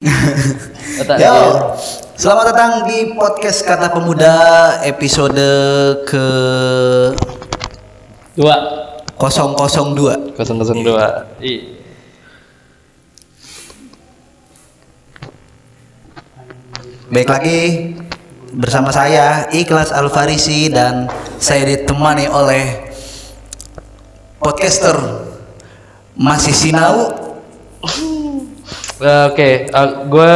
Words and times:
Yo, 0.00 1.36
selamat 2.16 2.56
datang 2.56 2.88
di 2.88 3.12
podcast 3.12 3.60
Kata 3.60 3.92
Pemuda 3.92 4.32
episode 4.88 5.36
ke 6.08 6.26
Dua. 8.32 8.56
002. 9.20 10.40
002 10.40 11.44
I. 11.44 11.54
Baik 17.12 17.28
lagi 17.28 17.60
bersama 18.56 18.88
saya 18.96 19.52
Ikhlas 19.52 19.92
Alfarisi 19.92 20.72
dan 20.72 21.12
saya 21.36 21.68
ditemani 21.68 22.24
oleh 22.24 22.88
podcaster 24.40 24.96
masih 26.16 26.56
sinau 26.56 27.12
Eh, 29.00 29.24
Oke, 29.32 29.48
gue 30.12 30.34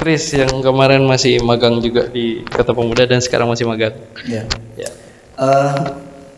Chris 0.00 0.32
yang 0.32 0.64
kemarin 0.64 1.04
masih 1.04 1.36
magang 1.44 1.84
juga 1.84 2.08
di 2.08 2.40
Kata 2.48 2.72
Pemuda 2.72 3.04
dan 3.04 3.20
sekarang 3.20 3.44
masih 3.52 3.68
magang. 3.68 3.92
ya. 4.24 4.48
Ya. 4.72 4.88
Eh, 5.36 5.74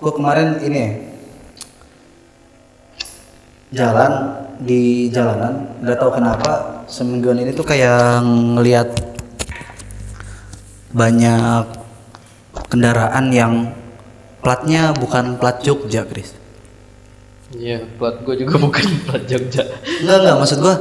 gua 0.03 0.13
kemarin 0.13 0.59
ini 0.67 1.07
jalan 3.71 4.43
di 4.59 5.07
jalanan 5.13 5.71
nggak 5.85 5.99
tahu 6.01 6.11
kenapa 6.19 6.83
semingguan 6.91 7.39
ini 7.39 7.55
tuh 7.55 7.67
kayak 7.67 8.25
ngelihat 8.27 8.91
banyak 10.97 11.65
kendaraan 12.73 13.27
yang 13.31 13.55
platnya 14.43 14.97
bukan 14.99 15.39
plat 15.39 15.63
Jogja, 15.63 16.03
Chris. 16.11 16.35
Iya, 17.55 17.87
plat 18.03 18.19
gue 18.27 18.35
juga 18.35 18.59
bukan 18.67 18.87
plat 19.07 19.23
Jogja. 19.31 19.63
Enggak 20.03 20.17
enggak 20.27 20.37
maksud 20.43 20.59
gua 20.59 20.75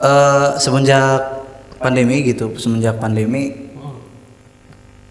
eh 0.00 0.48
semenjak 0.60 1.46
pandemi 1.80 2.24
gitu, 2.24 2.56
semenjak 2.56 2.96
pandemi 3.00 3.66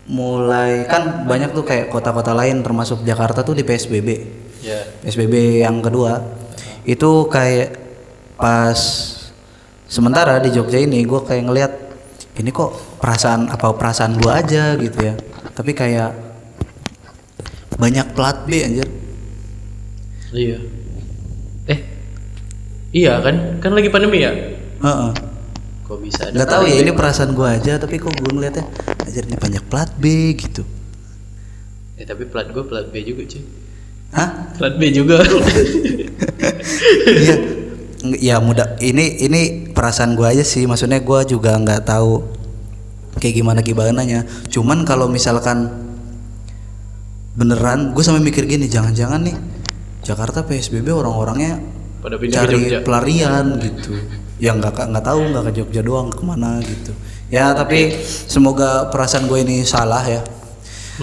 mulai 0.06 0.86
kan 0.86 1.26
banyak 1.26 1.50
tuh 1.50 1.66
kayak 1.66 1.90
kota-kota 1.90 2.38
lain 2.38 2.62
termasuk 2.62 3.02
Jakarta 3.02 3.42
tuh 3.42 3.58
di 3.58 3.66
PSBB. 3.66 4.10
Ya. 4.62 4.86
PSBB 5.02 5.66
yang 5.66 5.82
kedua 5.82 6.22
itu 6.86 7.26
kayak 7.30 7.74
pas 8.38 8.78
sementara 9.90 10.38
di 10.38 10.54
Jogja 10.54 10.78
ini 10.78 11.02
gue 11.06 11.22
kayak 11.26 11.44
ngelihat 11.50 11.72
ini 12.38 12.50
kok 12.54 13.00
perasaan 13.02 13.48
apa 13.48 13.74
perasaan 13.74 14.20
gua 14.20 14.44
aja 14.44 14.76
gitu 14.76 14.98
ya 15.00 15.16
tapi 15.56 15.72
kayak 15.72 16.12
banyak 17.80 18.06
plat 18.14 18.44
B 18.46 18.62
anjir 18.62 18.90
Iya. 20.36 20.60
Eh. 21.72 21.80
Iya 22.92 23.24
kan? 23.24 23.36
Kan 23.64 23.72
lagi 23.72 23.88
pandemi 23.88 24.20
ya? 24.20 24.36
Heeh. 24.86 25.12
Kok 25.86 25.98
bisa 26.02 26.30
ada? 26.30 26.34
nggak 26.34 26.50
tahu 26.50 26.64
ya 26.66 26.76
ini 26.82 26.92
perasaan 26.94 27.32
gua 27.34 27.58
aja 27.58 27.78
tapi 27.78 28.02
kok 28.02 28.10
gue 28.10 28.32
ngeliatnya 28.34 28.66
anjir 29.06 29.22
ini 29.26 29.38
banyak 29.38 29.64
plat 29.70 29.90
B 29.98 30.34
gitu 30.34 30.66
Eh 31.96 32.04
tapi 32.04 32.26
plat 32.26 32.50
gue 32.50 32.64
plat 32.66 32.90
B 32.90 33.06
juga 33.06 33.22
cuy. 33.26 33.44
hah 34.14 34.30
Plat 34.58 34.74
B 34.78 34.90
juga. 34.90 35.22
iya 37.06 37.36
ya 38.18 38.36
mudah 38.42 38.78
ini 38.82 39.26
ini 39.26 39.42
perasaan 39.74 40.14
gua 40.14 40.34
aja 40.34 40.42
sih 40.42 40.66
maksudnya 40.66 41.02
gua 41.02 41.22
juga 41.22 41.54
nggak 41.54 41.86
tahu 41.86 42.26
kayak 43.22 43.36
gimana 43.38 43.60
gimananya 43.62 44.26
cuman 44.50 44.84
kalau 44.84 45.06
misalkan 45.06 45.70
beneran 47.36 47.92
gue 47.92 48.04
sampai 48.04 48.24
mikir 48.24 48.48
gini 48.48 48.66
jangan-jangan 48.68 49.22
nih 49.22 49.36
Jakarta 50.02 50.44
PSBB 50.44 50.88
orang-orangnya 50.92 51.60
Pada 52.00 52.16
pindah 52.16 52.42
ke 52.42 52.48
cari 52.48 52.62
pelarian 52.82 53.46
gitu 53.60 53.92
ya 54.36 54.52
nggak 54.52 54.92
nggak 54.92 55.06
tahu 55.06 55.20
nggak 55.32 55.44
ke 55.48 55.52
Jogja 55.62 55.82
doang 55.82 56.12
ke 56.12 56.24
mana 56.24 56.60
gitu. 56.60 56.92
Ya 57.32 57.56
tapi 57.56 57.96
semoga 58.04 58.92
perasaan 58.92 59.32
gue 59.32 59.40
ini 59.42 59.64
salah 59.64 60.04
ya. 60.04 60.22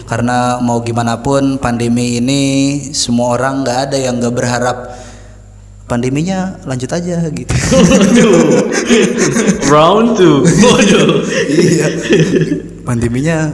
Karena 0.08 0.56
mau 0.61 0.80
gimana 0.80 1.20
pun 1.20 1.60
pandemi 1.60 2.16
ini 2.16 2.42
semua 2.97 3.37
orang 3.37 3.65
nggak 3.65 3.78
ada 3.88 3.97
yang 4.00 4.16
nggak 4.20 4.32
berharap 4.32 4.76
pandeminya 5.84 6.56
lanjut 6.65 6.88
aja 6.88 7.28
gitu. 7.28 7.53
Round 9.72 10.16
2. 10.16 10.64
Waduh. 10.64 11.09
iya. 11.69 11.88
Pandeminya 12.88 13.53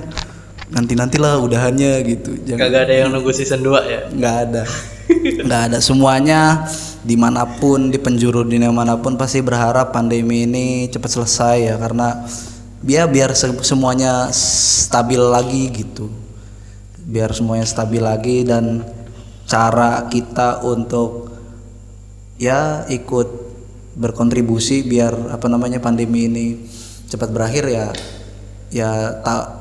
nanti 0.70 0.94
nantilah 0.94 1.42
udahannya 1.42 2.06
gitu. 2.06 2.38
Jangan 2.46 2.70
Kagak 2.70 2.82
ada 2.86 2.94
yang 2.94 3.08
nunggu 3.10 3.34
season 3.34 3.66
2 3.66 3.90
ya? 3.90 4.00
nggak 4.14 4.36
ada 4.46 4.62
nggak 5.46 5.62
ada 5.72 5.78
semuanya. 5.80 6.66
Di 6.98 7.14
mana 7.16 7.46
pun 7.46 7.88
di 7.88 7.96
penjuru 7.96 8.44
dunia 8.44 8.68
mana 8.68 8.98
pun 9.00 9.16
pasti 9.16 9.40
berharap 9.40 9.94
pandemi 9.94 10.44
ini 10.44 10.90
cepat 10.92 11.10
selesai 11.14 11.56
ya 11.72 11.74
karena 11.80 12.26
biar 12.82 13.08
biar 13.08 13.32
se- 13.32 13.64
semuanya 13.64 14.28
stabil 14.34 15.20
lagi 15.20 15.72
gitu. 15.72 16.10
Biar 17.08 17.32
semuanya 17.32 17.64
stabil 17.64 18.02
lagi 18.04 18.44
dan 18.44 18.84
cara 19.48 20.04
kita 20.12 20.60
untuk 20.60 21.32
ya 22.36 22.84
ikut 22.92 23.48
berkontribusi 23.98 24.86
biar 24.86 25.34
apa 25.34 25.50
namanya 25.50 25.82
pandemi 25.82 26.30
ini 26.30 26.46
cepat 27.08 27.32
berakhir 27.34 27.64
ya 27.66 27.86
ya 28.70 28.90
tak 29.24 29.57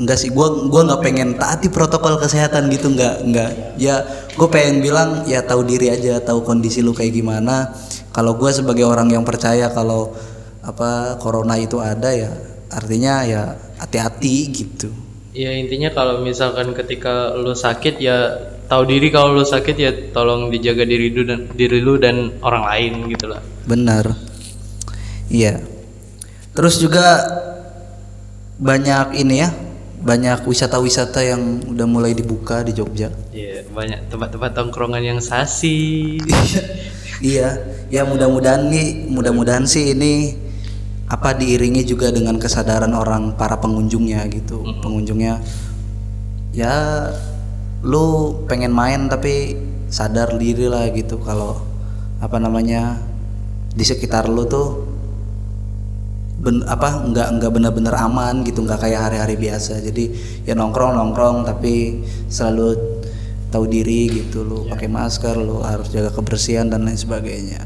enggak 0.00 0.16
sih 0.16 0.32
gua 0.32 0.64
gua 0.72 0.88
nggak 0.88 1.02
pengen 1.04 1.36
taati 1.36 1.68
protokol 1.68 2.16
kesehatan 2.16 2.72
gitu 2.72 2.88
nggak 2.96 3.14
nggak 3.28 3.50
ya 3.76 4.00
gue 4.32 4.48
pengen 4.48 4.80
bilang 4.80 5.28
ya 5.28 5.44
tahu 5.44 5.68
diri 5.68 5.92
aja 5.92 6.16
tahu 6.24 6.40
kondisi 6.40 6.80
lu 6.80 6.96
kayak 6.96 7.12
gimana 7.12 7.76
kalau 8.16 8.40
gue 8.40 8.48
sebagai 8.48 8.88
orang 8.88 9.12
yang 9.12 9.22
percaya 9.22 9.68
kalau 9.68 10.16
apa 10.64 11.20
corona 11.20 11.60
itu 11.60 11.76
ada 11.76 12.08
ya 12.08 12.32
artinya 12.72 13.20
ya 13.28 13.60
hati-hati 13.76 14.48
gitu 14.48 14.88
Ya 15.30 15.54
intinya 15.54 15.94
kalau 15.94 16.26
misalkan 16.26 16.74
ketika 16.74 17.38
lu 17.38 17.54
sakit 17.54 18.02
ya 18.02 18.34
tahu 18.66 18.82
diri 18.82 19.14
kalau 19.14 19.38
lu 19.38 19.46
sakit 19.46 19.76
ya 19.78 19.90
tolong 20.10 20.50
dijaga 20.50 20.82
diri 20.82 21.06
lu 21.14 21.22
dan 21.22 21.46
diri 21.54 21.78
lu 21.78 22.02
dan 22.02 22.34
orang 22.42 22.66
lain 22.66 22.92
gitu 23.14 23.30
lah. 23.30 23.38
Benar. 23.62 24.10
Iya. 25.30 25.62
Terus 26.50 26.82
juga 26.82 27.22
banyak 28.58 29.22
ini 29.22 29.38
ya, 29.38 29.54
banyak 30.00 30.48
wisata-wisata 30.48 31.20
yang 31.20 31.60
udah 31.68 31.86
mulai 31.86 32.16
dibuka 32.16 32.64
di 32.64 32.72
Jogja. 32.72 33.12
Iya, 33.36 33.68
banyak 33.68 34.08
tempat-tempat 34.08 34.50
tongkrongan 34.56 35.04
yang 35.04 35.20
sasi. 35.20 36.16
iya, 37.20 37.60
ya 37.92 38.08
mudah-mudahan 38.08 38.72
nih, 38.72 39.12
mudah-mudahan 39.12 39.68
sih 39.68 39.92
ini 39.92 40.34
apa 41.10 41.36
diiringi 41.36 41.84
juga 41.84 42.08
dengan 42.08 42.40
kesadaran 42.40 42.96
orang 42.96 43.36
para 43.36 43.60
pengunjungnya 43.60 44.24
gitu. 44.32 44.64
Pengunjungnya 44.80 45.42
ya 46.56 47.06
lu 47.84 48.36
pengen 48.48 48.72
main 48.72 49.08
tapi 49.08 49.56
sadar 49.90 50.38
diri 50.38 50.70
lah 50.70 50.88
gitu 50.92 51.18
kalau 51.20 51.60
apa 52.20 52.36
namanya 52.36 53.00
di 53.72 53.84
sekitar 53.86 54.28
lu 54.28 54.44
tuh 54.46 54.89
ben, 56.40 56.64
apa 56.66 57.04
nggak 57.04 57.28
nggak 57.40 57.50
benar-benar 57.52 57.94
aman 58.00 58.42
gitu 58.42 58.64
nggak 58.64 58.80
kayak 58.80 59.12
hari-hari 59.12 59.36
biasa 59.36 59.80
jadi 59.84 60.04
ya 60.48 60.56
nongkrong 60.56 60.96
nongkrong 60.96 61.44
tapi 61.44 62.00
selalu 62.32 62.76
tahu 63.52 63.64
diri 63.68 64.08
gitu 64.08 64.42
lu 64.42 64.64
pakai 64.66 64.88
masker 64.88 65.36
lu 65.36 65.60
harus 65.60 65.92
jaga 65.92 66.08
kebersihan 66.10 66.66
dan 66.72 66.86
lain 66.88 66.96
sebagainya 66.96 67.60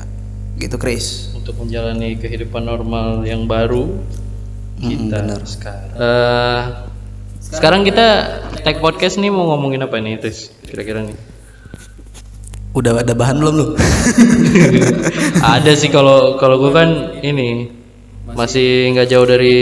gitu 0.59 0.75
Chris 0.77 1.31
untuk 1.39 1.55
menjalani 1.61 2.19
kehidupan 2.19 2.67
normal 2.67 3.23
yang 3.23 3.47
baru 3.47 3.95
kita 4.81 5.19
benar. 5.23 5.41
sekarang. 5.47 5.93
Eh, 5.97 6.61
sekarang 7.41 7.81
kita 7.87 8.07
tag 8.67 8.83
podcast 8.83 9.17
nih 9.21 9.31
mau 9.31 9.55
ngomongin 9.55 9.87
apa 9.87 9.97
nih, 10.03 10.19
Tis? 10.19 10.51
Kira-kira 10.67 11.05
nih. 11.05 11.17
udah 12.75 13.07
ada 13.07 13.15
bahan 13.15 13.39
belum 13.39 13.55
lu 13.55 13.67
Ada 15.55 15.79
sih 15.79 15.95
kalau 15.95 16.35
kalau 16.43 16.59
gue 16.59 16.75
kan 16.75 17.23
ini 17.23 17.71
masih 18.33 18.97
nggak 18.97 19.09
jauh 19.13 19.27
dari 19.29 19.57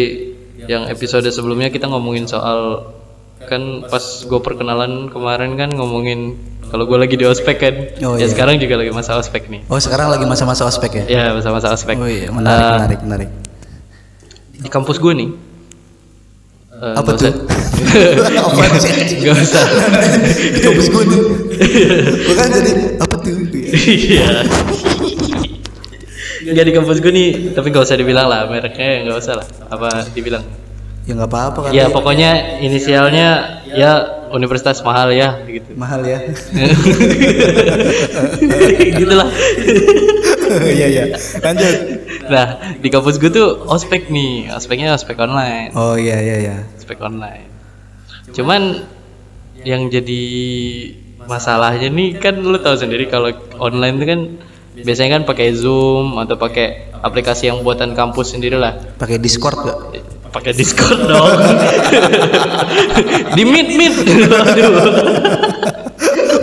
yang 0.70 0.86
episode 0.86 1.26
sebelumnya 1.26 1.74
kita 1.74 1.90
ngomongin 1.90 2.30
soal 2.30 2.94
kan 3.42 3.82
pas 3.90 4.22
gue 4.22 4.38
perkenalan 4.38 5.10
kemarin 5.10 5.58
kan 5.58 5.74
ngomongin 5.74 6.38
kalau 6.70 6.86
gue 6.86 6.94
lagi 6.96 7.18
di 7.18 7.26
ospek 7.26 7.56
kan. 7.58 7.74
Oh, 8.06 8.14
ya 8.16 8.24
iya. 8.24 8.26
sekarang 8.30 8.56
juga 8.56 8.78
lagi 8.80 8.94
masa 8.94 9.18
ospek 9.18 9.50
nih. 9.50 9.66
Oh 9.66 9.76
sekarang 9.76 10.08
lagi 10.08 10.24
masa-masa 10.24 10.64
ospek 10.64 11.02
ya? 11.02 11.04
Ya 11.10 11.24
masa-masa 11.34 11.74
ospek. 11.74 11.98
Oh 11.98 12.06
iya 12.08 12.30
menarik 12.30 12.62
Eh, 12.62 12.72
menarik 12.78 13.00
menarik. 13.02 13.30
di 14.62 14.68
kampus 14.70 15.02
gue 15.02 15.12
nih. 15.12 15.28
Eh, 16.72 16.94
apa 16.96 17.10
tuh? 17.12 17.28
apa 18.46 18.62
sih? 18.78 18.92
Nggak 19.20 19.36
usah. 19.36 19.64
Di 20.54 20.60
kampus 20.62 20.86
gue 20.88 21.02
nih 21.02 21.20
Gua 22.24 22.34
kan 22.38 22.48
jadi 22.54 22.72
apa 23.02 23.14
tuh? 23.20 23.36
Iya 23.72 24.46
Gak 26.42 26.64
di 26.66 26.72
kampus 26.74 26.98
gue 26.98 27.12
nih 27.12 27.30
tapi 27.54 27.70
gak 27.70 27.86
usah 27.86 27.94
dibilang 27.94 28.26
lah 28.26 28.50
mereknya 28.50 29.06
nggak 29.06 29.16
usah 29.16 29.34
lah 29.38 29.46
apa 29.70 30.10
dibilang 30.10 30.42
ya 31.06 31.14
nggak 31.14 31.30
apa-apa 31.30 31.58
kan 31.66 31.70
Ya 31.70 31.86
pokoknya 31.86 32.58
inisialnya 32.58 33.28
ya 33.70 33.92
universitas 34.32 34.80
mahal 34.82 35.12
ya 35.12 35.38
gitu. 35.46 35.76
mahal 35.76 36.02
ya 36.02 36.18
Gitulah. 38.98 39.28
Iya 40.52 40.84
iya. 40.84 41.04
Lanjut. 41.40 41.76
Nah, 42.28 42.76
di 42.76 42.92
kampus 42.92 43.16
gue 43.16 43.32
tuh 43.32 43.64
ospek 43.64 44.12
nih, 44.12 44.52
ospeknya 44.52 44.92
ospek 44.92 45.16
online, 45.16 45.72
Oh 45.72 45.96
iya 45.96 46.20
iya 46.20 46.36
iya. 46.44 46.56
ospek 46.76 47.00
online. 47.00 47.48
Cuman 48.36 48.84
yang 49.64 49.88
jadi 49.88 50.20
masalahnya 51.24 51.88
nih 51.88 52.20
kan 52.20 52.36
lu 52.36 52.60
tahu 52.60 52.76
sendiri 52.76 53.08
kalau 53.08 53.32
online 53.56 53.96
itu 53.96 54.04
kan 54.04 54.20
biasanya 54.72 55.20
kan 55.20 55.22
pakai 55.28 55.52
Zoom 55.52 56.16
atau 56.16 56.40
pakai 56.40 56.96
aplikasi 57.04 57.52
yang 57.52 57.60
buatan 57.60 57.92
kampus 57.92 58.32
sendiri 58.32 58.56
lah. 58.56 58.72
Pakai 58.96 59.20
Discord 59.20 59.68
gak? 59.68 59.78
Pakai 60.32 60.56
Discord 60.56 61.04
dong. 61.04 61.28
di 63.36 63.44
Meet 63.44 63.68
Meet. 63.76 63.94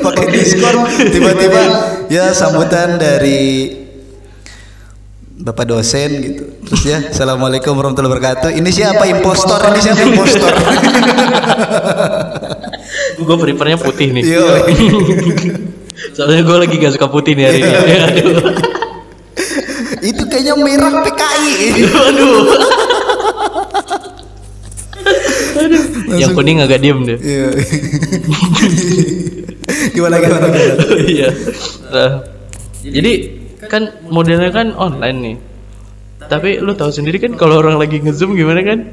Pakai 0.05 0.25
Discord 0.31 0.79
tiba-tiba 1.09 1.61
ya 2.07 2.31
sambutan 2.31 3.01
dari 3.01 3.75
Bapak 5.39 5.71
dosen 5.71 6.19
gitu. 6.19 6.43
Terus 6.67 6.83
ya, 6.83 6.99
Assalamualaikum 6.99 7.71
warahmatullahi 7.71 8.11
wabarakatuh. 8.11 8.59
Ini 8.59 8.69
siapa 8.75 9.07
impostor? 9.07 9.71
Ini 9.71 9.79
siapa 9.79 10.03
impostor? 10.03 10.51
gue 13.23 13.37
prefernya 13.39 13.79
putih 13.79 14.11
nih. 14.11 14.23
Soalnya 16.19 16.43
gue 16.43 16.57
lagi 16.59 16.75
gak 16.83 16.99
suka 16.99 17.07
putih 17.07 17.31
nih 17.31 17.47
hari 17.47 17.59
ini. 17.63 17.71
Aduh. 18.11 18.35
Itu 20.03 20.23
kayaknya 20.27 20.53
merah 20.59 20.91
PKI. 21.07 21.51
Aduh. 21.79 22.39
Yang 26.19 26.31
kuning 26.35 26.59
agak 26.59 26.83
diem 26.83 27.07
deh. 27.07 27.15
Iya. 27.23 27.47
gimana 29.95 30.19
gimana 30.19 30.47
gimana? 30.51 30.83
Iya. 31.07 31.29
Nah, 31.87 32.11
jadi 32.83 33.13
kan 33.71 34.03
modelnya 34.11 34.51
kan 34.51 34.75
online 34.75 35.17
nih. 35.23 35.35
Tapi 36.27 36.59
lu 36.59 36.75
tahu 36.75 36.91
sendiri 36.91 37.15
kan 37.15 37.39
kalau 37.39 37.63
orang 37.63 37.79
lagi 37.79 38.03
ngezoom 38.03 38.35
gimana 38.35 38.59
kan? 38.67 38.91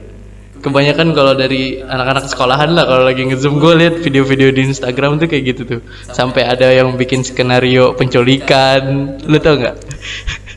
Kebanyakan 0.67 1.15
kalau 1.15 1.33
dari 1.33 1.79
anak-anak 1.79 2.27
sekolahan 2.27 2.75
lah 2.75 2.85
kalau 2.85 3.07
lagi 3.07 3.23
ngezoom 3.23 3.57
gue 3.57 3.73
lihat 3.77 3.95
video-video 3.97 4.51
di 4.51 4.67
Instagram 4.67 5.17
tuh 5.17 5.27
kayak 5.27 5.45
gitu 5.47 5.63
tuh. 5.65 5.81
Sampai 6.09 6.43
ada 6.43 6.67
yang 6.69 6.93
bikin 6.93 7.23
skenario 7.23 7.95
penculikan. 7.95 8.83
Lu 9.23 9.39
tau 9.39 9.55
nggak? 9.55 9.77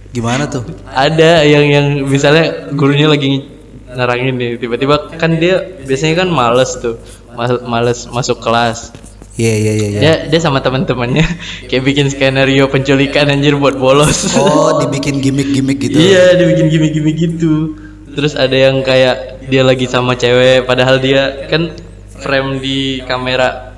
Gimana 0.10 0.50
tuh? 0.50 0.66
ada 0.90 1.46
yang 1.46 1.62
yang 1.64 1.86
misalnya 2.04 2.74
gurunya 2.74 3.06
lagi 3.06 3.46
nerangin 3.88 4.34
nih 4.36 4.58
tiba-tiba 4.58 5.14
kan 5.16 5.38
dia 5.38 5.62
biasanya 5.80 6.16
kan 6.20 6.30
males 6.30 6.74
tuh 6.76 6.98
mal- 7.32 7.62
males 7.64 8.06
masuk 8.08 8.38
kelas 8.38 8.90
Iya 9.34 9.54
iya 9.56 9.72
iya 9.72 9.88
iya. 9.88 10.00
dia 10.00 10.14
dia 10.28 10.40
sama 10.40 10.60
teman-temannya 10.60 11.26
kayak 11.70 11.84
bikin 11.84 12.06
skenario 12.06 12.66
penculikan 12.68 13.30
anjir 13.30 13.54
buat 13.54 13.78
bolos 13.78 14.34
Oh, 14.34 14.76
dibikin 14.82 15.18
gimmick-gimmick 15.20 15.78
gitu. 15.80 15.96
iya 15.96 16.34
dia 16.34 16.46
bikin 16.48 16.68
gimmick-gimmick 16.68 17.18
gitu 17.18 17.78
terus 18.14 18.34
ada 18.34 18.56
yang 18.56 18.82
kayak 18.82 19.42
dia 19.50 19.62
lagi 19.66 19.86
sama 19.90 20.14
cewek 20.18 20.66
padahal 20.66 21.02
dia 21.02 21.50
kan 21.50 21.74
frame 22.20 22.60
di 22.60 23.02
kamera 23.08 23.70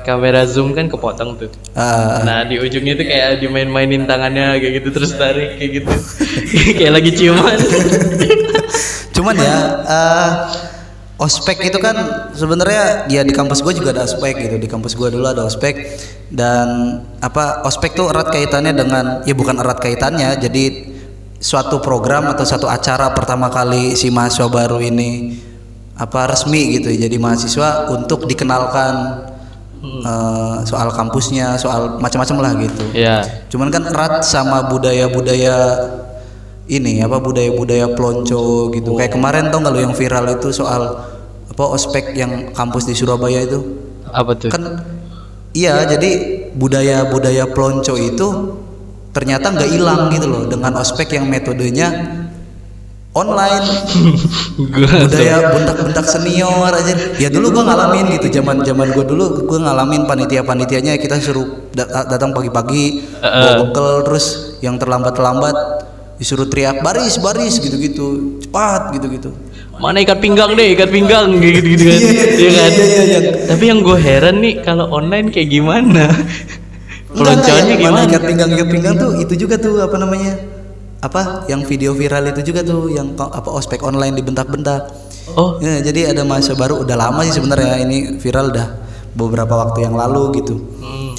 kamera 0.00 0.48
zoom 0.48 0.72
kan 0.72 0.88
kepotong 0.88 1.36
tuh. 1.36 1.50
Ah, 1.76 2.24
Nah 2.24 2.48
di 2.48 2.56
ujungnya 2.56 2.96
tuh 2.96 3.06
kayak 3.06 3.40
dimain-mainin 3.44 4.08
tangannya 4.08 4.56
kayak 4.56 4.80
gitu 4.80 4.88
terus 4.96 5.12
tarik 5.14 5.60
kayak 5.60 5.70
gitu. 5.84 5.92
Kayak 6.80 6.92
lagi 7.00 7.10
ciuman. 7.14 7.58
cuman 9.16 9.36
ya 9.36 9.56
eh, 9.84 10.30
ospek 11.20 11.68
itu 11.68 11.76
kan 11.76 11.96
sebenarnya 12.32 13.12
ya 13.12 13.20
di 13.20 13.36
kampus 13.36 13.60
gue 13.60 13.76
juga 13.76 13.92
ada 13.92 14.08
ospek 14.08 14.34
gitu. 14.40 14.56
Di 14.56 14.68
kampus 14.68 14.96
gue 14.96 15.08
dulu 15.12 15.28
ada 15.28 15.44
ospek 15.44 15.76
dan 16.32 17.00
apa 17.20 17.66
ospek 17.68 17.92
tuh 17.92 18.08
erat 18.08 18.32
kaitannya 18.32 18.72
dengan 18.72 19.04
ya 19.28 19.36
bukan 19.36 19.60
erat 19.60 19.78
kaitannya 19.84 20.40
jadi 20.40 20.89
suatu 21.40 21.80
program 21.80 22.28
atau 22.28 22.44
satu 22.44 22.68
acara 22.68 23.16
pertama 23.16 23.48
kali 23.48 23.96
si 23.96 24.12
mahasiswa 24.12 24.52
baru 24.52 24.76
ini 24.84 25.40
apa 25.96 26.28
resmi 26.28 26.76
gitu 26.76 26.92
ya 26.92 27.08
jadi 27.08 27.16
mahasiswa 27.16 27.88
untuk 27.88 28.28
dikenalkan 28.28 29.24
eh, 29.80 30.56
soal 30.68 30.92
kampusnya 30.92 31.56
soal 31.56 31.96
macam-macam 31.96 32.36
lah 32.44 32.52
gitu 32.60 32.84
ya. 32.92 33.24
Cuman 33.48 33.72
kan 33.72 33.88
erat 33.88 34.20
sama 34.20 34.68
budaya-budaya 34.68 35.56
ini 36.70 37.00
apa 37.00 37.18
budaya-budaya 37.18 37.96
pelonco 37.96 38.68
gitu. 38.76 38.94
Kayak 39.00 39.16
kemarin 39.16 39.48
tau 39.48 39.64
nggak 39.64 39.72
lo 39.74 39.80
yang 39.80 39.96
viral 39.96 40.28
itu 40.36 40.52
soal 40.52 41.08
apa 41.48 41.64
ospek 41.66 42.14
yang 42.14 42.52
kampus 42.52 42.84
di 42.84 42.94
Surabaya 42.94 43.42
itu? 43.42 43.58
Apa 44.12 44.36
tuh? 44.36 44.52
Kan 44.52 44.84
iya 45.56 45.82
jadi 45.88 46.10
budaya-budaya 46.54 47.48
pelonco 47.50 47.96
itu 47.96 48.28
ternyata 49.10 49.50
nggak 49.50 49.70
hilang 49.70 50.10
gitu 50.14 50.26
loh 50.30 50.42
dengan 50.46 50.78
ospek 50.78 51.18
yang 51.18 51.26
metodenya 51.26 51.88
online. 53.10 53.66
Gua 54.70 54.86
budaya 54.86 55.50
bentak-bentak 55.50 56.06
senior 56.06 56.70
aja. 56.70 56.94
Ya 57.18 57.26
dulu 57.26 57.50
gua 57.50 57.66
ngalamin 57.66 58.14
gitu 58.18 58.30
zaman 58.30 58.62
zaman 58.62 58.94
gua 58.94 59.02
dulu 59.02 59.50
gua 59.50 59.58
ngalamin 59.66 60.06
panitia 60.06 60.46
panitianya 60.46 60.94
kita 60.94 61.18
suruh 61.18 61.70
dat- 61.74 61.90
datang 62.06 62.30
pagi-pagi 62.30 63.02
bawa 63.18 63.66
bekal 63.66 64.06
terus 64.06 64.56
yang 64.62 64.78
terlambat 64.78 65.18
terlambat 65.18 65.56
disuruh 66.22 66.46
teriak 66.46 66.86
baris 66.86 67.18
baris 67.18 67.58
gitu-gitu. 67.58 68.38
Cepat 68.46 68.94
gitu-gitu. 68.94 69.34
Mana 69.80 70.04
ikat 70.04 70.20
pinggang 70.20 70.52
deh 70.54 70.76
ikat 70.76 70.92
pinggang 70.92 71.40
kayak 71.40 71.64
gitu 71.64 71.68
gitu 71.72 71.84
kan? 71.88 72.00
iya 72.36 72.50
kan 72.52 72.72
tapi 73.48 73.64
yang 73.64 73.80
gue 73.80 73.96
heran 73.96 74.36
nih 74.44 74.60
kalau 74.60 74.92
online 74.92 75.32
kayak 75.32 75.48
gimana 75.48 76.04
Mana 77.10 77.34
gimana 77.66 77.98
ikat 78.06 78.22
pinggang 78.22 78.50
ikat 78.54 78.68
pinggang 78.70 78.94
tuh 78.94 79.18
itu 79.18 79.34
juga 79.34 79.58
tuh 79.58 79.82
apa 79.82 79.98
namanya 79.98 80.38
apa 81.00 81.48
yang 81.48 81.64
video 81.64 81.96
viral 81.96 82.28
itu 82.28 82.52
juga 82.52 82.60
tuh 82.62 82.92
yang 82.92 83.16
apa 83.16 83.48
ospek 83.50 83.80
online 83.82 84.14
dibentak-bentak 84.20 84.92
oh 85.34 85.56
Ya, 85.58 85.80
jadi 85.80 86.12
ada 86.12 86.22
mahasiswa 86.22 86.54
baru 86.54 86.84
udah 86.84 86.96
lama 86.96 87.24
sih 87.26 87.34
sebenarnya 87.40 87.82
ini 87.82 88.20
viral 88.20 88.52
udah 88.52 88.68
beberapa 89.14 89.58
waktu 89.58 89.90
yang 89.90 89.94
lalu 89.98 90.42
gitu 90.42 90.54
hmm. 90.60 91.12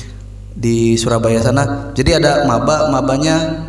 di 0.56 0.96
Surabaya 0.96 1.44
sana. 1.44 1.92
Jadi 1.92 2.16
ada 2.16 2.48
maba, 2.48 2.88
mabanya 2.88 3.68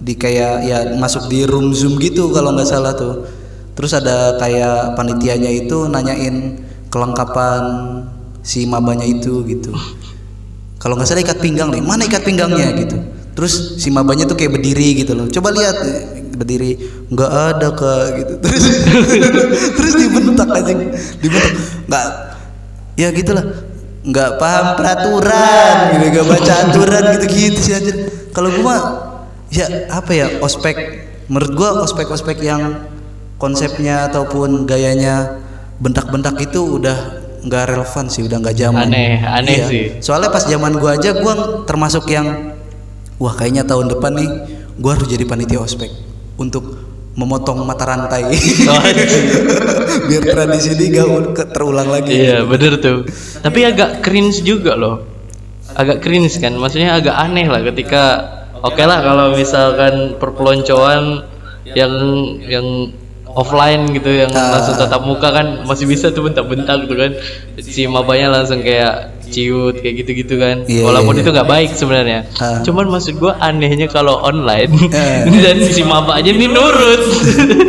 di 0.00 0.16
kayak 0.16 0.54
ya 0.64 0.78
masuk 0.96 1.28
di 1.28 1.44
room 1.44 1.76
Zoom 1.76 2.00
gitu 2.00 2.32
kalau 2.34 2.56
nggak 2.56 2.68
salah 2.68 2.96
tuh. 2.96 3.26
Terus 3.78 3.94
ada 3.96 4.36
kayak 4.36 4.98
panitianya 4.98 5.48
itu 5.48 5.86
nanyain 5.86 6.60
kelengkapan 6.90 7.62
si 8.42 8.66
mabanya 8.66 9.06
itu 9.06 9.46
gitu. 9.46 9.70
Kalau 10.80 10.96
nggak 10.96 11.08
salah 11.12 11.20
ikat 11.20 11.44
pinggang 11.44 11.68
nih, 11.68 11.84
mana 11.84 12.08
ikat 12.08 12.24
pinggangnya 12.24 12.72
gitu. 12.72 12.96
Terus 13.36 13.76
si 13.76 13.92
mabanya 13.92 14.24
tuh 14.24 14.32
kayak 14.32 14.56
berdiri 14.56 15.04
gitu 15.04 15.12
loh. 15.12 15.28
Coba 15.28 15.52
lihat 15.52 15.76
eh, 15.84 16.24
berdiri, 16.32 16.80
nggak 17.12 17.30
ada 17.52 17.68
kak 17.76 18.04
gitu. 18.16 18.32
Terus 18.48 18.64
terus 19.76 19.92
dibentak 20.00 20.48
aja, 20.48 20.72
dibentak. 21.20 21.52
Nggak, 21.84 22.06
ya 22.96 23.08
gitulah. 23.12 23.44
Nggak 24.00 24.30
paham 24.40 24.66
peraturan, 24.80 25.74
gitu, 25.92 26.06
nggak 26.16 26.26
baca 26.32 26.52
aturan 26.64 27.04
gitu-gitu 27.20 27.60
sih 27.60 27.74
aja. 27.76 27.92
Kalau 28.32 28.48
gua 28.64 28.76
ya 29.52 29.68
apa 29.92 30.16
ya 30.16 30.26
ospek. 30.40 30.76
Menurut 31.28 31.52
gua 31.52 31.84
ospek-ospek 31.84 32.40
yang 32.40 32.88
konsepnya 33.36 34.08
ataupun 34.08 34.64
gayanya 34.64 35.44
bentak-bentak 35.76 36.40
itu 36.40 36.80
udah 36.80 37.19
nggak 37.40 37.64
relevan 37.70 38.04
sih, 38.06 38.22
udah 38.24 38.36
nggak 38.38 38.56
zaman. 38.56 38.86
Aneh, 38.88 39.20
aneh 39.20 39.56
Iya. 39.56 39.66
sih. 39.66 39.84
Soalnya 40.00 40.28
pas 40.28 40.44
zaman 40.44 40.76
gua 40.76 40.96
aja 40.96 41.16
gua 41.16 41.64
termasuk 41.64 42.08
yang 42.08 42.52
wah 43.16 43.32
kayaknya 43.32 43.64
tahun 43.64 43.90
depan 43.90 44.12
nih 44.14 44.28
gua 44.76 44.96
harus 44.96 45.08
jadi 45.08 45.24
panitia 45.24 45.60
ospek 45.60 45.88
untuk 46.36 46.76
memotong 47.16 47.66
mata 47.66 47.84
rantai. 47.84 48.22
Biar 50.08 50.22
tradisi 50.24 50.72
ini 50.72 50.94
gak 50.94 51.50
terulang 51.52 51.90
lagi. 51.90 52.14
iya 52.16 52.46
bener 52.46 52.78
tuh 52.80 53.04
tapi 53.40 53.66
agak 53.66 54.00
cringe 54.00 54.40
juga 54.40 54.74
loh 54.78 55.04
agak 55.74 56.02
cringe 56.02 56.34
kan 56.38 56.54
maksudnya 56.56 56.98
agak 56.98 57.14
aneh 57.14 57.46
lah 57.46 57.62
ketika 57.62 58.02
oke 58.60 58.80
lah 58.82 59.00
kalau 59.02 59.34
misalkan 59.34 60.18
perpeloncoan 60.18 61.24
yang 61.74 61.92
yang 62.46 62.66
offline 63.32 63.90
gitu 63.90 64.10
yang 64.16 64.30
Ah. 64.30 64.54
langsung 64.54 64.74
tatap 64.74 65.02
muka 65.02 65.28
kan 65.28 65.46
masih 65.62 65.84
bisa 65.84 66.08
tuh 66.08 66.22
bentak-bentak 66.22 66.84
tuh 66.84 66.96
kan 66.96 67.10
si 67.56 67.84
mabanya 67.84 68.32
langsung 68.32 68.60
kayak 68.60 69.10
ciut 69.24 69.78
kayak 69.78 70.00
gitu-gitu 70.00 70.34
kan 70.36 70.66
Iya, 70.66 70.82
walaupun 70.82 71.14
iya, 71.14 71.22
itu 71.22 71.30
nggak 71.30 71.46
baik 71.46 71.70
sebenarnya 71.72 72.20
Ah. 72.36 72.58
cuman 72.60 72.86
maksud 72.88 73.14
gua 73.16 73.38
anehnya 73.38 73.86
kalau 73.86 74.18
online 74.18 74.70
Eh. 74.90 75.22
dan 75.36 75.62
si 75.64 75.82
mabanya 75.82 76.28
ini 76.28 76.46
nurut 76.46 77.02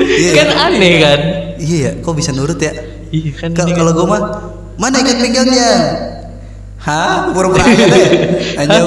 Iya. 0.01 0.32
kan 0.36 0.48
aneh 0.68 0.94
kan 0.98 1.20
Iya 1.56 1.77
ya, 1.77 1.91
kok 2.00 2.13
bisa 2.13 2.32
nurut 2.32 2.58
ya? 2.58 2.74
iya 3.10 3.30
kan 3.32 3.53
kan- 3.53 3.70
Kalau 3.70 3.94
gua 3.94 4.06
mah 4.08 4.22
mana 4.75 4.98
ikat 4.98 5.18
pinggangnya? 5.20 5.72
Hah? 6.82 7.30
Pura-pura 7.30 7.62
aja 7.62 7.86
deh. 7.86 8.10
Hanya. 8.58 8.82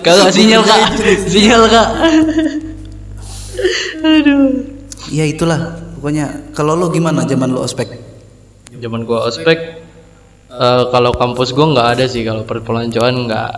Kagak 0.00 0.30
sinyal 0.30 0.62
kak, 0.62 0.94
sinyal 1.26 1.66
kak. 1.66 1.88
Aduh. 4.00 4.64
Ya 5.08 5.24
itulah 5.24 5.60
pokoknya. 5.94 6.26
Kalau 6.50 6.74
lu 6.74 6.88
gimana 6.88 7.22
zaman 7.22 7.48
lu 7.48 7.60
ospek? 7.60 7.88
Zaman 8.72 9.02
gua 9.02 9.26
ospek, 9.26 9.58
eh, 10.48 10.82
kalau 10.86 11.12
kampus 11.12 11.50
gua 11.50 11.66
nggak 11.68 11.88
ada 11.90 12.04
sih 12.06 12.22
kalau 12.22 12.42
perpeloncoan 12.42 13.26
nggak 13.26 13.50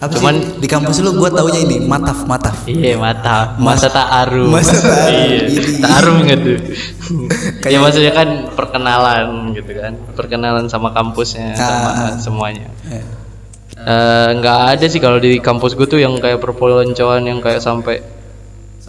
Apa 0.00 0.16
Cuman 0.16 0.32
sih? 0.34 0.56
di 0.56 0.66
kampus 0.66 0.96
lu 0.98 1.12
gua 1.12 1.28
taunya 1.28 1.60
ini 1.60 1.84
mataf 1.84 2.24
mataf. 2.24 2.64
Iya 2.64 2.96
mata 2.96 3.52
masa 3.58 3.84
ta'aruf 3.86 4.48
Masa 4.48 4.72
ta'aruf, 4.72 5.44
Iya 5.44 5.60
ta'aruf 5.78 6.14
nggak 6.18 6.38
tuh 6.40 6.56
Kayak- 6.56 7.60
Kayak 7.60 7.80
maksudnya 7.82 8.12
kan 8.14 8.28
perkenalan 8.50 9.26
gitu 9.52 9.72
kan 9.74 9.92
Perkenalan 10.10 10.64
sama 10.66 10.88
kampusnya 10.90 11.52
Sama 11.52 11.88
Ah. 11.90 12.12
semuanya 12.16 12.72
Eh, 12.86 13.04
Eh, 13.76 14.28
nggak 14.34 14.58
ada 14.72 14.86
sih 14.86 14.96
kalau 14.98 15.16
di 15.16 15.36
kampus 15.38 15.72
gue 15.72 15.84
tuh 15.84 15.96
yang 15.96 16.16
kayak 16.16 16.36
perpeloncoan 16.38 17.20
yang 17.22 17.38
kayak 17.38 17.60
sampai 17.60 18.00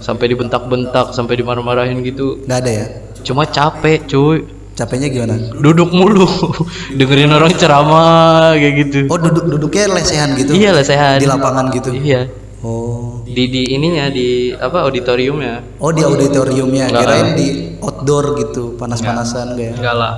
sampai 0.01 0.25
dibentak-bentak 0.27 1.13
sampai 1.13 1.37
dimarah-marahin 1.37 2.01
gitu 2.01 2.41
nggak 2.43 2.59
ada 2.59 2.71
ya? 2.71 2.85
cuma 3.21 3.45
capek 3.45 4.03
cuy 4.05 4.39
Capeknya 4.71 5.11
gimana? 5.11 5.35
duduk 5.53 5.91
mulu 5.91 6.25
dengerin 6.97 7.29
orang 7.29 7.53
ceramah 7.53 8.55
kayak 8.55 8.73
gitu 8.81 8.99
Oh 9.07 9.19
duduk 9.19 9.45
duduknya 9.47 9.91
lesehan 9.91 10.31
gitu? 10.33 10.51
iya 10.51 10.71
lah 10.71 10.81
sehat 10.81 11.19
Di 11.19 11.27
lapangan 11.27 11.69
gitu? 11.69 11.91
iya 11.91 12.25
Oh. 12.61 13.25
di 13.25 13.49
di 13.49 13.73
ininya 13.73 14.05
di 14.07 14.53
apa 14.53 14.85
auditoriumnya 14.85 15.81
Oh 15.81 15.89
di 15.89 16.05
auditoriumnya, 16.05 16.87
Nggak. 16.87 17.01
kirain 17.01 17.29
di 17.33 17.47
outdoor 17.81 18.37
gitu, 18.37 18.77
panas-panasan 18.77 19.57
kayak. 19.57 19.81
enggak 19.81 19.95
lah 19.97 20.13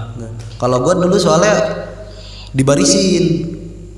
Kalau 0.59 0.83
gua 0.83 0.91
dulu 0.97 1.15
soalnya 1.15 1.55
dibarisin. 2.51 3.52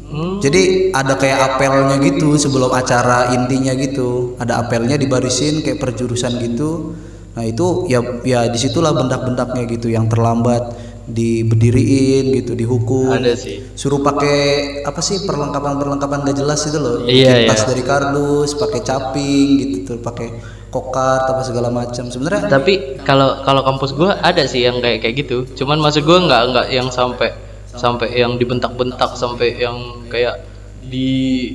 Hmm. 0.06 0.38
Jadi 0.38 0.94
ada 0.94 1.18
kayak 1.18 1.58
apelnya 1.58 1.98
gitu 1.98 2.38
sebelum 2.38 2.70
acara 2.72 3.34
intinya 3.34 3.74
gitu. 3.74 4.38
Ada 4.38 4.66
apelnya 4.66 4.96
dibarisin 5.02 5.66
kayak 5.66 5.82
perjurusan 5.82 6.38
gitu. 6.46 6.94
Nah 7.36 7.44
itu 7.44 7.90
ya 7.90 8.00
ya 8.24 8.48
di 8.48 8.56
situlah 8.62 8.96
bentak-bentaknya 8.96 9.66
gitu 9.68 9.92
yang 9.92 10.08
terlambat 10.08 10.72
diberdiriin 11.06 12.34
gitu 12.42 12.58
dihukum 12.58 13.14
ada 13.14 13.38
sih 13.38 13.62
suruh 13.78 14.02
pakai 14.02 14.38
apa 14.82 14.98
sih 15.06 15.22
perlengkapan 15.22 15.78
perlengkapan 15.78 16.26
gak 16.26 16.38
jelas 16.42 16.66
itu 16.66 16.82
loh 16.82 17.06
Iya, 17.06 17.46
Bikin 17.46 17.50
tas 17.54 17.62
iya. 17.62 17.68
dari 17.70 17.84
kardus 17.86 18.58
pakai 18.58 18.82
caping 18.82 19.48
gitu 19.62 19.78
tuh 19.86 19.98
pakai 20.02 20.34
kokart 20.74 21.30
apa 21.30 21.42
segala 21.46 21.70
macam 21.70 22.10
sebenarnya 22.10 22.50
tapi 22.50 22.98
kalau 23.06 23.46
kalau 23.46 23.62
kampus 23.62 23.94
gua 23.94 24.18
ada 24.20 24.44
sih 24.50 24.66
yang 24.66 24.82
kayak 24.82 25.06
kayak 25.06 25.16
gitu 25.24 25.46
cuman 25.62 25.78
maksud 25.78 26.04
gua 26.04 26.26
nggak 26.26 26.42
nggak 26.52 26.68
yang 26.74 26.90
sampai 26.90 27.32
sampai 27.77 28.15
yang 28.15 28.39
dibentak-bentak 28.39 29.15
sampai 29.15 29.60
yang 29.60 30.08
kayak 30.12 30.44
di 30.86 31.51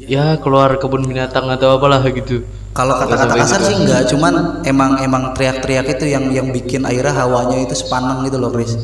ya 0.00 0.36
keluar 0.42 0.76
kebun 0.76 1.06
binatang 1.06 1.48
atau 1.50 1.78
apalah 1.78 2.02
gitu. 2.08 2.44
Kalau 2.74 2.98
kata-kata 2.98 3.38
kasar 3.38 3.60
sih 3.62 3.76
enggak 3.78 4.10
cuman 4.10 4.66
emang 4.66 4.98
emang 4.98 5.30
teriak-teriak 5.30 5.94
itu 5.94 6.10
yang 6.10 6.26
yang 6.34 6.50
bikin 6.50 6.82
akhirnya 6.82 7.14
hawanya 7.14 7.62
itu 7.62 7.70
sepanang 7.78 8.26
gitu 8.26 8.34
loh 8.34 8.50
Chris 8.50 8.74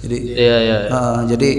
jadi 0.00 0.16
iya 0.16 0.56
iya 0.60 0.78
eh, 0.88 1.20
jadi 1.28 1.50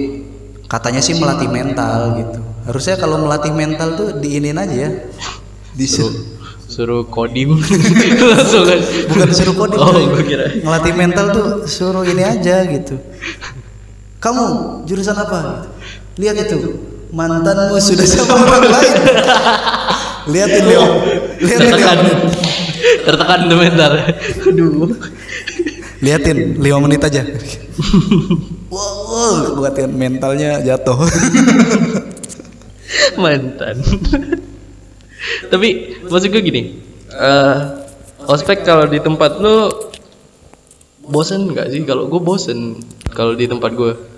katanya 0.65 1.01
sih 1.01 1.17
melatih 1.17 1.49
mental 1.49 2.17
gitu. 2.17 2.39
Harusnya 2.69 2.95
kalau 2.97 3.17
melatih 3.21 3.53
mental 3.53 3.97
tuh 3.97 4.07
diinin 4.17 4.57
aja 4.57 4.75
ya. 4.89 4.89
Disuruh 5.77 6.41
suruh 6.71 7.03
kodim 7.03 7.59
langsung 8.31 8.63
kan 8.63 8.79
bukan 9.11 9.27
disuruh 9.27 9.55
kode 9.59 9.75
oh 9.75 9.91
kira. 10.23 10.63
Ngelatih 10.63 10.93
mental 10.95 11.25
tuh 11.35 11.47
suruh 11.67 12.07
ini 12.07 12.23
aja 12.23 12.63
gitu 12.63 12.95
kamu 14.21 14.45
jurusan 14.85 15.17
apa? 15.17 15.65
Lihat 16.21 16.37
itu. 16.45 16.77
mantanmu 17.11 17.75
sudah 17.75 18.07
sama 18.07 18.39
orang 18.39 18.71
lain. 18.71 18.95
Lihatin 20.31 20.63
Leo 20.69 20.85
lihatin 21.41 21.67
tertekan. 21.67 21.97
Leo 21.99 22.17
tertekan 23.03 23.39
sebentar 23.49 23.91
aduh. 24.47 24.95
Lihatin 26.01 26.37
lima 26.57 26.77
menit 26.81 27.03
aja. 27.03 27.21
Wow, 28.71 29.59
buatin 29.59 29.91
mentalnya 29.91 30.63
jatuh. 30.63 30.97
Mantan. 33.19 33.83
Tapi 35.51 35.67
maksud 36.07 36.31
gue 36.31 36.41
gini. 36.41 36.61
Eh 37.11 37.57
ospek 38.29 38.63
kalau 38.63 38.87
di 38.87 39.03
tempat 39.03 39.41
lu 39.41 39.67
bosen 41.11 41.51
nggak 41.51 41.67
sih? 41.73 41.83
Kalau 41.83 42.07
gue 42.07 42.21
bosen 42.23 42.79
kalau 43.11 43.35
di 43.35 43.45
tempat 43.49 43.75
gue 43.75 44.10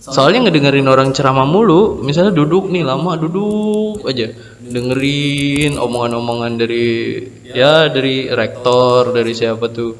soalnya 0.00 0.48
ngedengerin 0.48 0.88
orang 0.88 1.12
ceramah 1.12 1.44
mulu 1.44 2.00
misalnya 2.00 2.32
duduk 2.32 2.72
nih 2.72 2.80
lama 2.80 3.20
duduk 3.20 4.00
aja. 4.08 4.32
Dengerin 4.64 5.76
omongan-omongan 5.76 6.56
dari 6.56 7.20
ya 7.44 7.92
dari 7.92 8.32
rektor 8.32 9.12
dari 9.12 9.36
siapa 9.36 9.68
tuh. 9.68 9.92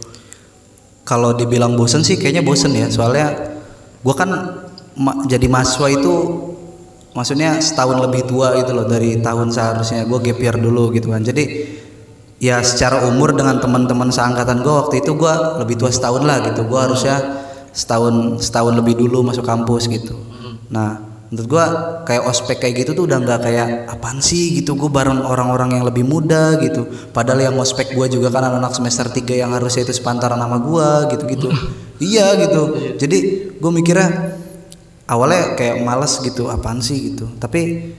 Kalau 1.04 1.36
dibilang 1.36 1.76
bosen 1.76 2.00
sih 2.00 2.16
kayaknya 2.16 2.40
bosen 2.40 2.72
ya. 2.72 2.88
Soalnya 2.88 3.28
gua 4.00 4.14
kan 4.16 4.30
ma- 4.96 5.20
jadi 5.28 5.44
mahasiswa 5.52 5.92
itu 5.92 6.14
maksudnya 7.12 7.60
setahun 7.60 8.00
lebih 8.00 8.24
tua 8.24 8.56
gitu 8.56 8.72
loh 8.72 8.88
dari 8.88 9.20
tahun 9.20 9.52
seharusnya. 9.52 10.08
Gue 10.08 10.22
gap 10.24 10.40
year 10.40 10.56
dulu 10.56 10.96
gitu 10.96 11.12
kan. 11.12 11.20
Jadi 11.20 11.44
ya 12.40 12.64
secara 12.64 13.04
umur 13.04 13.36
dengan 13.36 13.60
teman-teman 13.60 14.08
seangkatan 14.08 14.64
gue 14.64 14.70
waktu 14.72 15.04
itu 15.04 15.12
gue 15.12 15.34
lebih 15.60 15.76
tua 15.76 15.92
setahun 15.92 16.24
lah 16.24 16.40
gitu. 16.46 16.64
Gue 16.64 16.80
harusnya 16.80 17.20
setahun 17.70 18.42
setahun 18.42 18.74
lebih 18.74 18.98
dulu 18.98 19.26
masuk 19.26 19.46
kampus 19.46 19.86
gitu. 19.86 20.18
Nah 20.70 21.10
menurut 21.30 21.46
gue 21.46 21.64
kayak 22.10 22.26
ospek 22.26 22.58
kayak 22.58 22.74
gitu 22.82 22.90
tuh 22.98 23.04
udah 23.06 23.22
nggak 23.22 23.40
kayak 23.46 23.66
apaan 23.86 24.18
sih? 24.18 24.58
gitu. 24.58 24.74
Gue 24.74 24.90
bareng 24.90 25.22
orang-orang 25.22 25.78
yang 25.78 25.84
lebih 25.86 26.02
muda 26.02 26.58
gitu. 26.58 26.90
Padahal 27.14 27.50
yang 27.50 27.56
ospek 27.56 27.94
gue 27.94 28.06
juga 28.10 28.34
kan 28.34 28.50
anak-anak 28.50 28.74
semester 28.74 29.06
3 29.06 29.38
yang 29.38 29.54
harusnya 29.54 29.86
itu 29.86 29.94
sepantaran 29.94 30.38
sama 30.38 30.58
gue 30.58 30.88
gitu-gitu. 31.16 31.48
Iya 32.00 32.32
gitu. 32.40 32.96
Jadi 32.96 33.18
gue 33.60 33.70
mikirnya 33.76 34.32
awalnya 35.04 35.52
kayak 35.52 35.84
males 35.84 36.16
gitu 36.24 36.48
apaan 36.48 36.80
sih? 36.80 37.12
gitu. 37.12 37.28
Tapi 37.36 37.92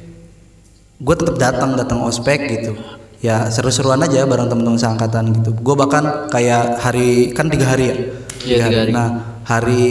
gue 0.98 1.16
tetap 1.22 1.38
datang 1.38 1.78
datang 1.78 2.02
ospek 2.10 2.50
gitu. 2.50 2.74
Ya 3.22 3.46
seru-seruan 3.54 4.02
aja 4.02 4.26
bareng 4.26 4.50
temen-temen 4.50 4.82
seangkatan 4.82 5.38
gitu. 5.38 5.54
Gue 5.54 5.78
bahkan 5.78 6.26
kayak 6.34 6.82
hari 6.82 7.30
kan 7.30 7.54
tiga 7.54 7.70
hari 7.70 7.94
ya? 7.94 7.96
Iya, 8.42 8.58
tiga 8.66 8.66
hari. 8.66 8.90
nah 8.90 9.31
hari 9.46 9.84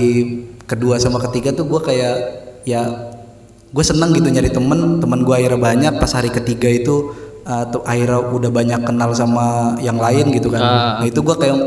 kedua 0.64 0.98
sama 1.02 1.18
ketiga 1.30 1.50
tuh 1.54 1.66
gue 1.66 1.80
kayak 1.82 2.16
ya 2.62 2.82
gue 3.70 3.84
seneng 3.84 4.14
gitu 4.14 4.28
nyari 4.30 4.50
temen. 4.50 4.98
Temen 4.98 5.20
gue 5.22 5.34
akhirnya 5.34 5.60
banyak. 5.60 5.92
Pas 5.98 6.12
hari 6.14 6.30
ketiga 6.30 6.66
itu 6.66 7.14
uh, 7.46 7.64
tuh 7.70 7.82
akhirnya 7.86 8.20
udah 8.30 8.50
banyak 8.50 8.80
kenal 8.82 9.10
sama 9.14 9.78
yang 9.82 9.98
lain 9.98 10.30
gitu 10.34 10.50
kan. 10.50 10.62
Ah. 10.62 10.92
nah 11.02 11.06
itu 11.06 11.20
gue 11.22 11.36
kayak 11.38 11.58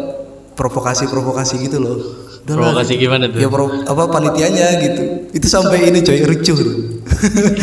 provokasi-provokasi 0.53 1.55
gitu 1.65 1.77
loh. 1.81 1.97
Udah 2.43 2.55
lah, 2.59 2.75
provokasi 2.75 2.93
gimana 2.99 3.31
tuh? 3.31 3.39
Ya 3.39 3.47
pro, 3.47 3.71
apa 3.71 4.03
panitianya 4.11 4.67
gitu. 4.83 5.01
Itu 5.31 5.47
sampai 5.47 5.89
ini 5.89 6.03
coy 6.03 6.19
ricuh. 6.27 6.59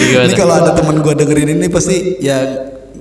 Ini 0.01 0.37
kalau 0.37 0.57
ada 0.57 0.73
teman 0.73 1.01
gua 1.05 1.17
dengerin 1.17 1.59
ini 1.59 1.67
pasti 1.69 2.21
ya 2.23 2.39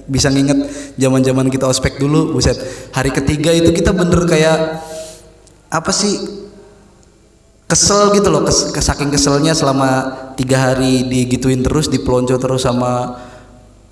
bisa 0.07 0.27
nginget 0.31 0.65
zaman 0.97 1.21
zaman 1.23 1.47
kita 1.47 1.67
ospek 1.67 1.99
dulu 1.99 2.35
buset. 2.35 2.57
Hari 2.91 3.11
ketiga 3.15 3.51
itu 3.55 3.71
kita 3.71 3.95
bener 3.95 4.23
kayak 4.27 4.81
apa 5.69 5.91
sih 5.93 6.15
kesel 7.69 8.09
gitu 8.17 8.33
loh 8.33 8.41
kes, 8.41 8.73
saking 8.73 9.13
keselnya 9.13 9.53
selama 9.53 10.09
tiga 10.33 10.73
hari 10.73 11.05
digituin 11.05 11.61
terus 11.61 11.85
dipelonco 11.85 12.33
terus 12.41 12.65
sama 12.65 13.21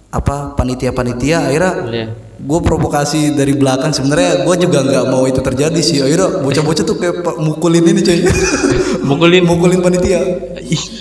apa 0.09 0.57
panitia-panitia 0.57 1.45
akhirnya 1.45 1.73
Iya. 1.85 2.07
gue 2.37 2.59
provokasi 2.63 3.33
dari 3.37 3.53
belakang. 3.57 3.91
Sebenarnya 3.93 4.45
gue 4.45 4.55
juga 4.65 4.79
nggak 4.85 5.05
mau 5.09 5.25
itu 5.25 5.41
terjadi 5.41 5.81
sih. 5.81 6.01
Akhirnya 6.05 6.41
bocah-bocah 6.41 6.83
tuh 6.85 6.95
kayak 7.01 7.25
mukulin 7.41 7.81
ini 7.81 8.01
coy. 8.05 8.19
Mukulin. 9.09 9.43
Mukulin 9.45 9.81
panitia. 9.81 10.21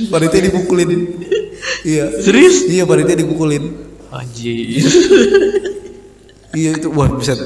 Panitia 0.08 0.40
dipukulin. 0.48 0.90
Iya. 1.84 2.24
Serius? 2.24 2.66
Iya 2.72 2.88
panitia 2.88 3.20
dipukulin. 3.20 3.62
Anjir. 4.10 4.80
Iya 6.56 6.80
itu 6.80 6.88
wah 6.88 7.04
buset 7.12 7.36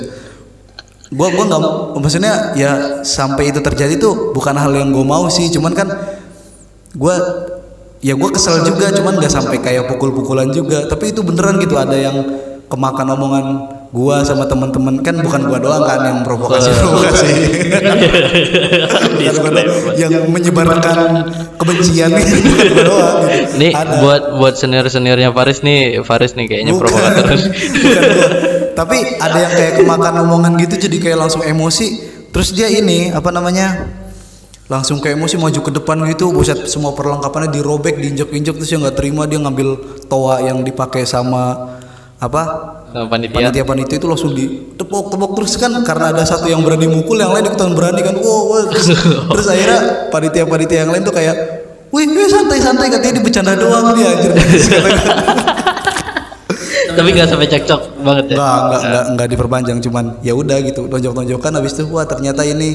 gua 1.11 1.29
gua 1.35 1.45
nggak 1.51 1.63
maksudnya 1.99 2.55
ya 2.55 3.03
sampai 3.03 3.51
itu 3.51 3.59
terjadi 3.59 3.99
tuh 3.99 4.31
bukan 4.31 4.55
hal 4.55 4.71
yang 4.71 4.95
gue 4.95 5.03
mau 5.03 5.27
sih 5.27 5.51
cuman 5.51 5.75
kan 5.75 5.89
gua 6.95 7.19
ya 7.99 8.15
gua 8.15 8.31
kesel 8.31 8.63
juga 8.63 8.95
cuman 8.95 9.19
nggak 9.19 9.33
sampai 9.33 9.59
kayak 9.59 9.91
pukul-pukulan 9.91 10.55
juga 10.55 10.87
tapi 10.87 11.11
itu 11.11 11.27
beneran 11.27 11.59
gitu 11.59 11.75
ada 11.75 11.99
yang 11.99 12.15
kemakan 12.71 13.19
omongan 13.19 13.47
gua 13.91 14.23
sama 14.23 14.47
teman-teman 14.47 15.03
kan 15.03 15.19
bukan 15.19 15.51
gua 15.51 15.59
doang 15.59 15.83
kan 15.83 15.99
yang 16.07 16.19
provokasi 16.23 16.71
provokasi 16.79 17.27
Bukan 19.21 19.35
gua 19.43 19.51
doang 19.51 19.99
yang 19.99 20.31
menyebarkan 20.31 21.27
kebencian 21.59 22.15
gitu 22.23 22.39
bukan 22.39 22.87
doang 22.87 23.19
gitu. 23.27 23.59
nih 23.59 23.73
Ada. 23.75 23.99
buat 23.99 24.23
buat 24.39 24.55
senior 24.55 24.87
seniornya 24.87 25.35
Faris 25.35 25.67
nih 25.67 26.07
Faris 26.07 26.39
nih 26.39 26.47
kayaknya 26.47 26.79
Bukan. 26.79 26.87
provokator 26.87 27.27
Bukan 27.35 28.03
gua. 28.15 28.29
Tapi 28.81 29.21
ada 29.21 29.39
yang 29.45 29.53
kayak 29.53 29.73
kemakan 29.85 30.15
omongan 30.25 30.53
gitu 30.57 30.89
jadi 30.89 30.97
kayak 30.97 31.19
langsung 31.21 31.45
emosi. 31.45 32.01
Terus 32.33 32.57
dia 32.57 32.73
ini 32.73 33.13
apa 33.13 33.29
namanya? 33.29 33.85
Langsung 34.73 35.05
kayak 35.05 35.21
emosi 35.21 35.37
maju 35.37 35.61
ke 35.61 35.71
depan 35.83 35.99
gitu, 36.09 36.33
buset 36.33 36.65
semua 36.71 36.97
perlengkapannya 36.97 37.53
dirobek, 37.53 37.99
diinjek-injek 38.01 38.55
terus 38.57 38.71
dia 38.71 38.79
nggak 38.79 38.97
terima 38.97 39.27
dia 39.27 39.43
ngambil 39.43 40.01
toa 40.09 40.41
yang 40.41 40.65
dipakai 40.65 41.05
sama 41.05 41.77
apa? 42.17 42.43
Sama 42.95 43.07
panitia 43.11 43.37
Panitia-panitia 43.37 43.97
itu 44.01 44.09
langsung 44.09 44.33
ditepok-tepok 44.33 45.31
terus 45.37 45.55
kan 45.61 45.75
karena 45.85 46.17
ada 46.17 46.23
satu 46.25 46.49
yang 46.49 46.63
berani 46.65 46.87
mukul 46.89 47.19
yang 47.21 47.35
lain 47.37 47.51
ikutan 47.53 47.77
berani 47.77 48.01
kan. 48.01 48.17
Wow, 48.17 48.43
wow. 48.49 48.65
Terus, 48.71 48.89
terus 49.29 49.47
akhirnya 49.51 49.81
panitia-panitia 50.09 50.89
yang 50.89 50.91
lain 50.95 51.03
tuh 51.05 51.13
kayak 51.13 51.37
Wih, 51.91 52.07
wih 52.07 52.31
santai-santai 52.31 52.87
katanya 52.87 53.19
dia 53.19 53.25
bercanda 53.27 53.53
doang 53.59 53.91
dia 53.99 54.15
anjir. 54.15 54.31
Tapi 56.91 57.09
nggak 57.11 57.29
sampai 57.29 57.49
cekcok 57.49 57.81
banget 58.01 58.25
ya. 58.31 58.37
Enggak, 58.37 58.59
enggak, 58.61 58.81
enggak, 58.83 59.05
enggak 59.13 59.29
diperpanjang 59.29 59.79
cuman 59.81 60.05
ya 60.21 60.33
udah 60.33 60.57
gitu 60.61 60.81
tonjok-tonjokan 60.87 61.53
habis 61.55 61.73
itu 61.75 61.85
wah 61.89 62.05
ternyata 62.05 62.43
ini 62.43 62.69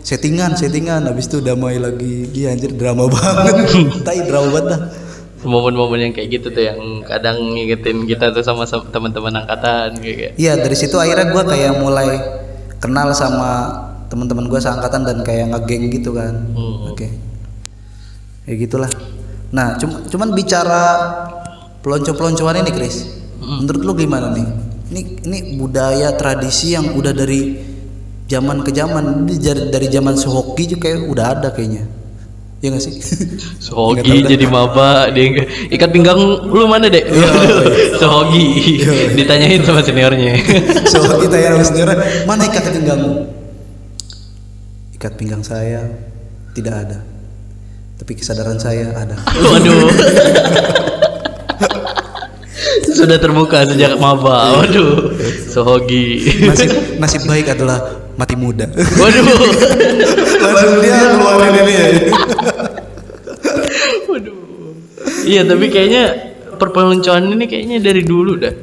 settingan 0.00 0.54
settingan 0.54 1.04
habis 1.04 1.26
itu 1.26 1.38
damai 1.38 1.76
lagi. 1.76 2.28
Iya 2.30 2.54
anjir 2.54 2.72
drama 2.72 3.06
banget. 3.14 3.54
Tai 4.02 4.18
drama 4.24 4.48
banget 4.50 4.66
dah. 4.68 4.80
Momen-momen 5.38 5.98
yang 6.00 6.12
kayak 6.12 6.28
gitu 6.34 6.50
tuh 6.50 6.66
yang 6.66 6.78
kadang 7.06 7.38
ngingetin 7.54 8.02
kita 8.04 8.34
tuh 8.34 8.42
sama, 8.42 8.66
sama 8.66 8.90
teman-teman 8.90 9.30
angkatan 9.38 9.94
kayak. 10.02 10.34
iya 10.34 10.58
dari 10.58 10.74
situ 10.74 10.98
akhirnya 10.98 11.30
gua 11.30 11.46
kayak 11.46 11.78
mulai 11.78 12.18
kenal 12.82 13.14
sama 13.14 13.70
teman-teman 14.10 14.50
gua 14.50 14.58
seangkatan 14.58 15.06
dan 15.06 15.18
kayak 15.22 15.54
ngegeng 15.54 15.94
gitu 15.94 16.10
kan. 16.10 16.34
Hmm. 16.58 16.90
oke. 16.90 17.06
Ya 18.50 18.54
gitulah. 18.56 18.90
Nah 19.54 19.78
cum- 19.78 20.10
cuman 20.10 20.34
bicara 20.34 20.82
pelonco-peloncoan 21.80 22.58
ini 22.58 22.70
Chris 22.74 23.06
menurut 23.38 23.82
lu 23.82 23.92
gimana 23.94 24.34
nih? 24.34 24.46
Ini 24.88 25.00
ini 25.28 25.38
budaya 25.60 26.16
tradisi 26.16 26.72
yang 26.72 26.96
udah 26.96 27.12
dari 27.12 27.60
zaman 28.28 28.64
ke 28.64 28.72
zaman 28.72 29.24
Ini 29.28 29.36
dari, 29.40 29.62
dari 29.68 29.88
zaman 29.92 30.16
sehoki 30.16 30.64
juga 30.76 30.88
kayak 30.88 31.08
udah 31.08 31.26
ada 31.38 31.48
kayaknya. 31.52 31.98
Ya 32.58 32.74
nggak 32.74 32.82
sih? 32.82 32.94
Sohogi 33.70 34.26
jadi 34.26 34.42
maba 34.50 35.14
dia 35.14 35.46
ikat 35.70 35.94
pinggang 35.94 36.18
lu 36.50 36.66
mana 36.66 36.90
dek? 36.90 37.06
Sohogi 38.02 38.82
ditanyain 39.14 39.62
sama 39.62 39.78
seniornya. 39.78 40.34
sehoki 40.90 41.30
tanya 41.30 41.54
sama 41.54 41.64
seniornya 41.70 42.26
mana 42.26 42.42
ikat 42.50 42.66
pinggangmu 42.74 43.12
ikat 44.98 45.14
pinggang 45.14 45.42
saya. 45.46 45.86
Tidak 46.58 46.74
ada. 46.74 46.98
Tapi 48.02 48.12
kesadaran 48.18 48.58
saya 48.58 48.90
ada. 48.90 49.14
Waduh. 49.38 49.86
Sudah 52.98 53.18
terbuka 53.22 53.62
sejak 53.62 53.94
maba. 54.02 54.58
Waduh. 54.58 55.14
Sohogi. 55.46 56.26
nasib 56.42 56.98
nasib 56.98 57.22
baik 57.30 57.54
adalah 57.54 57.78
mati 58.18 58.34
muda 58.34 58.66
Waduh. 58.74 59.24
langsung 60.44 60.82
dia 60.82 61.14
keluarin 61.14 61.54
ini 61.54 61.72
ya 61.72 61.86
Waduh. 64.10 64.38
Iya 65.22 65.42
tapi 65.46 65.70
kayaknya 65.70 66.04
perpeloncoan 66.58 67.30
ini 67.30 67.44
kayaknya 67.46 67.78
dari 67.78 68.02
dulu 68.02 68.34
dah. 68.34 68.54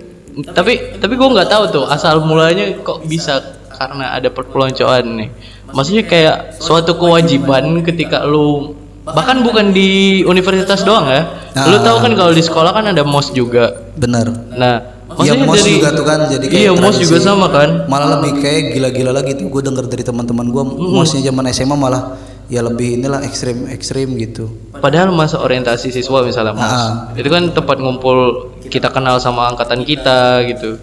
Tapi 0.51 0.99
tapi 0.99 1.13
gue 1.15 1.29
nggak 1.31 1.47
tahu 1.47 1.63
tuh 1.71 1.85
asal 1.87 2.19
mulanya 2.27 2.75
kok 2.83 3.07
bisa 3.07 3.39
karena 3.71 4.11
ada 4.11 4.27
perpeloncoan 4.27 5.05
nih. 5.23 5.29
Maksudnya 5.71 6.03
kayak 6.03 6.37
suatu 6.59 6.99
kewajiban 6.99 7.79
ketika 7.87 8.27
lu 8.27 8.75
bahkan 9.07 9.39
bukan 9.45 9.71
di 9.71 10.21
universitas 10.27 10.83
doang 10.83 11.07
ya. 11.07 11.23
Lu 11.55 11.77
tahu 11.79 11.97
kan 11.99 12.11
kalau 12.13 12.31
di 12.31 12.43
sekolah 12.43 12.71
kan 12.71 12.85
ada 12.85 13.01
mos 13.01 13.31
juga. 13.31 13.87
benar 13.95 14.27
Nah, 14.51 14.75
Iya 15.15 15.39
mos 15.39 15.55
dari 15.55 15.79
juga 15.79 15.95
tuh 15.95 16.03
kan 16.03 16.27
jadi 16.27 16.43
kayak 16.43 16.59
Iya, 16.59 16.71
mos 16.75 16.97
juga 16.97 17.17
sama 17.17 17.47
kan. 17.47 17.87
malah 17.87 18.19
lebih 18.19 18.43
kayak 18.43 18.75
gila-gila 18.75 19.15
lagi 19.15 19.31
tuh. 19.33 19.47
Gue 19.47 19.63
denger 19.63 19.87
dari 19.87 20.03
teman-teman 20.03 20.51
gue 20.51 20.63
mosnya 20.75 21.23
zaman 21.23 21.47
SMA 21.49 21.73
malah 21.73 22.19
ya 22.45 22.59
lebih 22.59 22.99
inilah 22.99 23.23
ekstrim 23.23 23.65
ekstrim 23.69 24.11
gitu. 24.17 24.51
Padahal 24.75 25.09
masa 25.09 25.39
orientasi 25.39 25.89
siswa 25.89 26.19
misalnya 26.21 26.51
mas, 26.51 26.67
Ah. 26.67 26.91
itu 27.15 27.25
kan 27.25 27.47
tempat 27.49 27.79
ngumpul 27.79 28.51
kita 28.65 28.91
kenal 28.91 29.15
sama 29.17 29.47
angkatan 29.47 29.81
kita 29.81 30.43
gitu, 30.45 30.77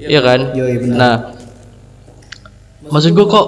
Iya 0.00 0.18
kan? 0.18 0.40
Nah, 0.88 1.14
maksud 2.86 3.12
gue 3.12 3.26
kok 3.28 3.46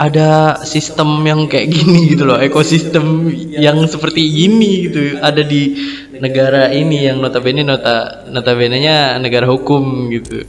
ada 0.00 0.56
sistem 0.64 1.20
yang 1.28 1.44
kayak 1.44 1.76
gini 1.76 2.16
gitu 2.16 2.24
loh, 2.24 2.40
ekosistem 2.40 3.28
yang 3.52 3.84
seperti 3.84 4.32
gini 4.32 4.88
gitu, 4.88 5.20
ada 5.20 5.44
di 5.44 5.76
negara 6.16 6.72
ini 6.72 7.04
yang 7.04 7.20
notabene 7.20 7.60
nota 7.60 8.24
notabene-nya 8.32 9.20
negara 9.20 9.44
hukum 9.44 10.08
gitu. 10.08 10.40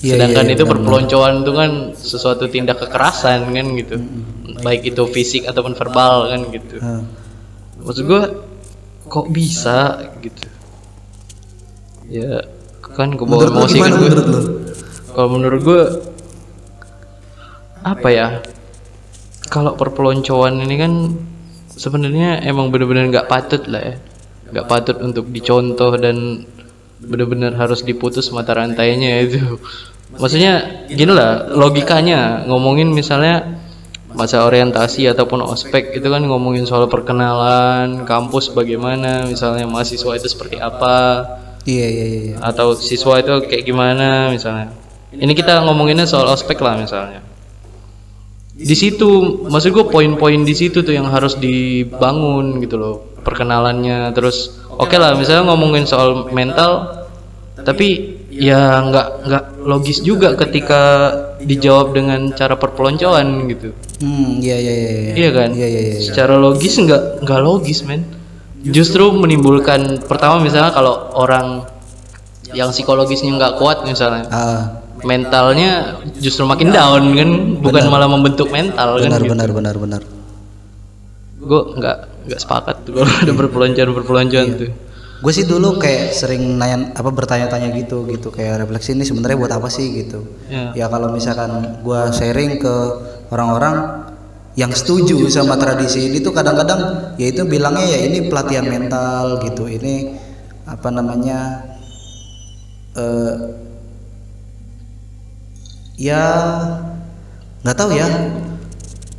Iya, 0.00 0.16
Sedangkan 0.16 0.46
iya, 0.48 0.54
itu 0.56 0.64
perpeloncoan 0.64 1.44
itu 1.44 1.52
kan 1.52 1.70
sesuatu 2.00 2.48
tindak 2.48 2.80
kekerasan 2.80 3.52
kan 3.52 3.66
gitu, 3.76 4.00
baik 4.64 4.88
itu 4.88 5.02
fisik 5.12 5.44
ataupun 5.44 5.76
verbal 5.76 6.32
kan 6.32 6.40
gitu. 6.48 6.80
Nah, 6.80 7.04
maksud 7.84 8.08
gue 8.08 8.22
kok 9.04 9.26
bisa 9.28 10.00
gitu? 10.24 10.48
Ya 12.08 12.40
kan 12.96 13.12
gue 13.12 13.26
bawa 13.28 13.52
emosi 13.52 13.84
kan. 13.84 13.92
gue 14.00 14.10
lu? 14.16 14.24
Kalau 15.12 15.28
menurut 15.28 15.60
gue 15.60 15.82
apa 17.84 18.08
ya 18.08 18.40
kalau 19.48 19.74
perpeloncoan 19.74 20.60
ini 20.60 20.76
kan 20.76 20.92
sebenarnya 21.72 22.44
emang 22.44 22.68
bener-bener 22.68 23.08
nggak 23.08 23.28
patut 23.28 23.64
lah 23.68 23.82
ya. 23.82 23.96
Nggak 24.52 24.66
patut 24.68 24.96
untuk 25.04 25.28
dicontoh 25.28 25.92
dan 25.96 26.44
bener-bener 26.98 27.54
harus 27.54 27.84
diputus 27.84 28.28
mata 28.32 28.52
rantainya 28.56 29.24
itu. 29.24 29.40
Maksudnya 30.16 30.84
gini 30.88 31.12
lah 31.12 31.52
logikanya. 31.52 32.44
Ngomongin 32.48 32.92
misalnya 32.92 33.60
masa 34.08 34.44
orientasi 34.48 35.04
ataupun 35.12 35.44
ospek 35.44 35.92
itu 35.92 36.08
kan 36.08 36.24
ngomongin 36.24 36.64
soal 36.64 36.88
perkenalan 36.88 38.08
kampus 38.08 38.50
bagaimana 38.56 39.28
misalnya 39.28 39.68
mahasiswa 39.68 40.16
itu 40.16 40.28
seperti 40.28 40.56
apa. 40.58 41.24
Iya 41.68 41.84
iya 41.84 42.06
iya 42.08 42.20
iya. 42.32 42.36
atau 42.40 42.72
siswa 42.72 43.20
itu 43.20 43.44
kayak 43.44 43.68
gimana 43.68 44.32
misalnya. 44.32 44.72
Ini 45.12 45.32
kita 45.36 45.64
ngomonginnya 45.64 46.08
soal 46.08 46.24
ospek 46.32 46.56
lah 46.64 46.80
misalnya 46.80 47.27
di 48.58 48.74
situ 48.74 49.42
maksud 49.46 49.70
gue 49.70 49.86
poin-poin 49.86 50.42
di 50.42 50.50
situ 50.50 50.82
tuh 50.82 50.90
yang 50.90 51.06
harus 51.06 51.38
dibangun 51.38 52.58
gitu 52.58 52.74
loh 52.74 52.94
perkenalannya. 53.22 54.10
Terus 54.18 54.58
oke 54.66 54.98
lah 54.98 55.14
misalnya 55.14 55.54
ngomongin 55.54 55.86
soal 55.86 56.26
mental 56.34 57.06
tapi 57.62 58.18
ya 58.34 58.82
nggak 58.82 59.08
nggak 59.30 59.44
logis 59.62 60.02
juga 60.02 60.34
ketika 60.34 61.10
dijawab 61.38 61.94
dengan 61.94 62.34
cara 62.34 62.58
perpeloncoan 62.58 63.46
gitu. 63.46 63.70
Hmm 64.02 64.42
iya 64.42 64.58
iya 64.58 64.74
iya 64.74 64.90
iya. 64.90 65.12
iya 65.14 65.30
kan? 65.30 65.50
Iya 65.54 65.68
iya 65.70 65.80
iya. 65.94 65.98
Secara 66.02 66.34
logis 66.34 66.74
nggak 66.82 67.22
nggak 67.22 67.40
logis 67.40 67.86
men. 67.86 68.02
Justru 68.58 69.14
menimbulkan 69.14 70.02
pertama 70.02 70.42
misalnya 70.42 70.74
kalau 70.74 71.14
orang 71.14 71.62
yang 72.50 72.74
psikologisnya 72.74 73.30
nggak 73.38 73.54
kuat 73.60 73.84
misalnya 73.84 74.24
ah 74.32 74.87
mentalnya 75.06 76.00
justru 76.18 76.46
makin 76.48 76.74
down 76.74 77.14
kan? 77.14 77.30
Bukan 77.62 77.82
malah 77.90 78.10
membentuk 78.10 78.50
mental 78.50 78.98
kan 78.98 79.10
benar 79.10 79.22
gitu. 79.22 79.30
benar 79.34 79.48
benar 79.50 79.74
benar. 79.78 80.02
Gue 81.38 81.60
nggak 81.78 81.98
nggak 82.28 82.40
sepakat 82.40 82.76
tuh 82.84 82.92
kalau 83.02 83.14
ada 83.22 83.32
perpeloncoan 83.34 83.88
perpeloncoan 83.94 84.48
tuh. 84.58 84.70
Gue 85.18 85.32
sih 85.34 85.50
dulu 85.50 85.82
kayak 85.82 86.14
sering 86.14 86.58
nanya 86.58 86.94
apa 86.94 87.10
bertanya-tanya 87.10 87.74
gitu 87.74 88.06
gitu. 88.06 88.30
Kayak 88.30 88.66
refleksi 88.66 88.94
ini 88.94 89.02
sebenarnya 89.02 89.38
buat 89.38 89.52
apa 89.54 89.68
sih 89.70 89.86
gitu. 90.02 90.22
Ya. 90.46 90.74
ya 90.74 90.86
kalau 90.86 91.10
misalkan 91.10 91.82
gue 91.82 92.00
sharing 92.14 92.62
ke 92.62 92.74
orang-orang 93.34 94.06
yang 94.58 94.74
setuju 94.74 95.22
sama 95.30 95.54
tradisi 95.54 96.10
ini 96.10 96.18
tuh 96.18 96.34
kadang-kadang 96.34 97.14
ya 97.14 97.30
itu 97.30 97.46
bilangnya 97.46 97.86
ya 97.86 97.98
ini 98.06 98.26
pelatihan 98.26 98.66
mental 98.66 99.42
gitu. 99.42 99.66
Ini 99.66 100.18
apa 100.66 100.88
namanya 100.90 101.66
eh 102.98 103.67
ya 105.98 106.22
nggak 107.66 107.76
tahu 107.76 107.90
ya. 107.92 108.08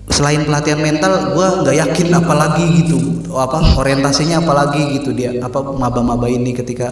Selain 0.09 0.41
pelatihan 0.41 0.81
mental 0.81 1.37
gue 1.37 1.47
nggak 1.63 1.75
yakin 1.75 2.07
apalagi 2.17 2.65
gitu. 2.81 2.97
Apa 3.29 3.77
orientasinya 3.77 4.41
apalagi 4.41 4.97
gitu 4.97 5.13
dia 5.13 5.37
apa 5.43 5.61
maba-maba 5.61 6.25
ini 6.25 6.55
ketika 6.55 6.89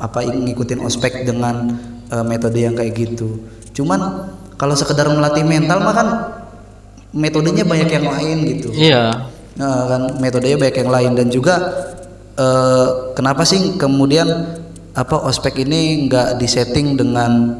apa 0.00 0.24
ngikutin 0.24 0.80
ospek 0.80 1.26
dengan 1.28 1.76
eh, 2.08 2.24
metode 2.24 2.62
yang 2.62 2.72
kayak 2.72 2.96
gitu. 2.96 3.44
Cuman 3.76 4.30
kalau 4.56 4.72
sekedar 4.72 5.04
melatih 5.12 5.44
mental 5.44 5.84
mah 5.84 5.94
kan 5.94 6.08
metodenya 7.12 7.64
banyak 7.66 7.90
yang 7.92 8.06
lain 8.08 8.36
gitu. 8.56 8.68
Iya. 8.72 9.28
Nah, 9.56 9.84
kan 9.88 10.02
metodenya 10.20 10.56
banyak 10.56 10.76
yang 10.80 10.90
lain. 10.92 11.10
Dan 11.12 11.26
juga 11.28 11.54
eh, 12.40 12.86
kenapa 13.12 13.44
sih 13.44 13.76
kemudian 13.76 14.28
apa 14.96 15.16
ospek 15.28 15.60
ini 15.60 16.08
nggak 16.08 16.40
disetting 16.40 16.96
dengan 16.96 17.52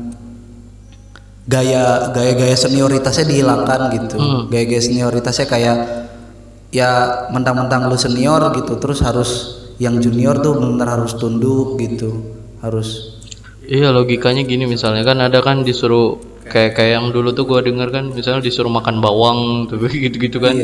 gaya 1.46 2.11
gaya 2.11 2.32
gaya 2.35 2.56
senioritasnya 2.59 3.24
dihilangkan 3.30 3.80
gitu. 3.94 4.16
Gaya 4.50 4.64
gaya 4.66 4.82
senioritasnya 4.82 5.46
kayak 5.46 5.76
ya 6.74 6.90
mentang-mentang 7.30 7.87
lu 7.87 7.96
senior 7.96 8.52
gitu 8.59 8.76
terus 8.82 9.00
harus 9.00 9.30
yang 9.78 10.02
junior 10.02 10.37
tuh 10.42 10.59
benar 10.59 10.98
harus 10.98 11.14
tunduk 11.16 11.78
gitu 11.78 12.37
harus. 12.61 13.18
Iya 13.66 13.90
logikanya 13.90 14.46
gini 14.46 14.66
misalnya 14.66 15.02
kan 15.02 15.18
ada 15.18 15.42
kan 15.42 15.66
disuruh 15.66 16.37
kayak 16.46 16.78
kayak 16.78 16.92
yang 16.98 17.06
dulu 17.11 17.35
tuh 17.35 17.44
gua 17.46 17.61
denger 17.62 17.90
kan 17.90 18.04
misalnya 18.14 18.46
disuruh 18.46 18.70
makan 18.70 19.02
bawang 19.02 19.66
tuh 19.66 19.82
gitu 20.06 20.16
gitu 20.16 20.38
kan 20.38 20.54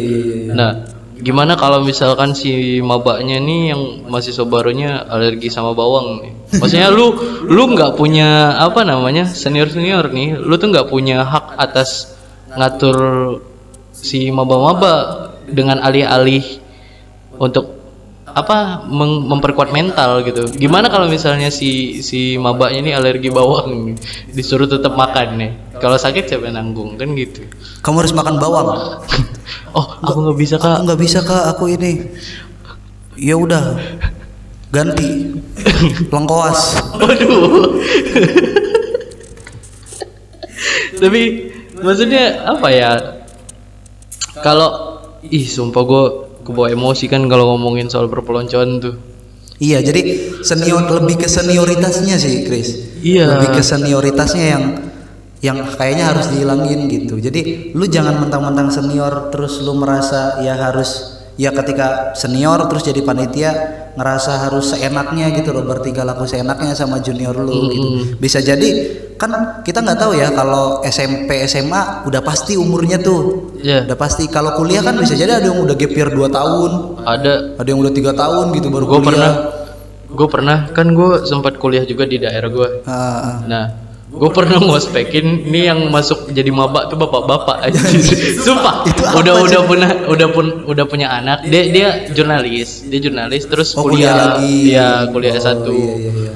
nah 0.54 0.86
gimana 1.22 1.54
kalau 1.54 1.86
misalkan 1.86 2.34
si 2.34 2.82
mabaknya 2.82 3.38
nih 3.38 3.72
yang 3.72 3.82
mahasiswa 4.10 4.42
barunya 4.42 5.06
alergi 5.06 5.48
sama 5.48 5.70
bawang 5.72 6.26
nih 6.26 6.32
maksudnya 6.58 6.90
lu 6.90 7.14
lu 7.46 7.72
nggak 7.78 7.94
punya 7.94 8.58
apa 8.58 8.82
namanya 8.82 9.24
senior 9.24 9.70
senior 9.70 10.10
nih 10.10 10.34
lu 10.34 10.58
tuh 10.58 10.74
nggak 10.74 10.90
punya 10.90 11.22
hak 11.22 11.56
atas 11.56 12.18
ngatur 12.58 13.38
si 13.94 14.34
maba-maba 14.34 15.30
dengan 15.46 15.78
alih-alih 15.78 16.58
untuk 17.38 17.82
apa 18.32 18.88
memperkuat 19.28 19.76
mental 19.76 20.24
gitu. 20.24 20.48
Gimana 20.56 20.88
kalau 20.88 21.04
misalnya 21.04 21.52
si 21.52 22.00
si 22.00 22.40
mabaknya 22.40 22.80
ini 22.88 22.92
alergi 22.96 23.28
bawang 23.28 23.92
disuruh 24.32 24.64
tetap 24.64 24.96
makan 24.96 25.36
nih. 25.36 25.52
Kalau 25.76 26.00
sakit 26.00 26.32
siapa 26.32 26.48
yang 26.48 26.56
nanggung 26.56 26.96
kan 26.96 27.12
gitu. 27.12 27.44
Kamu 27.84 28.00
harus 28.00 28.16
makan 28.16 28.40
bawang. 28.40 28.68
Oh, 29.72 29.86
aku 30.04 30.18
nggak 30.28 30.38
bisa 30.38 30.54
Aku 30.60 30.68
kak. 30.68 30.78
nggak 30.84 31.00
bisa 31.00 31.18
kak, 31.24 31.44
aku 31.56 31.64
ini. 31.72 32.12
Ya 33.16 33.36
udah, 33.36 33.76
ganti 34.72 35.36
lengkoas. 36.12 36.80
Waduh. 36.96 37.80
Tapi 41.00 41.22
maksudnya 41.82 42.46
apa 42.46 42.68
ya? 42.72 42.90
Kalau 44.40 45.00
ih 45.26 45.44
sumpah 45.44 45.82
gue 45.84 46.04
kebawa 46.42 46.68
emosi 46.72 47.06
kan 47.06 47.26
kalau 47.30 47.54
ngomongin 47.54 47.88
soal 47.88 48.08
perpeloncoan 48.10 48.80
tuh. 48.82 48.94
Iya, 49.62 49.78
jadi 49.78 50.02
senior 50.42 50.90
lebih 50.90 51.22
ke 51.22 51.28
senioritasnya 51.30 52.18
sih, 52.18 52.42
Chris. 52.42 52.98
Iya. 52.98 53.38
Lebih 53.38 53.60
ke 53.60 53.62
senioritasnya 53.62 54.44
yang 54.58 54.64
yang 55.42 55.58
kayaknya 55.74 56.14
harus 56.14 56.30
dihilangin 56.30 56.86
gitu. 56.86 57.18
Jadi 57.18 57.74
lu 57.74 57.84
jangan 57.90 58.22
mentang-mentang 58.22 58.70
senior 58.70 59.34
terus 59.34 59.58
lu 59.58 59.74
merasa 59.74 60.38
ya 60.38 60.54
harus 60.54 61.18
ya 61.34 61.50
ketika 61.50 62.14
senior 62.14 62.70
terus 62.70 62.86
jadi 62.86 63.02
panitia 63.02 63.50
ngerasa 63.98 64.48
harus 64.48 64.72
seenaknya 64.72 65.34
gitu 65.36 65.52
loh 65.52 65.68
bertingkah 65.68 66.06
laku 66.06 66.24
seenaknya 66.24 66.72
sama 66.78 67.02
junior 67.02 67.34
lu 67.34 67.74
gitu. 67.74 67.88
Bisa 68.22 68.38
jadi 68.38 69.02
kan 69.18 69.62
kita 69.66 69.82
nggak 69.82 69.98
tahu 69.98 70.14
ya 70.14 70.30
kalau 70.30 70.78
SMP 70.86 71.42
SMA 71.50 72.06
udah 72.06 72.22
pasti 72.22 72.54
umurnya 72.54 73.02
tuh. 73.02 73.50
Iya. 73.58 73.82
Udah 73.90 73.98
pasti 73.98 74.30
kalau 74.30 74.54
kuliah 74.54 74.80
kan 74.80 74.94
bisa 74.94 75.18
jadi 75.18 75.42
ada 75.42 75.50
yang 75.50 75.58
udah 75.58 75.74
gap 75.74 75.90
year 75.90 76.08
2 76.08 76.22
tahun, 76.30 76.70
Ada 77.02 77.58
ada 77.58 77.68
yang 77.68 77.82
udah 77.82 77.92
tiga 77.92 78.14
tahun 78.14 78.54
gitu 78.54 78.70
baru 78.70 78.86
gue 78.86 78.94
kuliah. 78.94 79.08
pernah 79.10 79.32
gue 80.12 80.28
pernah 80.28 80.58
kan 80.70 80.86
gue 80.92 81.10
sempat 81.26 81.58
kuliah 81.58 81.82
juga 81.82 82.06
di 82.06 82.22
daerah 82.22 82.46
gue. 82.46 82.68
Ah, 82.86 82.94
ah. 82.94 83.36
Nah, 83.50 83.81
gue 84.12 84.30
pernah 84.30 84.60
ngospekin 84.60 85.48
ini 85.48 85.72
yang 85.72 85.88
masuk 85.88 86.28
jadi 86.28 86.52
mabak 86.52 86.92
tuh 86.92 87.00
bapak-bapak 87.00 87.64
aja. 87.64 87.80
Sumpah, 88.44 88.84
Itu 88.84 89.02
udah 89.08 89.34
udah 89.40 89.60
punya 89.64 89.88
udah 90.04 90.28
pun 90.28 90.46
udah 90.68 90.84
punya 90.84 91.08
anak. 91.08 91.48
Dia 91.48 91.72
dia 91.72 91.88
jurnalis, 92.12 92.84
dia 92.92 93.00
jurnalis 93.00 93.48
terus 93.48 93.72
Oh, 93.72 93.88
kuliah, 93.88 93.96
kuliah 93.96 94.14
lagi. 94.14 94.56
Iya, 94.68 94.90
kuliah 95.08 95.32
Oh, 95.32 95.40
S1. 95.40 95.64
Iya, 95.64 95.94
iya, 95.96 96.12
iya. 96.12 96.32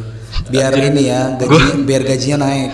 Biar 0.46 0.72
ini 0.78 1.02
ya, 1.04 1.20
gaji, 1.40 1.84
biar 1.84 2.02
gajinya 2.06 2.38
naik. 2.48 2.70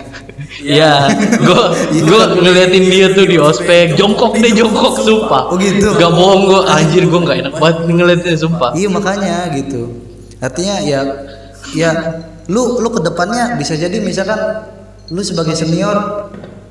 Iya, 0.63 1.11
gue 1.41 1.63
gue 2.09 2.23
ngeliatin 2.39 2.85
dia 2.87 3.07
tuh 3.11 3.27
di 3.27 3.37
ospek, 3.43 3.99
jongkok 3.99 4.39
deh 4.39 4.55
jongkok 4.55 5.03
sumpah. 5.03 5.51
Oh, 5.51 5.59
gitu? 5.59 5.99
Gak 5.99 6.13
bohong 6.15 6.47
gue, 6.47 6.61
anjir 6.71 7.11
gue 7.11 7.21
gak 7.27 7.39
enak 7.43 7.55
banget 7.59 7.77
ngeliatin 7.91 8.39
sumpah. 8.39 8.71
Iya 8.79 8.87
makanya 8.87 9.51
gitu. 9.51 9.99
Artinya 10.39 10.79
ya 10.83 11.01
ya 11.73 11.91
lu 12.51 12.83
lu 12.83 12.89
ke 12.91 13.01
depannya 13.01 13.55
bisa 13.57 13.79
jadi 13.79 14.03
misalkan 14.03 14.39
lu 15.11 15.21
sebagai 15.25 15.57
senior 15.57 16.29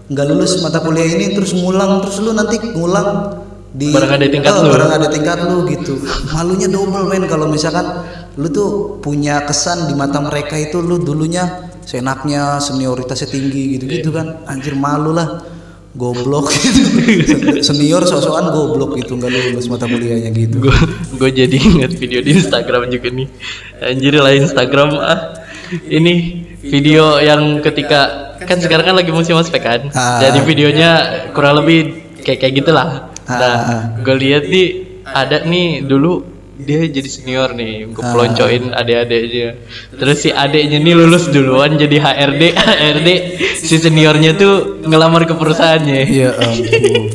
nggak 0.07 0.25
lulus 0.27 0.59
mata 0.63 0.79
kuliah 0.79 1.07
ini 1.07 1.31
terus 1.35 1.51
ngulang 1.55 2.03
terus 2.03 2.19
lu 2.19 2.31
nanti 2.31 2.59
ngulang 2.59 3.39
di 3.71 3.87
Barang 3.95 4.19
ada 4.19 4.27
tingkat 4.27 4.51
Oh, 4.51 4.67
lu. 4.67 4.75
barang 4.75 4.91
ada 4.91 5.07
tingkat 5.07 5.37
lu 5.47 5.63
gitu. 5.63 5.95
Malunya 6.35 6.67
double 6.67 7.07
men 7.07 7.23
kalau 7.31 7.47
misalkan 7.47 8.03
lu 8.35 8.51
tuh 8.51 8.99
punya 8.99 9.47
kesan 9.47 9.87
di 9.87 9.95
mata 9.95 10.19
mereka 10.19 10.59
itu 10.59 10.83
lu 10.83 10.99
dulunya 10.99 11.71
senaknya 11.87 12.59
senioritasnya 12.59 13.31
tinggi 13.31 13.79
gitu 13.79 13.87
gitu 13.87 14.09
kan. 14.11 14.43
Anjir 14.43 14.75
malu 14.75 15.15
lah. 15.15 15.47
Goblok. 15.95 16.51
Gitu 16.51 17.63
senior 17.71 18.03
sosokan 18.03 18.51
goblok 18.51 18.99
gitu 18.99 19.15
nggak 19.15 19.31
lulus 19.55 19.71
mata 19.71 19.87
kuliahnya 19.87 20.35
gitu. 20.35 20.67
Gue 21.15 21.31
jadi 21.31 21.55
ingat 21.55 21.95
video 21.95 22.19
di 22.19 22.35
Instagram 22.35 22.91
juga 22.91 23.07
nih. 23.07 23.27
Anjir 23.87 24.19
lah 24.19 24.35
Instagram 24.35 24.99
ah. 24.99 25.19
Ini 25.71 26.40
video 26.62 27.17
yang 27.17 27.60
ketika 27.60 28.32
kan 28.41 28.58
sekarang 28.58 28.93
kan 28.93 28.95
lagi 28.97 29.12
musim 29.13 29.38
ospek 29.38 29.62
kan? 29.62 29.82
Ah. 29.93 30.17
jadi 30.21 30.39
videonya 30.41 30.89
kurang 31.34 31.62
lebih 31.62 31.93
kayak 32.21 32.41
kayak 32.41 32.54
gitulah. 32.62 33.10
Ah, 33.26 33.38
nah 33.38 33.56
ah. 33.58 33.82
gue 34.02 34.15
lihat 34.17 34.50
nih 34.50 34.67
ada 35.06 35.45
nih 35.45 35.82
dulu 35.86 36.26
dia 36.62 36.86
jadi 36.86 37.10
senior 37.10 37.58
nih 37.58 37.89
gue 37.89 38.04
Ah. 38.06 38.13
peloncoin 38.13 38.69
adik-adiknya 38.69 39.58
terus 39.97 40.21
si 40.21 40.30
adiknya 40.30 40.78
nih 40.78 40.93
lulus 40.93 41.26
duluan 41.34 41.74
jadi 41.74 41.97
HRD 41.97 42.43
HRD 42.54 43.10
si 43.65 43.76
seniornya 43.82 44.38
tuh 44.38 44.82
ngelamar 44.86 45.26
ke 45.26 45.34
perusahaannya. 45.34 46.02
Ya 46.06 46.30
ampun. 46.41 47.10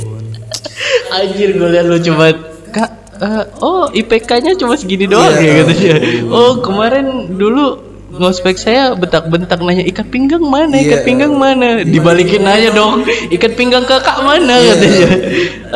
Anjir 1.15 1.55
gue 1.55 1.69
liat 1.71 1.87
lucu 1.87 2.11
banget. 2.15 2.39
Kak 2.75 2.91
eh, 3.23 3.45
Oh 3.63 3.89
IPK-nya 3.89 4.59
cuma 4.59 4.75
segini 4.77 5.07
doang 5.09 5.33
Iya, 5.39 5.47
ya 5.47 5.53
katanya. 5.63 5.97
Oh 6.29 6.61
kemarin 6.61 7.07
dulu 7.39 7.86
ngospek 8.17 8.55
saya 8.55 8.93
bentak-bentak 8.93 9.59
nanya 9.59 9.83
ikat 9.83 10.07
pinggang 10.07 10.41
mana? 10.41 10.75
Ikat 10.75 11.01
Iya. 11.01 11.07
pinggang 11.07 11.33
mana? 11.33 11.81
dibalikin 11.83 12.43
aja 12.43 12.71
dong 12.71 13.03
ikat 13.29 13.53
pinggang 13.53 13.83
kakak 13.83 14.21
mana? 14.21 14.57
Iya. 14.57 14.73
katanya. 14.73 15.09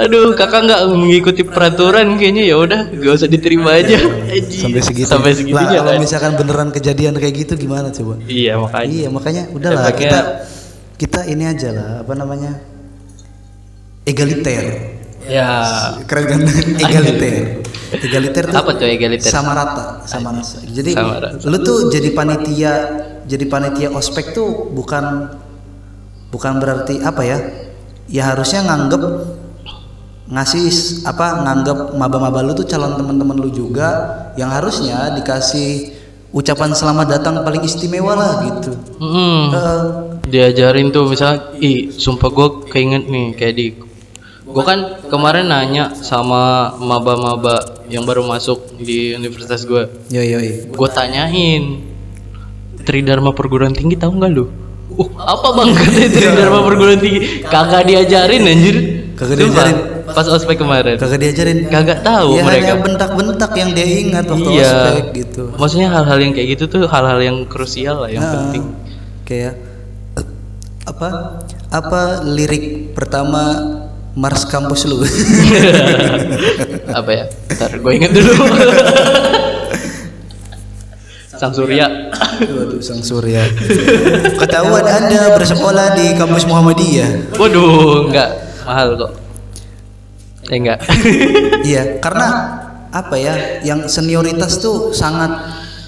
Aduh 0.00 0.33
kakak 0.33 0.61
nggak 0.64 0.81
mengikuti 0.90 1.42
peraturan 1.42 2.16
kayaknya 2.16 2.44
ya 2.44 2.57
udah 2.57 2.81
gak 2.90 3.12
usah 3.14 3.26
diterima 3.26 3.74
aja. 3.74 3.96
Anjir. 3.98 4.61
sampai 4.61 4.81
segitu. 4.81 5.07
Sampai 5.07 5.31
lah 5.31 5.37
segitunya 5.37 5.79
kalau 5.79 5.90
kan 5.90 6.00
misalkan 6.00 6.33
beneran 6.35 6.68
kejadian 6.70 7.14
kayak 7.14 7.35
gitu 7.38 7.53
gimana 7.57 7.88
coba? 7.88 8.18
Iya 8.24 8.57
makanya. 8.57 8.90
Iya 8.90 9.09
makanya 9.09 9.42
udahlah 9.50 9.83
Efeknya- 9.85 10.00
kita 10.00 10.20
kita 10.96 11.20
ini 11.26 11.44
aja 11.44 11.68
lah 11.70 11.88
apa 12.00 12.12
namanya 12.12 12.53
egaliter. 14.05 14.64
Ya. 15.29 15.48
Keren 16.09 16.24
kan? 16.26 16.40
Egaliter 16.81 17.60
egaliter 17.92 18.44
tuh 18.46 18.57
Apa 18.57 18.70
tuh 18.74 18.87
egaliter? 18.87 19.26
sama 19.26 19.53
rata 19.53 19.85
sama 20.05 20.31
rata 20.33 20.59
jadi 20.64 20.92
Sama 20.94 21.18
rata. 21.18 21.42
lu 21.44 21.57
tuh 21.61 21.79
jadi 21.88 22.09
panitia 22.11 22.72
jadi 23.24 23.44
panitia 23.44 23.88
ospek 23.90 24.31
tuh 24.31 24.70
bukan 24.70 25.35
bukan 26.29 26.53
berarti 26.57 26.98
apa 27.00 27.22
ya 27.22 27.38
ya 28.07 28.31
harusnya 28.31 28.62
nganggep 28.64 29.03
ngasih 30.31 30.66
apa 31.05 31.42
nganggep 31.42 31.79
maba-maba 31.94 32.40
lu 32.40 32.55
tuh 32.55 32.62
calon 32.62 32.94
teman-teman 32.94 33.35
lu 33.35 33.50
juga 33.50 33.88
yang 34.38 34.46
harusnya 34.48 35.11
dikasih 35.12 35.90
ucapan 36.31 36.70
selamat 36.70 37.18
datang 37.18 37.42
paling 37.42 37.66
istimewa 37.66 38.14
lah 38.14 38.33
gitu 38.40 38.79
Mm-mm. 39.03 39.50
Eh, 39.50 39.83
diajarin 40.31 40.94
tuh 40.94 41.11
misalnya 41.11 41.50
ih 41.59 41.90
sumpah 41.90 42.31
gue 42.31 42.48
keinget 42.70 43.11
nih 43.11 43.35
kayak 43.35 43.55
di 43.57 43.66
gue 44.51 44.65
kan 44.67 44.79
kemarin 45.07 45.47
nanya 45.47 45.95
sama 45.95 46.75
maba-maba 46.77 47.83
yang 47.87 48.03
baru 48.03 48.27
masuk 48.27 48.75
di 48.79 49.15
universitas 49.15 49.63
gue 49.65 49.87
yo 50.11 50.23
yo 50.23 50.39
yo. 50.43 50.71
gue 50.71 50.89
tanyain 50.91 51.91
Tridharma 52.81 53.37
perguruan 53.37 53.77
tinggi 53.77 53.97
tahu 53.97 54.17
nggak 54.17 54.33
lu? 54.33 54.49
Uh 54.91 55.09
apa 55.21 55.49
bang? 55.53 55.69
Katanya 55.77 56.11
Tridharma 56.17 56.61
perguruan 56.65 56.99
tinggi. 56.99 57.45
Kagak 57.45 57.87
diajarin 57.87 58.43
anjir. 58.49 58.77
Kagak 59.15 59.37
diajarin. 59.37 59.77
pas 60.11 60.27
ospek 60.27 60.59
kemarin. 60.59 60.97
Kagak 60.99 61.21
diajarin. 61.23 61.69
Kagak 61.71 62.03
tahu 62.03 62.41
ya 62.41 62.43
mereka. 62.43 62.75
hanya 62.75 62.75
bentak-bentak 62.83 63.51
yang 63.55 63.71
dia 63.77 63.87
ingat 63.87 64.25
waktu 64.27 64.51
iya. 64.51 64.73
ospek 64.73 65.05
gitu. 65.15 65.43
Maksudnya 65.55 65.89
hal-hal 65.93 66.19
yang 66.19 66.33
kayak 66.35 66.49
gitu 66.59 66.65
tuh 66.67 66.83
hal-hal 66.89 67.21
yang 67.23 67.37
krusial 67.47 68.03
lah 68.03 68.11
yang 68.11 68.25
Nah, 68.25 68.33
penting. 68.49 68.65
kayak 69.29 69.55
eh, 70.19 70.27
apa 70.89 71.09
apa 71.71 72.01
lirik 72.27 72.97
pertama 72.97 73.43
Mars 74.18 74.42
kampus 74.46 74.90
lu. 74.90 74.99
Apa 76.99 77.11
ya? 77.14 77.25
Ntar 77.55 77.79
gue 77.79 77.92
inget 77.94 78.11
dulu. 78.11 78.35
Sang 81.40 81.57
surya. 81.57 81.88
Waduh, 82.44 82.85
sang 82.85 83.01
surya. 83.01 83.40
Ketahuan 84.44 84.85
anda 84.85 85.33
bersekolah 85.33 85.96
di 85.96 86.12
kampus 86.12 86.44
Muhammadiyah. 86.44 87.33
Waduh 87.40 88.12
enggak. 88.12 88.29
Mahal 88.68 88.92
kok. 89.01 89.12
Eh 90.53 90.61
enggak. 90.61 90.85
Iya 91.64 91.96
karena 92.05 92.29
apa 92.92 93.16
ya 93.16 93.64
yang 93.64 93.88
senioritas 93.88 94.61
tuh 94.61 94.92
sangat 94.92 95.33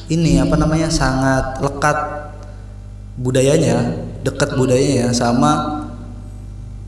ini 0.09 0.41
apa 0.41 0.57
namanya 0.57 0.89
sangat 0.89 1.61
lekat 1.61 1.99
budayanya 3.21 3.93
dekat 4.25 4.57
budayanya 4.57 5.13
sama 5.13 5.82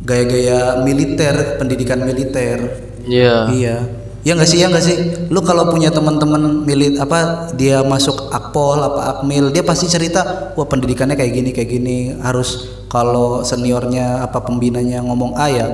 gaya-gaya 0.04 0.84
militer 0.84 1.56
pendidikan 1.56 2.04
militer 2.04 2.84
Iya 3.04 3.52
Iya. 3.52 3.76
Ya 4.24 4.32
nggak 4.32 4.48
sih 4.48 4.64
ya 4.64 4.72
nggak 4.72 4.84
sih. 4.84 4.96
Lu 5.28 5.44
kalau 5.44 5.68
punya 5.68 5.92
teman-teman 5.92 6.64
milit 6.64 6.96
apa 6.96 7.52
dia 7.52 7.84
masuk 7.84 8.32
akpol 8.32 8.80
apa 8.80 9.20
akmil 9.20 9.52
dia 9.52 9.60
pasti 9.60 9.84
cerita 9.84 10.54
wah 10.56 10.64
pendidikannya 10.64 11.12
kayak 11.12 11.32
gini 11.36 11.50
kayak 11.52 11.68
gini 11.68 11.96
harus 12.24 12.72
kalau 12.88 13.44
seniornya 13.44 14.24
apa 14.24 14.40
pembinanya 14.40 15.04
ngomong 15.04 15.36
A 15.36 15.46
ya 15.52 15.66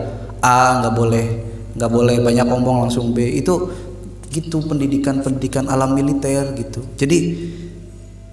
A 0.43 0.83
nggak 0.83 0.95
boleh 0.99 1.27
nggak 1.79 1.91
boleh 1.95 2.17
banyak 2.19 2.47
ngomong 2.51 2.91
langsung 2.91 3.15
B 3.15 3.23
itu 3.39 3.71
gitu 4.35 4.63
pendidikan 4.67 5.23
pendidikan 5.23 5.71
alam 5.71 5.95
militer 5.95 6.51
gitu. 6.59 6.83
Jadi 6.99 7.19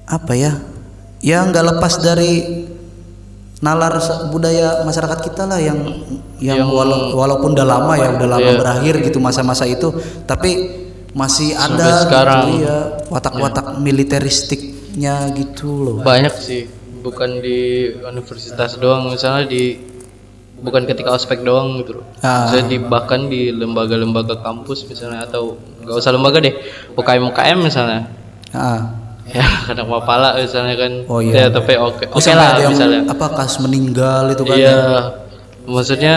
apa 0.09 0.33
ya? 0.33 0.65
Ya 1.21 1.45
nggak 1.45 1.77
lepas 1.77 2.01
dari 2.01 2.65
nalar 3.59 3.97
budaya 4.27 4.81
masyarakat 4.81 5.19
kita 5.23 5.43
lah 5.43 5.57
yang 5.57 5.79
yang, 6.37 6.67
wala- 6.67 7.09
walaupun 7.11 7.51
udah 7.51 7.65
lama 7.65 7.93
ya 7.93 8.09
udah 8.11 8.29
lama 8.29 8.45
Iya. 8.47 8.59
berakhir 8.59 8.95
gitu 9.01 9.17
masa-masa 9.17 9.65
itu 9.65 9.89
tapi 10.23 10.51
masih 11.11 11.51
Sampai 11.51 11.81
ada 11.81 11.87
sekarang. 11.99 12.41
gitu 12.45 12.63
ya 12.63 12.77
watak-watak 13.07 13.81
militeristiknya 13.81 15.33
gitu 15.33 15.67
loh 15.79 15.95
banyak 15.99 16.33
sih 16.33 16.69
bukan 16.99 17.39
di 17.39 17.57
universitas 18.03 18.75
doang 18.75 19.09
misalnya 19.09 19.47
di 19.47 19.81
bukan 20.57 20.85
ketika 20.85 21.09
ospek 21.11 21.41
doang 21.41 21.77
gitu 21.79 21.97
loh 21.97 22.05
Ah. 22.19 22.45
Misalnya 22.45 22.67
di 22.67 22.77
bahkan 22.79 23.25
di 23.25 23.49
lembaga-lembaga 23.49 24.37
kampus 24.37 24.85
misalnya 24.85 25.23
atau 25.23 25.53
nggak 25.79 25.95
usah 25.95 26.11
lembaga 26.11 26.37
deh 26.39 26.53
UKM 26.93 27.23
UKM 27.27 27.57
misalnya 27.59 28.05
Ah. 28.49 29.06
Ya 29.31 29.45
kadang 29.67 29.87
mapala 29.91 30.39
misalnya 30.39 30.75
kan. 30.79 30.91
Oh, 31.11 31.19
iya. 31.19 31.47
ya 31.47 31.53
tapi 31.53 31.73
oke 31.75 32.05
oke 32.11 32.21
Sampai 32.23 32.39
lah 32.39 32.51
yang 32.61 32.73
misalnya. 32.73 33.01
apa 33.11 33.25
kasus 33.35 33.59
meninggal 33.63 34.23
itu 34.31 34.43
kan 34.47 34.57
iya 34.57 34.79
maksudnya 35.67 36.15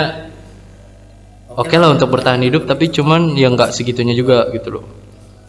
oke 1.51 1.75
lah 1.75 1.88
untuk 1.90 2.09
bertahan 2.14 2.42
hidup 2.46 2.64
tapi 2.64 2.88
cuman 2.88 3.35
ya 3.35 3.51
nggak 3.51 3.75
segitunya 3.75 4.14
juga 4.14 4.49
gitu 4.55 4.81
loh. 4.81 4.85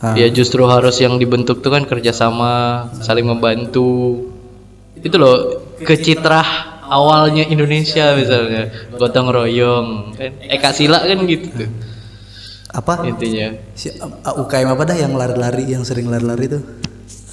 Ah. 0.01 0.17
ya 0.17 0.25
justru 0.33 0.65
harus 0.65 0.97
yang 0.97 1.21
dibentuk 1.21 1.61
tuh 1.61 1.69
kan 1.69 1.85
kerjasama 1.85 2.89
saling 3.05 3.29
membantu. 3.29 4.25
Itu 4.97 5.17
loh 5.21 5.61
kecitrah 5.81 6.81
awalnya 6.89 7.45
Indonesia 7.45 8.17
misalnya. 8.17 8.73
Gotong 8.97 9.29
royong 9.29 10.17
kan? 10.17 10.31
Eka 10.41 10.73
Sila 10.73 11.05
kan 11.05 11.21
gitu 11.29 11.47
tuh. 11.53 11.69
Apa? 12.73 13.05
Intinya. 13.07 13.53
Si 13.77 13.93
uh, 13.93 14.41
UKM 14.41 14.73
apa 14.73 14.83
dah 14.89 14.97
yang 14.97 15.13
lari-lari 15.15 15.69
yang 15.69 15.85
sering 15.85 16.09
lari-lari 16.11 16.49
itu 16.49 16.59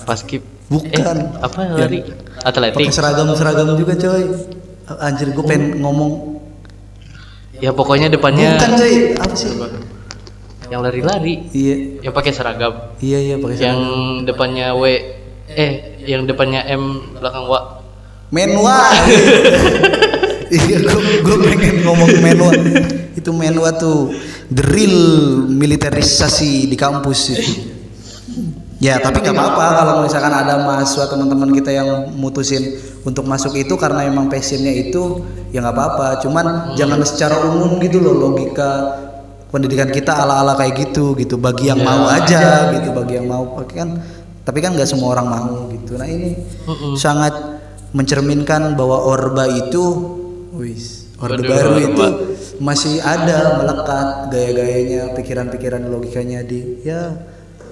paskip 0.06 0.42
bukan. 0.68 1.16
eh, 1.18 1.42
apa 1.42 1.60
lari? 1.74 2.00
Atletik. 2.44 2.76
Pakai 2.78 2.94
seragam-seragam 2.94 3.74
juga 3.74 3.94
coy. 3.98 4.22
Anjir 5.00 5.32
gue 5.34 5.44
pengen 5.44 5.80
ngomong. 5.82 6.38
Ya 7.58 7.74
pokoknya 7.74 8.06
depannya 8.12 8.54
bukan 8.58 8.72
coy. 8.78 8.94
Apa 9.18 9.34
sih? 9.34 9.50
Yang 10.68 10.80
lari-lari. 10.84 11.34
Iya. 11.50 11.74
Yang 12.04 12.14
pakai 12.14 12.32
seragam. 12.36 12.72
Iya 13.00 13.18
iya 13.18 13.34
pakai 13.40 13.56
seragam. 13.56 13.66
yang 13.66 13.80
depannya 14.28 14.66
W. 14.76 14.82
Eh 15.48 15.72
yang 16.04 16.22
depannya 16.28 16.62
M 16.68 17.16
belakang 17.18 17.48
W. 17.48 17.54
Menwa 18.28 18.84
iya 20.52 20.76
gue 20.84 21.00
gue 21.24 21.36
pengen 21.48 21.80
ngomong 21.80 22.12
menwa 22.20 22.52
itu 23.16 23.30
menwa 23.32 23.72
tuh 23.72 24.12
real 24.52 24.96
militerisasi 25.48 26.68
di 26.68 26.76
kampus 26.76 27.20
itu 27.32 27.52
ya 28.78 29.02
tapi 29.02 29.22
nggak 29.22 29.34
apa-apa 29.34 29.66
kalau 29.82 29.94
misalkan 30.06 30.30
ada 30.30 30.54
mahasiswa 30.62 31.10
teman-teman 31.10 31.50
kita 31.50 31.70
yang 31.74 32.14
mutusin 32.14 32.78
untuk 33.02 33.26
masuk 33.26 33.58
itu 33.58 33.74
karena 33.74 34.06
emang 34.06 34.30
passionnya 34.30 34.70
itu 34.70 35.22
ya 35.50 35.62
nggak 35.62 35.74
apa-apa. 35.74 36.06
Cuman 36.22 36.74
jangan 36.78 37.02
secara 37.02 37.42
umum 37.46 37.82
gitu 37.82 37.98
loh 37.98 38.14
logika 38.14 39.02
pendidikan 39.50 39.90
kita 39.90 40.14
ala-ala 40.14 40.54
kayak 40.54 40.88
gitu 40.88 41.18
gitu. 41.18 41.36
Bagi 41.36 41.70
yang 41.70 41.82
mau 41.82 42.06
aja 42.06 42.70
gitu 42.74 42.94
bagi 42.94 43.18
yang 43.18 43.26
mau 43.26 43.58
Oke 43.58 43.76
kan? 43.76 43.98
Tapi 44.46 44.58
kan 44.64 44.72
nggak 44.72 44.88
semua 44.88 45.18
orang 45.18 45.26
mau 45.28 45.54
gitu. 45.74 45.98
Nah 45.98 46.08
ini 46.08 46.38
sangat 46.96 47.34
mencerminkan 47.92 48.76
bahwa 48.76 49.00
orba 49.00 49.48
itu 49.48 49.84
wis 50.56 51.08
orde 51.18 51.42
baru 51.42 51.78
Orba. 51.78 51.86
itu 51.88 52.06
masih 52.62 53.00
ada 53.02 53.58
melekat 53.58 54.30
gaya-gayanya 54.30 55.14
pikiran-pikiran 55.18 55.82
logikanya 55.90 56.42
di 56.46 56.82
ya 56.82 57.16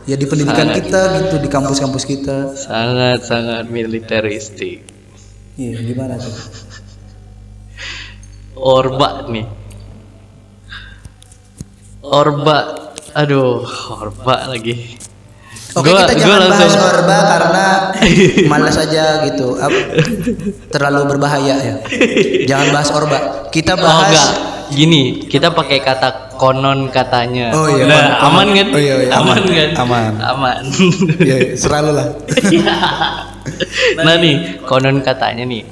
ya 0.06 0.14
di 0.14 0.24
pendidikan 0.24 0.70
Sangat. 0.70 0.78
kita 0.80 1.00
gitu 1.20 1.36
di 1.38 1.48
kampus-kampus 1.48 2.04
kita. 2.04 2.38
Sangat 2.54 3.22
sangat 3.22 3.66
militeristik. 3.66 4.86
Iya 5.54 5.82
gimana 5.82 6.14
tuh? 6.16 6.34
Orba 8.54 9.26
nih. 9.26 9.46
Orba 12.00 12.58
aduh 13.12 13.66
Orba 13.90 14.46
lagi. 14.46 14.94
Oke 15.76 15.92
Gua- 15.92 16.08
kita 16.08 16.14
gua 16.14 16.20
jangan 16.22 16.40
langsung- 16.48 16.72
bahas 16.72 16.88
orba 16.88 17.16
karena 17.26 17.64
malas 18.48 18.76
aja 18.78 19.04
gitu. 19.28 19.48
Terlalu 20.72 21.00
berbahaya 21.06 21.56
ya. 21.58 21.74
Jangan 22.46 22.68
bahas 22.70 22.90
orba 22.90 23.18
kita 23.50 23.76
oh 23.76 23.80
bahas 23.80 24.08
enggak 24.08 24.30
gini 24.72 25.26
kita 25.26 25.52
pakai 25.54 25.78
kata 25.82 26.26
konon 26.36 26.92
katanya. 26.92 27.50
Oh 27.56 27.66
iya, 27.66 27.84
Nah, 27.88 28.04
aman, 28.28 28.46
aman 28.46 28.46
kan? 28.52 28.68
Oh 28.76 28.80
iya, 28.80 28.94
iya, 29.02 29.10
aman. 29.16 29.36
Aman. 29.40 29.42
kan? 29.48 29.70
Aman. 29.80 30.12
aman. 30.20 30.62
Ya 31.24 31.36
selalu 31.56 31.90
lah. 31.96 32.08
Nah 33.96 34.14
nih 34.20 34.60
konon 34.66 35.00
katanya 35.00 35.44
nih. 35.46 35.64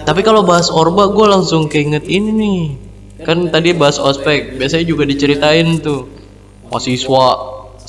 Tapi 0.00 0.20
kalau 0.24 0.46
bahas 0.46 0.72
orba 0.72 1.12
gue 1.12 1.26
langsung 1.28 1.68
keinget 1.68 2.06
ini 2.08 2.30
nih. 2.32 2.60
Kan 3.20 3.52
tadi 3.52 3.76
bahas 3.76 4.00
ospek 4.00 4.56
biasanya 4.56 4.86
juga 4.88 5.04
diceritain 5.04 5.80
tuh. 5.80 6.08
Mahasiswa 6.70 7.26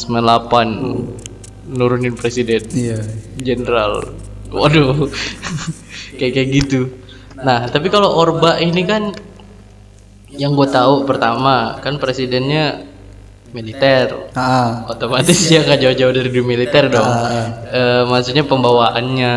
98 0.02 1.72
nurunin 1.72 2.18
presiden 2.18 2.66
iya. 2.74 3.00
jenderal. 3.38 4.12
Waduh 4.52 5.08
kayak 6.18 6.34
kayak 6.36 6.50
gitu. 6.52 6.92
Nah 7.40 7.70
tapi 7.72 7.88
kalau 7.88 8.12
orba 8.12 8.60
ini 8.60 8.84
kan 8.84 9.16
yang 10.36 10.56
gue 10.56 10.68
tahu 10.68 11.04
pertama 11.04 11.80
kan 11.84 12.00
presidennya 12.00 12.88
militer 13.52 14.32
ah 14.32 14.88
otomatis 14.88 15.36
dia 15.52 15.60
gak 15.68 15.84
jauh-jauh 15.84 16.16
dari 16.16 16.32
dunia 16.32 16.56
militer 16.56 16.88
dong. 16.88 17.04
Eh, 17.68 18.04
maksudnya 18.08 18.48
pembawaannya, 18.48 19.36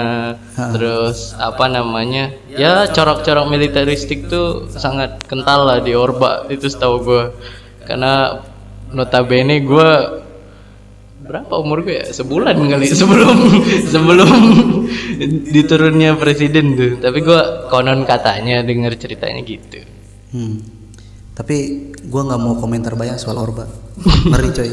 terus 0.70 1.34
apa 1.34 1.66
namanya? 1.66 2.30
Ya 2.54 2.86
corak-corak 2.86 3.50
militeristik 3.50 4.30
tuh 4.30 4.70
sangat 4.70 5.18
kental 5.26 5.66
lah 5.66 5.78
di 5.82 5.98
Orba 5.98 6.46
itu 6.46 6.70
setahu 6.70 7.02
gue. 7.02 7.24
Karena 7.90 8.38
notabene 8.94 9.58
gue 9.66 9.90
berapa 11.24 11.54
umur 11.58 11.82
gue 11.82 12.04
ya 12.04 12.06
sebulan 12.12 12.54
kali 12.68 12.86
sebelum 13.00 13.36
sebelum 13.88 14.30
diturunnya 15.50 16.20
presiden 16.20 16.76
tuh 16.76 16.92
tapi 17.00 17.24
gue 17.24 17.40
konon 17.72 18.04
katanya 18.04 18.60
dengar 18.60 18.92
ceritanya 19.00 19.40
gitu 19.40 19.80
Hmm. 20.34 20.83
Tapi 21.34 21.56
gua 22.06 22.22
nggak 22.30 22.40
mau 22.40 22.54
komentar 22.56 22.94
banyak 22.94 23.18
soal 23.18 23.38
Orba. 23.38 23.66
Ngeri 24.30 24.50
coy. 24.54 24.70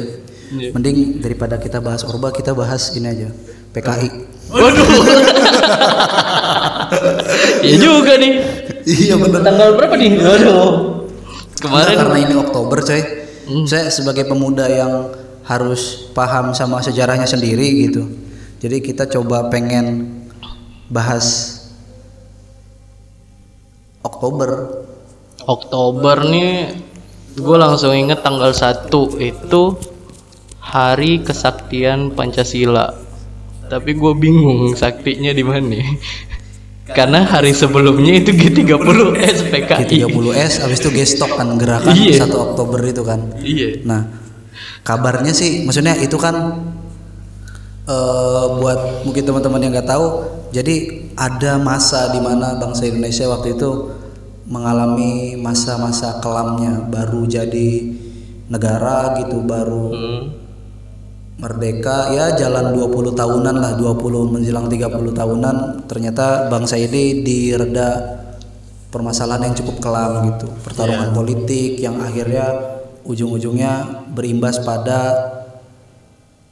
Iya. 0.52 0.70
Mending 0.76 1.24
daripada 1.24 1.56
kita 1.58 1.82
bahas 1.82 2.06
Orba, 2.06 2.30
kita 2.30 2.54
bahas 2.54 2.94
ini 2.96 3.08
aja. 3.10 3.30
PKI. 3.72 4.10
waduh 4.52 4.84
ya 7.64 7.76
juga 7.80 8.20
nih 8.20 8.34
iya 8.84 9.16
bener. 9.16 9.40
tanggal 9.48 9.80
berapa 9.80 9.96
nih 9.96 10.20
waduh 10.20 11.08
Kemarin 11.62 11.94
kemarin 11.94 11.98
karena 12.02 12.18
ini 12.26 12.34
Oktober 12.36 12.78
coy. 12.82 13.02
Saya 13.70 13.94
sebagai 13.94 14.26
pemuda 14.26 14.66
yang 14.66 15.14
harus 15.46 16.10
paham 16.18 16.58
sama 16.58 16.82
sejarahnya 16.82 17.30
sendiri 17.30 17.86
gitu. 17.86 18.10
Jadi 18.58 18.82
kita 18.82 19.06
coba 19.06 19.46
pengen 19.54 20.10
bahas 20.90 21.58
Oktober. 24.02 24.81
Oktober 25.48 26.26
nih 26.26 26.76
gue 27.32 27.58
langsung 27.58 27.96
inget 27.96 28.22
tanggal 28.22 28.52
1 28.52 28.92
itu 29.18 29.62
hari 30.60 31.24
kesaktian 31.24 32.12
Pancasila 32.12 32.94
tapi 33.66 33.96
gue 33.96 34.14
bingung 34.14 34.76
saktinya 34.76 35.32
di 35.32 35.42
mana 35.42 35.80
karena 36.98 37.24
hari 37.24 37.56
sebelumnya 37.56 38.20
itu 38.20 38.36
G30S 38.36 39.48
PKI 39.48 39.84
G30S 40.04 40.54
habis 40.68 40.80
itu 40.84 40.92
gestok 40.92 41.40
kan 41.40 41.56
gerakan 41.56 41.96
Iya. 41.96 42.28
1 42.28 42.36
Oktober 42.36 42.84
itu 42.84 43.02
kan. 43.08 43.32
iya 43.40 43.80
Nah, 43.88 44.12
kabarnya 44.84 45.32
sih, 45.32 45.64
maksudnya 45.64 45.96
itu 45.96 46.20
kan 46.20 46.36
eh, 47.88 48.46
buat 48.60 49.08
mungkin 49.08 49.24
teman-teman 49.24 49.60
yang 49.64 49.72
nggak 49.72 49.88
tahu, 49.88 50.06
jadi 50.52 50.76
ada 51.16 51.56
masa 51.56 52.12
di 52.12 52.20
mana 52.20 52.60
bangsa 52.60 52.92
Indonesia 52.92 53.32
waktu 53.32 53.56
itu 53.56 53.70
mengalami 54.52 55.40
masa-masa 55.40 56.20
kelamnya, 56.20 56.84
baru 56.92 57.24
jadi 57.24 57.96
negara 58.52 59.16
gitu, 59.24 59.40
baru 59.48 59.88
Hmm. 59.96 60.24
merdeka. 61.42 62.14
Ya 62.14 62.36
jalan 62.38 62.76
20 62.76 63.16
tahunan 63.18 63.56
lah 63.58 63.74
20 63.80 64.30
menjelang 64.30 64.70
30 64.70 65.16
tahunan 65.16 65.88
ternyata 65.90 66.52
bangsa 66.52 66.78
ini 66.78 67.26
direda 67.26 68.22
permasalahan 68.92 69.50
yang 69.50 69.56
cukup 69.58 69.82
kelam 69.82 70.36
gitu. 70.36 70.52
Pertarungan 70.62 71.16
politik 71.16 71.80
yang 71.80 71.98
akhirnya 71.98 72.46
ujung-ujungnya 73.08 74.06
berimbas 74.14 74.62
pada 74.62 75.00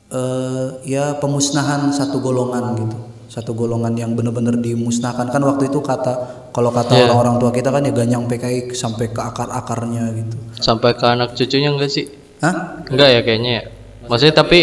eh, 0.10 0.68
ya 0.90 1.20
pemusnahan 1.22 1.94
satu 1.94 2.18
golongan 2.18 2.80
gitu. 2.80 2.98
Satu 3.30 3.54
golongan 3.54 3.94
yang 3.94 4.18
benar-benar 4.18 4.58
dimusnahkan. 4.58 5.30
Kan 5.30 5.46
waktu 5.46 5.70
itu 5.70 5.86
kata 5.86 6.39
kalau 6.50 6.74
kata 6.74 6.94
Iya. 6.96 7.14
orang-orang 7.14 7.36
tua 7.38 7.52
kita 7.54 7.70
kan 7.70 7.86
ya 7.86 7.94
ganyang 7.94 8.26
PKI 8.26 8.74
sampai 8.74 9.10
ke 9.14 9.22
akar-akarnya 9.22 10.04
gitu 10.18 10.36
sampai 10.58 10.98
ke 10.98 11.06
anak 11.06 11.38
cucunya 11.38 11.70
enggak 11.70 11.92
sih 11.92 12.06
Hah? 12.42 12.84
enggak 12.90 13.10
ya 13.10 13.20
kayaknya 13.22 13.52
ya 13.52 13.64
maksudnya 14.10 14.36
tapi 14.40 14.60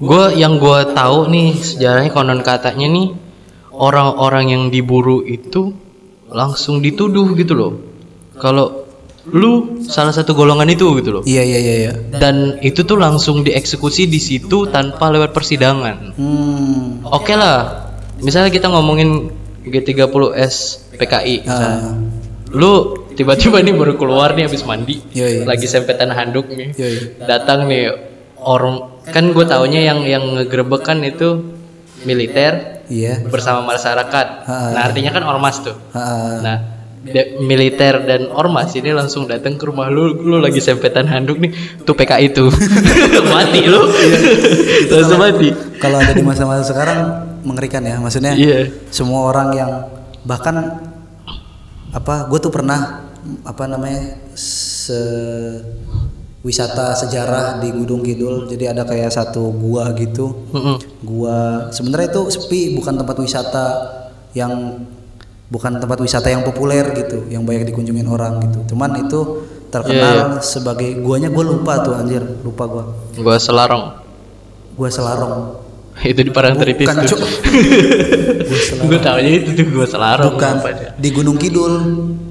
gue 0.00 0.24
yang 0.40 0.56
gue 0.56 0.78
tahu 0.96 1.28
nih 1.28 1.50
sejarahnya 1.56 2.10
konon 2.10 2.40
katanya 2.40 2.86
nih 2.88 3.08
orang-orang 3.74 4.52
yang 4.52 4.62
diburu 4.68 5.20
itu 5.24 5.76
langsung 6.30 6.80
dituduh 6.80 7.36
gitu 7.36 7.52
loh 7.52 7.72
kalau 8.40 8.88
lu 9.28 9.84
salah 9.84 10.16
satu 10.16 10.32
golongan 10.32 10.64
itu 10.72 10.88
gitu 10.96 11.20
loh. 11.20 11.22
Iya 11.28 11.44
iya 11.44 11.58
iya 11.60 11.74
iya. 11.76 11.92
Dan 12.16 12.56
itu 12.64 12.88
tuh 12.88 12.96
langsung 12.96 13.44
dieksekusi 13.44 14.08
di 14.08 14.16
situ 14.16 14.64
tanpa 14.72 15.12
lewat 15.12 15.36
persidangan. 15.36 16.16
Hmm. 16.16 17.04
Oke 17.04 17.36
lah. 17.36 17.92
Misalnya 18.24 18.48
kita 18.48 18.72
ngomongin 18.72 19.28
G30S 19.62 20.54
PKI 20.96 21.34
misalnya. 21.44 21.80
Ah. 21.84 21.94
Lu 22.50 22.72
tiba-tiba 23.12 23.60
nih 23.60 23.74
baru 23.74 23.94
keluar 23.94 24.32
nih 24.32 24.48
habis 24.48 24.64
mandi. 24.64 24.98
Yoi. 25.12 25.44
Lagi 25.44 25.66
sempetan 25.66 26.10
handuk 26.10 26.48
nih. 26.48 26.72
Yoi. 26.74 26.96
Datang 27.22 27.68
nih 27.68 27.92
orang 28.40 29.04
kan 29.06 29.30
gue 29.30 29.44
taunya 29.44 29.84
yang 29.84 30.02
yang 30.02 30.24
ngegerebek 30.34 30.82
kan 30.82 30.98
itu 31.00 31.52
militer 32.02 32.80
Iya. 32.90 33.22
bersama 33.28 33.62
masyarakat. 33.68 34.26
Ah. 34.48 34.72
Nah, 34.74 34.82
artinya 34.88 35.12
kan 35.12 35.22
ormas 35.22 35.62
tuh. 35.62 35.76
Ah, 35.94 36.42
Nah, 36.42 36.56
de- 37.00 37.38
militer 37.38 38.02
dan 38.02 38.26
ormas 38.28 38.74
ini 38.74 38.90
langsung 38.90 39.30
datang 39.30 39.54
ke 39.54 39.62
rumah 39.62 39.86
lu, 39.86 40.18
lu 40.18 40.36
lagi 40.36 40.58
sempetan 40.58 41.06
handuk 41.06 41.38
nih, 41.38 41.54
tuh 41.86 41.94
PKI 41.94 42.34
itu. 42.34 42.50
mati 43.32 43.62
lu. 43.62 43.86
langsung 44.90 45.20
mati. 45.22 45.54
Kalau 45.78 45.96
ada 45.96 46.10
di 46.10 46.24
masa-masa 46.24 46.66
sekarang 46.66 46.98
mengerikan 47.42 47.82
ya. 47.82 47.96
Maksudnya 47.98 48.32
Iya. 48.34 48.68
semua 48.88 49.28
orang 49.28 49.48
yang 49.52 49.70
bahkan 50.22 50.80
apa 51.90 52.28
gue 52.28 52.38
tuh 52.38 52.52
pernah 52.52 53.02
apa 53.42 53.64
namanya 53.66 54.16
se 54.32 54.96
wisata 56.40 56.96
sejarah 56.96 57.60
di 57.60 57.68
Gunung 57.68 58.00
Kidul 58.00 58.48
jadi 58.48 58.72
ada 58.72 58.88
kayak 58.88 59.12
satu 59.12 59.52
gua 59.52 59.92
gitu 59.92 60.48
gua 61.04 61.68
sebenarnya 61.68 62.16
itu 62.16 62.22
sepi 62.32 62.72
bukan 62.72 62.96
tempat 62.96 63.16
wisata 63.20 63.64
yang 64.32 64.80
bukan 65.52 65.76
tempat 65.76 66.00
wisata 66.00 66.32
yang 66.32 66.40
populer 66.40 66.96
gitu 66.96 67.28
yang 67.28 67.44
banyak 67.44 67.68
dikunjungin 67.68 68.08
orang 68.08 68.40
gitu 68.40 68.72
cuman 68.72 69.04
itu 69.04 69.20
terkenal 69.68 70.40
sebagai 70.40 70.96
guanya 70.98 71.28
gue 71.28 71.44
lupa 71.44 71.84
tuh 71.84 71.92
anjir 71.92 72.24
lupa 72.40 72.64
gua 72.64 72.84
Gua 73.14 73.36
selarong. 73.36 73.84
gua 74.74 74.88
selarong 74.88 75.36
itu 76.00 76.20
di 76.20 76.30
Parangtritis 76.30 76.86
Bukan, 76.86 76.96
tuh. 77.02 77.08
Cuk. 77.10 77.20
Gua. 77.20 78.86
Gue 78.88 78.98
tau 78.98 79.16
aja 79.16 79.30
itu 79.30 79.50
tuh 79.52 79.66
gua 79.68 79.84
selarong. 79.84 80.32
bukan 80.32 80.54
di 80.96 81.08
Gunung 81.10 81.36
Kidul 81.36 81.74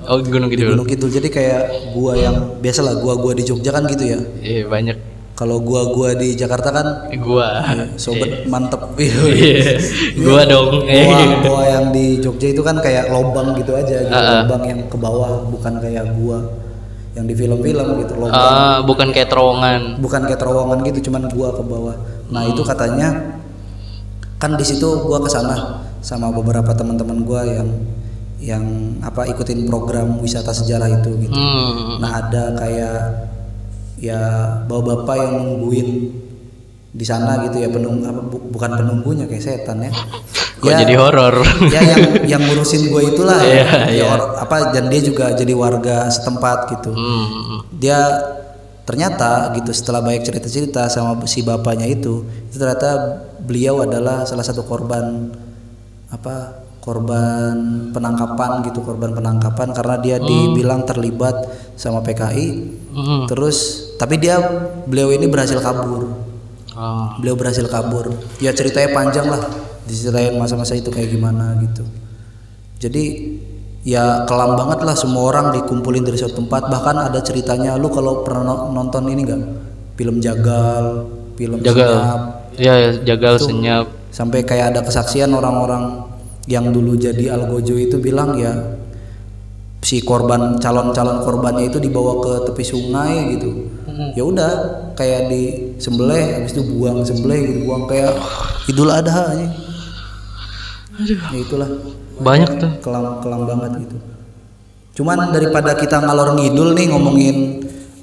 Oh, 0.04 0.17
Gunung 0.19 0.48
di 0.48 0.58
Kidul. 0.58 0.74
Gunung 0.74 0.88
Kidul 0.88 1.10
jadi 1.12 1.28
kayak 1.28 1.62
gua 1.91 2.13
yang 2.13 2.36
biasa 2.58 2.82
lah 2.82 2.98
gua-gua 2.98 3.32
di 3.32 3.43
Jogja 3.43 3.69
kan 3.69 3.86
gitu 3.86 4.04
ya 4.08 4.19
Iya, 4.39 4.65
banyak. 4.65 4.98
kalau 5.34 5.56
gua-gua 5.58 6.12
di 6.13 6.34
Jakarta 6.34 6.67
kan 6.67 6.88
Gua. 7.15 7.62
sobat 7.95 8.43
mantep 8.45 8.82
Iya. 8.98 9.78
Gua 10.17 10.41
dong. 10.43 10.82
Goa, 10.82 10.89
Eh. 10.89 11.30
goa 11.39 11.63
yang 11.63 11.86
di 11.89 12.17
Jogja 12.17 12.48
itu 12.50 12.60
kan 12.60 12.76
kayak 12.76 13.08
lobang 13.08 13.54
gitu 13.54 13.72
aja 13.72 14.02
gitu. 14.02 14.10
Ah, 14.10 14.17
ah. 14.17 14.34
lobang 14.41 14.63
yang 14.65 14.80
ke 14.84 14.98
bawah 14.98 15.45
bukan 15.45 15.78
kayak 15.78 16.10
gua 16.17 16.41
yang 17.13 17.24
di 17.24 17.34
film-film 17.34 17.88
gitu 18.00 18.13
lobang 18.17 18.34
Ah, 18.36 18.82
bukan 18.82 19.08
kayak 19.10 19.30
terowongan. 19.30 20.00
bukan 20.00 20.22
kayak 20.26 20.39
terowongan 20.39 20.78
gitu 20.84 21.06
cuman 21.06 21.30
gua 21.30 21.50
ke 21.52 21.62
bawah 21.62 21.95
nah 22.28 22.43
itu 22.43 22.62
katanya 22.62 23.10
kan 24.39 24.56
di 24.56 24.63
situ 24.63 24.88
gua 25.02 25.19
ke 25.19 25.28
sana 25.28 25.56
sama 25.99 26.32
beberapa 26.32 26.71
teman-teman 26.71 27.21
gua 27.21 27.43
yang 27.43 27.67
yang 28.39 28.63
apa 28.99 29.28
ikutin 29.28 29.67
program 29.67 30.15
wisata 30.17 30.49
sejarah 30.49 30.88
itu 30.89 31.12
gitu 31.19 31.36
Hmm. 31.36 31.99
nah 31.99 32.17
ada 32.17 32.56
kayak 32.56 32.97
ya 33.97 34.19
bapak-bapak 34.63 35.15
yang 35.19 35.34
nungguin 35.38 35.89
di 36.89 37.04
sana 37.04 37.43
gitu 37.43 37.60
ya 37.60 37.67
penung 37.67 37.99
apa 38.02 38.21
bu- 38.21 38.47
bukan 38.49 38.71
penunggunya 38.73 39.25
kayak 39.25 39.43
setan 39.43 39.84
ya 39.84 39.91
Kok 40.60 40.71
jadi 40.73 40.95
horor? 40.97 41.36
ya 41.69 41.80
yang 41.86 41.99
yang 42.25 42.41
ngurusin 42.41 42.88
gue 42.88 43.02
itulah 43.10 43.39
Iya, 43.39 43.67
ya 43.93 44.04
or- 44.10 44.39
apa 44.39 44.71
dan 44.71 44.88
dia 44.88 44.99
juga 44.99 45.32
jadi 45.32 45.52
warga 45.54 46.08
setempat 46.08 46.58
gitu 46.73 46.91
Hmm. 46.91 47.60
dia 47.73 47.99
ternyata 48.84 49.52
gitu 49.54 49.69
setelah 49.69 49.99
banyak 49.99 50.23
cerita-cerita 50.23 50.88
sama 50.88 51.19
si 51.23 51.43
bapaknya 51.43 51.86
itu 51.86 52.23
itu 52.45 52.56
ternyata 52.56 53.19
beliau 53.41 53.84
adalah 53.84 54.23
salah 54.23 54.43
satu 54.43 54.63
korban 54.63 55.32
apa 56.10 56.60
korban 56.80 57.54
penangkapan 57.91 58.65
gitu 58.65 58.82
korban 58.82 59.13
penangkapan 59.13 59.75
karena 59.75 59.95
dia 59.99 60.17
dibilang 60.17 60.84
terlibat 60.84 61.36
sama 61.75 62.02
PKI 62.02 62.80
Hmm. 62.89 63.30
terus 63.30 63.86
tapi 64.02 64.17
dia 64.17 64.41
beliau 64.84 65.13
ini 65.13 65.30
berhasil 65.30 65.62
kabur. 65.62 66.10
Oh. 66.73 67.08
beliau 67.21 67.38
berhasil 67.38 67.67
kabur. 67.67 68.10
Ya 68.39 68.49
ceritanya 68.49 68.89
panjang 68.89 69.30
lah 69.30 69.45
diceritain 69.86 70.34
masa-masa 70.34 70.73
itu 70.73 70.89
kayak 70.89 71.12
gimana 71.12 71.54
gitu. 71.62 71.86
Jadi 72.80 73.36
ya 73.84 74.23
kelam 74.25 74.56
banget 74.56 74.82
lah 74.82 74.95
semua 74.95 75.28
orang 75.28 75.52
dikumpulin 75.54 76.02
dari 76.02 76.15
suatu 76.17 76.39
tempat. 76.39 76.65
Bahkan 76.65 76.95
ada 77.12 77.19
ceritanya 77.19 77.75
lu 77.75 77.91
kalau 77.91 78.23
pernah 78.23 78.41
no- 78.41 78.71
nonton 78.71 79.06
ini 79.12 79.21
enggak 79.21 79.41
film 79.93 80.17
jagal 80.17 81.06
film 81.36 81.60
Jagal. 81.60 81.75
senyap 81.75 82.21
Ya, 82.60 82.74
ya, 82.76 82.89
jagal 83.15 83.39
senyap. 83.39 83.88
sampai 84.10 84.43
kayak 84.43 84.76
ada 84.76 84.82
kesaksian 84.84 85.32
orang-orang 85.32 86.04
yang 86.50 86.74
dulu 86.74 86.98
jadi 86.98 87.38
algojo 87.38 87.78
itu 87.78 88.02
bilang 88.02 88.36
ya 88.36 88.52
si 89.86 90.02
korban 90.02 90.58
calon-calon 90.58 91.24
korbannya 91.24 91.69
itu 91.69 91.78
dibawa 91.80 92.19
ke 92.19 92.32
tepi 92.52 92.63
sungai 92.65 93.38
gitu. 93.38 93.69
Ya 94.15 94.24
udah 94.24 94.52
kayak 94.95 95.28
di 95.32 95.76
sembelih 95.78 96.39
habis 96.41 96.56
itu 96.56 96.63
buang 96.67 97.04
sembelih 97.04 97.39
gitu 97.48 97.60
buang 97.69 97.84
kayak 97.88 98.17
idul 98.67 98.89
adha 98.91 99.36
aja. 99.36 99.48
Ya 101.06 101.38
itulah. 101.39 101.69
Banyak 102.19 102.60
tuh. 102.60 102.72
kelam 102.84 103.24
kelam 103.24 103.48
banget 103.48 103.88
gitu. 103.88 103.98
Cuman 105.00 105.32
daripada 105.32 105.72
kita 105.80 106.04
ngalor 106.04 106.36
ngidul 106.36 106.76
nih 106.76 106.86
ngomongin 106.91 107.36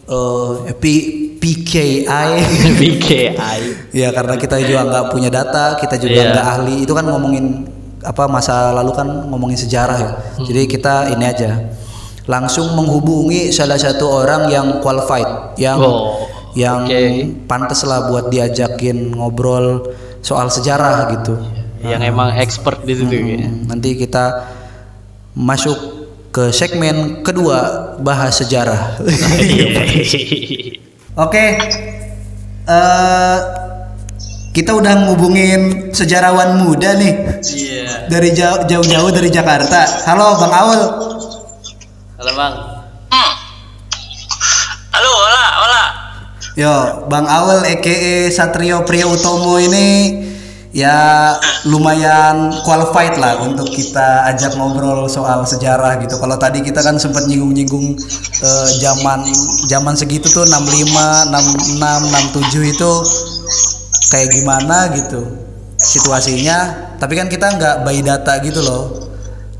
eh 0.06 0.74
P 0.80 0.84
PKI 1.46 2.30
BKI. 2.74 3.60
Ya 4.02 4.10
karena 4.12 4.34
kita 4.36 4.58
juga 4.60 4.82
nggak 4.84 5.04
punya 5.08 5.30
data, 5.32 5.78
kita 5.78 5.96
juga 5.96 6.20
Iya. 6.20 6.30
nggak 6.34 6.46
ahli. 6.52 6.74
Itu 6.84 6.92
kan 6.92 7.06
ngomongin 7.06 7.64
apa 8.02 8.26
masa 8.28 8.74
lalu 8.74 8.92
kan 8.92 9.08
ngomongin 9.30 9.56
sejarah 9.56 9.96
ya. 9.96 10.10
Jadi 10.42 10.66
kita 10.68 11.14
ini 11.14 11.24
aja 11.24 11.64
langsung 12.26 12.74
menghubungi 12.74 13.54
salah 13.54 13.78
satu 13.78 14.04
orang 14.26 14.50
yang 14.50 14.66
qualified, 14.82 15.54
yang 15.56 15.78
Oh, 15.78 16.26
yang 16.52 16.84
oke. 16.84 17.46
pantas 17.46 17.86
lah 17.86 18.10
buat 18.10 18.28
diajakin 18.28 19.14
ngobrol 19.14 19.94
soal 20.20 20.50
sejarah 20.50 21.14
gitu. 21.14 21.38
Yang 21.86 22.02
emang 22.10 22.34
expert 22.36 22.82
di 22.82 22.98
situ 22.98 23.14
ya. 23.14 23.46
Hmm, 23.46 23.70
nanti 23.70 23.94
kita 23.94 24.50
masuk 25.32 25.78
ke 26.34 26.52
segmen 26.52 27.22
kedua 27.24 27.94
bahas 28.02 28.36
sejarah. 28.36 28.98
Oke, 31.16 31.56
eh, 32.68 33.38
kita 34.52 34.72
udah 34.72 35.08
ngubungin 35.08 35.88
sejarawan 35.88 36.60
muda 36.60 36.92
nih 36.92 37.40
Iya. 37.40 38.12
dari 38.12 38.36
jauh- 38.36 38.68
jauh-jauh 38.68 39.08
dari 39.08 39.32
Jakarta. 39.32 40.04
Halo 40.04 40.36
Bang 40.36 40.52
Aul. 40.52 40.80
Halo, 42.16 42.32
Bang. 42.36 42.54
Halo, 44.92 45.12
hola, 45.12 45.44
hola. 45.56 45.84
Yo, 46.52 46.74
Bang 47.08 47.24
Aul 47.24 47.64
EKE 47.66 48.28
Satrio 48.28 48.84
Priya 48.84 49.04
Utomo 49.04 49.56
ini 49.56 50.20
ya 50.76 51.32
lumayan 51.64 52.52
qualified 52.60 53.16
lah 53.16 53.40
untuk 53.40 53.72
kita 53.72 54.28
ajak 54.28 54.60
ngobrol 54.60 55.08
soal 55.08 55.40
sejarah 55.48 55.96
gitu. 56.04 56.20
Kalau 56.20 56.36
tadi 56.36 56.60
kita 56.60 56.84
kan 56.84 57.00
sempat 57.00 57.24
nyinggung-nyinggung 57.24 57.96
eh, 58.44 58.68
zaman 58.84 59.24
zaman 59.72 59.96
segitu 59.96 60.28
tuh 60.28 60.44
65, 60.44 61.32
66, 61.32 61.80
67 61.80 62.74
itu 62.76 62.92
kayak 64.12 64.28
gimana 64.36 64.92
gitu 64.92 65.24
situasinya. 65.80 66.92
Tapi 67.00 67.16
kan 67.16 67.32
kita 67.32 67.56
nggak 67.56 67.76
by 67.80 67.96
data 68.04 68.36
gitu 68.44 68.60
loh. 68.60 68.84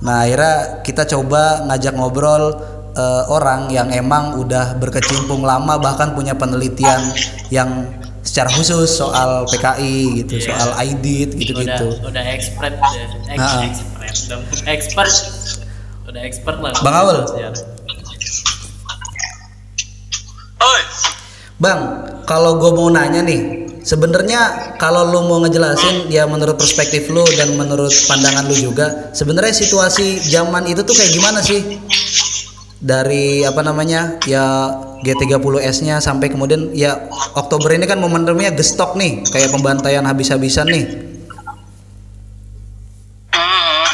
Nah 0.05 0.29
akhirnya 0.29 0.85
kita 0.85 1.09
coba 1.09 1.65
ngajak 1.65 1.97
ngobrol 1.97 2.61
eh, 2.93 3.25
orang 3.33 3.73
yang 3.73 3.89
emang 3.89 4.37
udah 4.37 4.77
berkecimpung 4.77 5.41
lama 5.41 5.81
bahkan 5.81 6.13
punya 6.13 6.37
penelitian 6.37 7.01
yang 7.49 7.89
secara 8.27 8.51
khusus 8.51 8.91
soal 8.91 9.47
PKI 9.47 10.27
gitu, 10.27 10.43
soal 10.43 10.75
aidit 10.83 11.31
gitu-gitu. 11.39 11.95
Udah, 12.03 12.11
udah 12.11 12.25
expert 12.35 12.75
deh. 12.75 13.07
Ex 13.31 13.39
Ha-ha. 13.39 13.61
expert. 13.63 14.03
Udah 14.59 14.73
expert. 14.75 15.13
Udah 16.11 16.23
expert 16.27 16.57
lah. 16.59 16.75
Bang 16.83 16.97
Aul. 17.07 17.19
Sejarah. 17.23 17.63
Oi. 20.57 20.83
Bang, 21.63 21.81
kalau 22.27 22.59
gue 22.59 22.71
mau 22.75 22.91
nanya 22.91 23.23
nih, 23.23 23.71
sebenarnya 23.87 24.75
kalau 24.83 25.07
lu 25.07 25.25
mau 25.31 25.39
ngejelasin 25.47 26.11
ya 26.11 26.27
menurut 26.27 26.59
perspektif 26.59 27.07
lu 27.09 27.23
dan 27.39 27.55
menurut 27.55 27.95
pandangan 28.11 28.45
lu 28.51 28.57
juga, 28.59 29.15
sebenarnya 29.15 29.55
situasi 29.55 30.21
zaman 30.27 30.67
itu 30.67 30.83
tuh 30.83 30.93
kayak 30.93 31.13
gimana 31.15 31.39
sih? 31.41 31.79
Dari 32.87 33.43
apa 33.43 33.67
namanya 33.67 34.15
ya 34.31 34.71
G30S-nya 35.03 35.99
sampai 35.99 36.31
kemudian 36.31 36.71
ya 36.71 37.11
Oktober 37.35 37.75
ini 37.75 37.83
kan 37.91 37.99
momentumnya 37.99 38.55
gestok 38.55 38.95
nih, 38.95 39.27
kayak 39.27 39.51
pembantaian 39.51 40.07
habis-habisan 40.07 40.71
nih. 40.71 40.87
Hmm. 43.35 43.91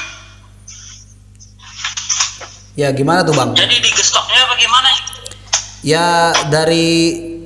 Ya 2.76 2.92
gimana 2.92 3.24
tuh 3.24 3.32
bang? 3.32 3.56
Jadi 3.56 3.80
di 3.80 3.90
gestoknya 3.96 4.40
apa 4.44 4.54
gimana? 4.60 4.88
Ya 5.80 6.06
dari 6.52 6.86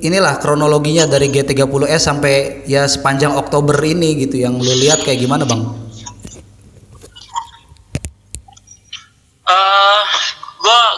inilah 0.03 0.37
kronologinya 0.43 1.07
dari 1.07 1.31
G30S 1.31 2.01
sampai 2.03 2.67
ya 2.67 2.85
sepanjang 2.85 3.33
Oktober 3.33 3.79
ini 3.87 4.19
gitu 4.19 4.43
yang 4.43 4.59
lu 4.59 4.73
lihat 4.83 4.99
kayak 5.01 5.23
gimana 5.23 5.47
bang? 5.47 5.87
eh 9.47 10.03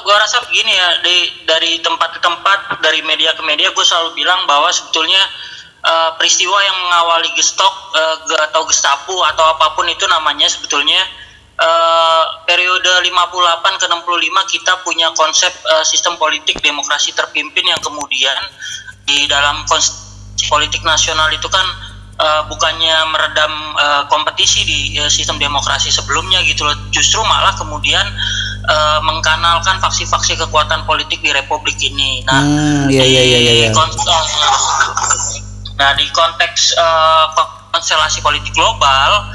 gua 0.10 0.26
rasa 0.26 0.42
begini 0.50 0.74
ya 0.74 0.90
di 1.06 1.46
dari 1.46 1.78
tempat 1.86 2.18
ke 2.18 2.20
tempat 2.26 2.82
dari 2.82 3.06
media 3.06 3.38
ke 3.38 3.46
media 3.46 3.70
gue 3.70 3.86
selalu 3.86 4.18
bilang 4.18 4.42
bahwa 4.50 4.66
sebetulnya 4.74 5.22
eh, 5.86 6.10
peristiwa 6.18 6.58
yang 6.66 6.74
mengawali 6.82 7.30
gestok 7.38 7.94
ge- 8.26 8.42
atau 8.50 8.66
gestapo 8.66 9.22
atau 9.22 9.46
apa 9.54 9.78
pun 9.78 9.86
itu 9.86 10.02
namanya 10.10 10.50
sebetulnya 10.50 10.98
eh, 11.62 12.24
periode 12.50 12.90
58 13.06 13.14
ke 13.78 13.86
65 13.86 14.54
kita 14.58 14.74
punya 14.82 15.14
konsep 15.14 15.54
eh, 15.54 15.86
sistem 15.86 16.18
politik 16.18 16.58
demokrasi 16.58 17.14
terpimpin 17.14 17.70
yang 17.70 17.78
kemudian 17.78 18.42
di 19.06 19.30
dalam 19.30 19.62
konstitusi 19.70 20.50
politik 20.50 20.82
nasional 20.82 21.30
itu 21.30 21.46
kan 21.54 21.70
eh, 22.18 22.42
bukannya 22.50 22.98
meredam 23.14 23.54
eh, 23.78 24.04
kompetisi 24.10 24.66
di 24.66 24.80
eh, 24.98 25.12
sistem 25.14 25.38
demokrasi 25.38 25.94
sebelumnya 25.94 26.42
gitu 26.50 26.66
loh. 26.66 26.74
Justru 26.90 27.22
malah 27.30 27.54
kemudian 27.54 28.10
eh, 28.70 29.00
mengkanalkan 29.02 29.78
faksi-faksi 29.78 30.38
kekuatan 30.38 30.86
politik 30.86 31.20
di 31.20 31.30
republik 31.30 31.76
ini 31.80 32.22
nah 32.24 32.40
Hmm, 32.40 32.86
iya, 32.88 33.04
iya, 33.04 33.22
iya, 33.24 33.40
iya, 33.40 33.54
iya. 33.56 33.66
di 33.66 33.74
kon- 33.74 33.98
nah 35.76 35.92
di 35.94 36.06
konteks 36.10 36.62
eh, 36.74 37.26
konstelasi 37.70 38.20
politik 38.20 38.52
global 38.52 39.26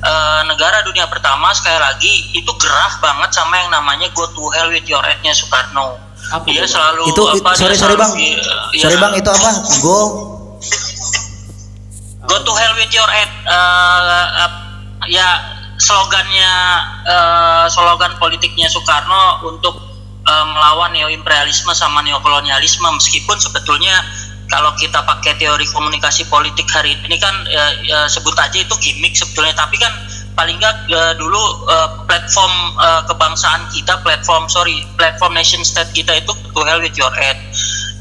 eh, 0.00 0.40
negara 0.44 0.80
dunia 0.82 1.06
pertama 1.06 1.50
sekali 1.50 1.76
lagi 1.76 2.14
itu 2.32 2.50
gerah 2.54 2.94
banget 2.98 3.30
sama 3.32 3.56
yang 3.56 3.70
namanya 3.70 4.06
go 4.10 4.26
to 4.28 4.46
hell 4.50 4.68
with 4.68 4.84
your 4.84 5.00
head-nya 5.00 5.32
Soekarno 5.32 5.98
Apa 6.26 6.46
dia 6.46 6.62
itu? 6.62 6.72
selalu 6.72 7.04
itu 7.06 7.22
apa, 7.22 7.52
dia 7.52 7.60
sorry 7.60 7.76
sorry 7.76 7.94
bang, 7.94 8.12
eh, 8.14 8.40
sorry 8.78 8.96
ya, 8.96 9.02
bang 9.02 9.12
itu 9.14 9.28
apa? 9.28 9.50
Go 9.78 9.98
Go 12.24 12.36
to 12.40 12.52
hell 12.52 12.72
with 12.74 12.88
your 12.88 13.04
head. 13.06 13.28
Eh, 13.28 14.00
eh, 14.40 14.50
ya 15.12 15.28
slogannya 15.78 16.52
eh, 17.06 17.66
slogan 17.70 18.14
politiknya 18.18 18.70
Soekarno 18.70 19.48
untuk 19.48 19.74
eh, 20.24 20.46
melawan 20.48 20.94
neoimperialisme 20.94 21.72
sama 21.74 22.02
neokolonialisme. 22.02 22.86
Meskipun 22.94 23.36
sebetulnya 23.38 23.98
kalau 24.52 24.76
kita 24.76 25.00
pakai 25.02 25.40
teori 25.40 25.64
komunikasi 25.72 26.28
politik 26.28 26.68
hari 26.70 26.94
ini 27.06 27.16
kan 27.18 27.34
eh, 27.48 27.72
eh, 27.88 28.08
sebut 28.08 28.36
aja 28.38 28.58
itu 28.60 28.74
gimmick 28.80 29.16
sebetulnya. 29.16 29.54
Tapi 29.56 29.76
kan 29.80 29.92
paling 30.34 30.58
nggak 30.58 30.90
eh, 30.90 31.14
dulu 31.18 31.42
eh, 31.70 31.88
platform 32.06 32.54
eh, 32.78 33.02
kebangsaan 33.06 33.70
kita 33.70 33.98
platform 34.02 34.50
sorry 34.50 34.82
platform 34.98 35.34
nation 35.34 35.62
state 35.62 35.90
kita 35.94 36.18
itu 36.18 36.32
to 36.34 36.60
hell 36.62 36.82
with 36.82 36.94
your 36.98 37.10
head. 37.14 37.38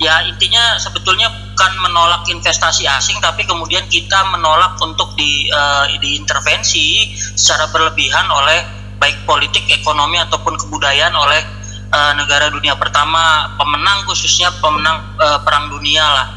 Ya 0.01 0.25
intinya 0.25 0.77
sebetulnya 0.81 1.31
bukan 1.53 1.73
menolak 1.85 2.25
investasi 2.33 2.89
asing 2.89 3.21
tapi 3.21 3.45
kemudian 3.45 3.85
kita 3.85 4.25
menolak 4.33 4.73
untuk 4.81 5.13
di 5.13 5.45
eh, 5.53 5.85
diintervensi 6.01 7.13
secara 7.37 7.69
berlebihan 7.69 8.25
oleh 8.25 8.57
baik 8.97 9.21
politik 9.29 9.61
ekonomi 9.69 10.17
ataupun 10.17 10.57
kebudayaan 10.57 11.13
oleh 11.13 11.37
eh, 11.93 12.13
negara 12.17 12.49
dunia 12.49 12.73
pertama 12.73 13.53
pemenang 13.53 14.01
khususnya 14.09 14.49
pemenang 14.57 15.13
eh, 15.21 15.39
perang 15.45 15.69
dunia 15.69 16.01
lah. 16.01 16.27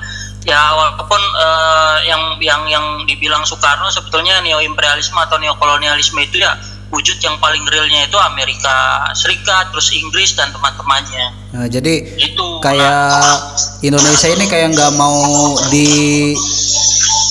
Ya 0.45 0.61
walaupun 0.77 1.19
eh, 1.19 1.97
yang 2.13 2.23
yang 2.45 2.63
yang 2.69 2.87
dibilang 3.09 3.49
Soekarno 3.49 3.89
sebetulnya 3.89 4.45
neoimperialisme 4.45 5.17
atau 5.17 5.41
neokolonialisme 5.41 6.21
itu 6.21 6.45
ya 6.45 6.53
wujud 6.91 7.19
yang 7.19 7.37
paling 7.43 7.67
realnya 7.67 8.07
itu 8.07 8.19
Amerika 8.21 9.07
Serikat 9.19 9.75
terus 9.75 9.91
Inggris 9.91 10.39
dan 10.39 10.55
teman-temannya 10.55 11.47
Nah, 11.57 11.73
jadi 11.73 12.05
itu 12.21 12.47
kayak 12.61 13.33
Indonesia 13.81 14.29
ini 14.29 14.45
kayak 14.45 14.77
nggak 14.77 14.93
mau 15.01 15.57
di 15.73 16.37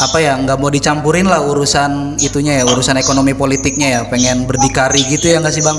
apa 0.02 0.18
ya 0.18 0.34
nggak 0.42 0.58
mau 0.58 0.74
dicampurin 0.74 1.30
lah 1.30 1.46
urusan 1.46 2.18
itunya 2.18 2.58
ya 2.58 2.64
urusan 2.66 2.98
ekonomi 2.98 3.38
politiknya 3.38 3.88
ya 3.88 4.02
pengen 4.10 4.50
berdikari 4.50 5.06
gitu 5.06 5.30
ya 5.30 5.38
nggak 5.40 5.54
sih 5.54 5.62
bang? 5.62 5.78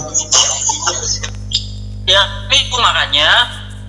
ya 2.06 2.22
itu 2.54 2.76
makanya 2.78 3.30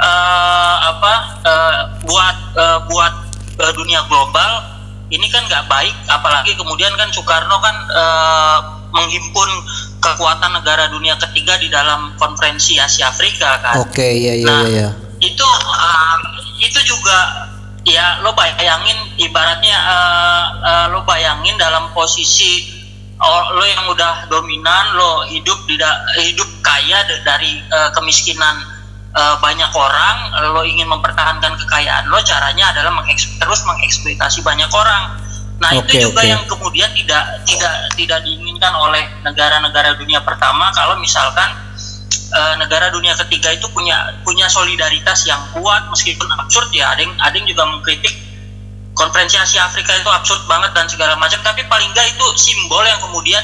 eh, 0.02 0.78
apa 0.90 1.14
eh, 1.46 1.78
buat 2.10 2.38
eh, 2.58 2.80
buat 2.90 3.14
dunia 3.78 4.02
global 4.10 4.52
ini 5.14 5.30
kan 5.30 5.46
nggak 5.46 5.70
baik 5.70 5.94
apalagi 6.10 6.58
kemudian 6.58 6.92
kan 6.98 7.14
Soekarno 7.14 7.62
kan 7.62 7.76
eh, 7.94 8.60
menghimpun 8.92 9.50
kekuatan 10.00 10.52
negara 10.54 10.88
dunia 10.88 11.18
ketiga 11.20 11.60
di 11.60 11.68
dalam 11.68 12.16
konferensi 12.16 12.80
Asia 12.80 13.12
Afrika 13.12 13.60
kan 13.60 13.84
Oke 13.84 14.06
iya 14.06 14.34
iya 14.38 14.48
Nah, 14.48 14.62
iya. 14.64 14.72
iya. 14.72 14.90
itu 15.20 15.44
uh, 15.46 16.18
itu 16.62 16.80
juga 16.86 17.18
ya 17.84 18.20
lo 18.22 18.36
bayangin 18.36 18.98
ibaratnya 19.18 19.78
uh, 19.80 20.46
uh, 20.60 20.86
lo 20.92 21.02
bayangin 21.04 21.56
dalam 21.56 21.88
posisi 21.96 22.68
oh, 23.18 23.44
lo 23.56 23.64
yang 23.64 23.88
udah 23.88 24.28
dominan 24.28 24.96
lo 24.96 25.24
hidup 25.28 25.58
tidak 25.66 25.96
hidup 26.20 26.48
kaya 26.62 27.00
dari 27.24 27.64
uh, 27.72 27.90
kemiskinan 27.96 28.56
uh, 29.16 29.36
banyak 29.40 29.72
orang 29.74 30.18
lo 30.54 30.62
ingin 30.68 30.86
mempertahankan 30.86 31.56
kekayaan 31.66 32.06
lo 32.12 32.20
caranya 32.22 32.76
adalah 32.76 32.92
mengeks- 32.92 33.36
terus 33.40 33.64
mengeksploitasi 33.66 34.44
banyak 34.44 34.70
orang 34.70 35.27
nah 35.58 35.74
Oke, 35.74 35.90
itu 35.98 36.10
juga 36.10 36.22
oke. 36.22 36.30
yang 36.30 36.44
kemudian 36.46 36.90
tidak 36.94 37.24
tidak 37.50 37.74
tidak 37.98 38.20
diinginkan 38.22 38.74
oleh 38.78 39.02
negara-negara 39.26 39.98
dunia 39.98 40.22
pertama. 40.22 40.70
Kalau 40.78 41.02
misalkan 41.02 41.50
eh, 42.14 42.56
negara 42.62 42.94
dunia 42.94 43.18
ketiga 43.26 43.50
itu 43.58 43.66
punya 43.74 44.22
punya 44.22 44.46
solidaritas 44.46 45.26
yang 45.26 45.42
kuat 45.58 45.90
meskipun 45.90 46.30
absurd 46.38 46.70
ya. 46.70 46.94
Ada 46.94 47.02
yang 47.10 47.14
ada 47.18 47.34
yang 47.34 47.48
juga 47.50 47.64
mengkritik 47.74 48.14
konferensi 48.94 49.38
Asia 49.38 49.66
Afrika 49.66 49.98
itu 49.98 50.10
absurd 50.10 50.46
banget 50.46 50.78
dan 50.78 50.86
segala 50.86 51.18
macam. 51.18 51.42
Tapi 51.42 51.66
paling 51.66 51.90
nggak 51.90 52.08
itu 52.14 52.26
simbol 52.38 52.86
yang 52.86 53.02
kemudian 53.02 53.42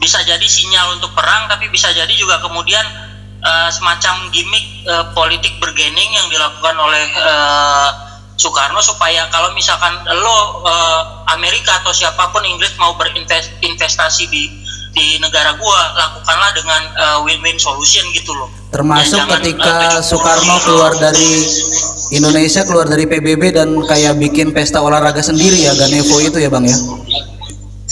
bisa 0.00 0.20
jadi 0.24 0.44
sinyal 0.44 1.00
untuk 1.00 1.12
perang 1.16 1.48
tapi 1.48 1.68
bisa 1.72 1.88
jadi 1.92 2.10
juga 2.12 2.40
kemudian 2.40 2.84
eh, 3.44 3.70
semacam 3.72 4.32
gimmick 4.32 4.88
eh, 4.88 5.04
politik 5.12 5.56
bergening 5.60 6.10
yang 6.16 6.26
dilakukan 6.32 6.76
oleh 6.80 7.04
eh, 7.12 7.88
Soekarno 8.34 8.82
supaya 8.82 9.30
kalau 9.30 9.54
misalkan 9.54 9.94
lo 10.18 10.66
eh, 10.66 11.00
Amerika 11.34 11.78
atau 11.82 11.94
siapa 11.94 12.34
pun 12.34 12.42
Inggris 12.42 12.74
mau 12.76 12.98
berinvestasi 12.98 14.26
di 14.26 14.50
di 14.94 15.18
negara 15.18 15.58
gua 15.58 15.80
lakukanlah 15.98 16.50
dengan 16.54 16.82
eh, 16.94 17.18
win-win 17.26 17.58
solution 17.58 18.06
gitu 18.14 18.30
loh. 18.34 18.50
Termasuk 18.70 19.18
jangan, 19.22 19.38
ketika 19.42 19.74
eh, 19.98 20.02
70 20.02 20.10
Soekarno 20.10 20.56
keluar 20.62 20.92
dari 20.98 21.32
Indonesia 22.14 22.62
keluar 22.62 22.86
dari 22.86 23.06
PBB 23.10 23.42
dan 23.54 23.68
kayak 23.86 24.18
bikin 24.18 24.54
pesta 24.54 24.78
olahraga 24.78 25.22
sendiri 25.22 25.66
ya 25.66 25.74
Ganevo 25.74 26.22
itu 26.22 26.38
ya 26.38 26.50
bang 26.50 26.66
ya? 26.70 26.78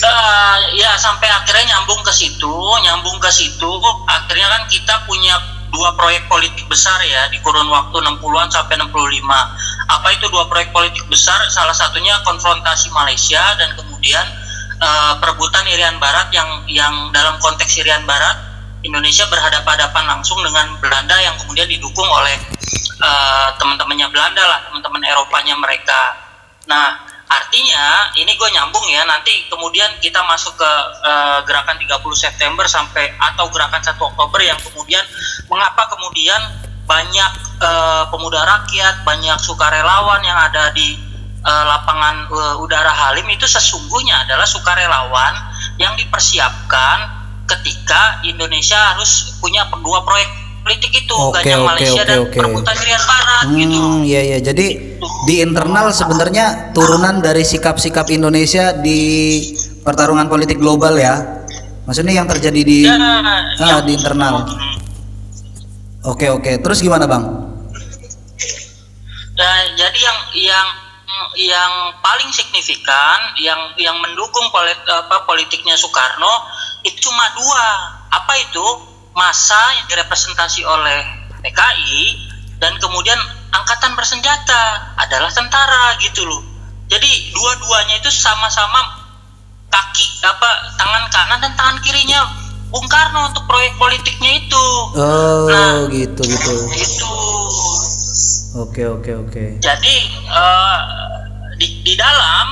Eh, 0.02 0.58
ya 0.82 0.98
sampai 0.98 1.30
akhirnya 1.30 1.78
nyambung 1.78 2.02
ke 2.02 2.10
situ, 2.10 2.54
nyambung 2.82 3.18
ke 3.22 3.30
situ, 3.30 3.70
akhirnya 4.10 4.50
kan 4.50 4.62
kita 4.66 4.94
punya 5.06 5.38
dua 5.72 5.96
proyek 5.96 6.28
politik 6.28 6.68
besar 6.68 7.00
ya 7.02 7.26
di 7.32 7.40
kurun 7.40 7.66
waktu 7.72 7.96
60-an 7.96 8.48
sampai 8.52 8.76
65. 8.76 8.92
Apa 9.88 10.08
itu 10.12 10.28
dua 10.28 10.44
proyek 10.46 10.70
politik 10.70 11.02
besar? 11.08 11.40
Salah 11.48 11.72
satunya 11.72 12.12
konfrontasi 12.22 12.92
Malaysia 12.92 13.40
dan 13.56 13.72
kemudian 13.74 14.22
eh, 14.78 15.12
perebutan 15.18 15.64
Irian 15.66 15.96
Barat 15.96 16.28
yang 16.30 16.68
yang 16.68 16.94
dalam 17.10 17.40
konteks 17.40 17.80
Irian 17.80 18.04
Barat 18.04 18.52
Indonesia 18.84 19.24
berhadapan-hadapan 19.30 20.04
langsung 20.10 20.42
dengan 20.42 20.74
Belanda 20.82 21.16
yang 21.22 21.38
kemudian 21.40 21.66
didukung 21.70 22.06
oleh 22.06 22.36
eh, 23.00 23.48
teman-temannya 23.56 24.06
Belanda 24.12 24.44
lah, 24.44 24.60
teman-teman 24.68 25.02
Eropanya 25.08 25.56
mereka. 25.56 26.20
Nah, 26.68 27.11
artinya 27.32 28.12
ini 28.18 28.36
gue 28.36 28.48
nyambung 28.52 28.84
ya 28.92 29.06
nanti 29.08 29.48
kemudian 29.48 29.88
kita 30.04 30.20
masuk 30.28 30.56
ke 30.60 30.72
eh, 31.00 31.38
gerakan 31.48 31.80
30 31.80 32.02
September 32.12 32.64
sampai 32.68 33.12
atau 33.16 33.48
gerakan 33.48 33.80
1 33.80 33.96
Oktober 33.96 34.40
yang 34.44 34.58
kemudian 34.60 35.04
mengapa 35.48 35.88
kemudian 35.88 36.40
banyak 36.84 37.32
eh, 37.62 38.04
pemuda 38.12 38.40
rakyat, 38.44 39.06
banyak 39.06 39.38
sukarelawan 39.40 40.20
yang 40.20 40.36
ada 40.36 40.74
di 40.76 40.98
eh, 41.40 41.64
lapangan 41.64 42.28
eh, 42.28 42.56
udara 42.62 42.92
Halim 42.92 43.26
itu 43.32 43.48
sesungguhnya 43.48 44.28
adalah 44.28 44.44
sukarelawan 44.44 45.34
yang 45.80 45.96
dipersiapkan 45.96 47.22
ketika 47.48 48.22
Indonesia 48.24 48.76
harus 48.94 49.36
punya 49.40 49.66
dua 49.82 50.04
proyek 50.04 50.41
politik 50.62 50.92
itu 50.94 51.14
Oke, 51.14 51.42
Gajah 51.42 51.58
oke, 51.58 51.68
Malaysia 51.68 52.02
oke, 52.02 52.08
dan 52.08 52.18
perebutan 52.30 52.74
Irian 52.82 53.04
Barat 53.04 53.44
gitu. 53.50 53.78
Hmm, 53.78 54.00
iya 54.06 54.20
iya. 54.22 54.38
Jadi 54.38 54.66
di 55.26 55.34
internal 55.42 55.86
sebenarnya 55.90 56.70
turunan 56.72 57.18
dari 57.18 57.42
sikap-sikap 57.42 58.08
Indonesia 58.14 58.70
di 58.74 59.00
pertarungan 59.82 60.30
politik 60.30 60.62
global 60.62 60.94
ya. 60.94 61.42
Maksudnya 61.82 62.14
yang 62.22 62.30
terjadi 62.30 62.60
di 62.62 62.86
Ya, 62.86 62.94
ah, 62.94 63.42
yang- 63.58 63.84
di 63.84 63.98
internal. 63.98 64.46
Oke 66.06 66.30
oke. 66.30 66.58
Terus 66.62 66.78
gimana 66.82 67.06
bang? 67.06 67.22
Nah, 69.32 69.58
jadi 69.74 69.98
yang 69.98 70.18
yang 70.34 70.68
yang 71.38 71.72
paling 72.04 72.30
signifikan 72.34 73.18
yang 73.40 73.58
yang 73.78 73.96
mendukung 73.98 74.46
polit, 74.52 74.78
apa, 74.86 75.24
politiknya 75.24 75.74
Soekarno 75.78 76.46
itu 76.86 77.08
cuma 77.10 77.26
dua. 77.34 77.66
Apa 78.12 78.32
itu? 78.38 78.91
Masa 79.12 79.60
yang 79.76 79.86
direpresentasi 79.86 80.64
oleh 80.64 81.00
PKI 81.40 82.02
dan 82.56 82.72
kemudian 82.78 83.18
angkatan 83.50 83.92
bersenjata 83.92 84.62
adalah 84.96 85.28
tentara 85.28 85.98
gitu 85.98 86.24
loh 86.24 86.40
jadi 86.86 87.08
dua-duanya 87.30 87.98
itu 87.98 88.08
sama-sama 88.08 88.78
kaki 89.68 90.06
apa 90.22 90.50
tangan 90.76 91.04
kanan 91.08 91.38
dan 91.40 91.52
tangan 91.52 91.78
kirinya 91.80 92.20
Bung 92.68 92.88
Karno 92.88 93.28
untuk 93.28 93.44
proyek 93.44 93.76
politiknya 93.76 94.32
itu 94.38 94.66
Oh, 94.96 95.44
Nah. 95.44 95.84
gitu 95.88 96.22
gitu. 96.22 96.52
itu 96.72 97.12
Oke, 98.54 98.84
oke, 98.84 99.12
oke. 99.18 99.44
jadi 99.58 99.96
eh, 100.28 100.78
di, 101.56 101.80
di 101.80 101.94
dalam 101.96 102.46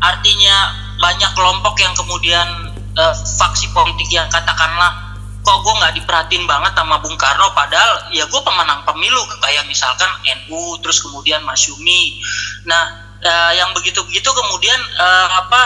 artinya 0.00 0.56
banyak 0.96 1.30
kelompok 1.32 1.78
yang 1.78 1.94
kemudian 1.94 2.46
eh, 2.92 3.14
faksi 3.38 3.70
politik 3.70 4.10
yang 4.10 4.26
katakanlah 4.26 5.05
kok 5.46 5.62
gue 5.62 5.74
nggak 5.78 5.94
diperhatiin 6.02 6.42
banget 6.50 6.74
sama 6.74 6.98
Bung 6.98 7.14
Karno 7.14 7.54
padahal 7.54 8.10
ya 8.10 8.26
gue 8.26 8.40
pemenang 8.42 8.82
pemilu 8.82 9.22
kayak 9.38 9.62
misalkan 9.70 10.10
NU 10.26 10.74
terus 10.82 10.98
kemudian 10.98 11.46
Masyumi 11.46 12.18
nah 12.66 13.06
eh, 13.22 13.52
yang 13.54 13.70
begitu-begitu 13.70 14.26
kemudian 14.26 14.80
eh, 14.98 15.28
apa 15.38 15.62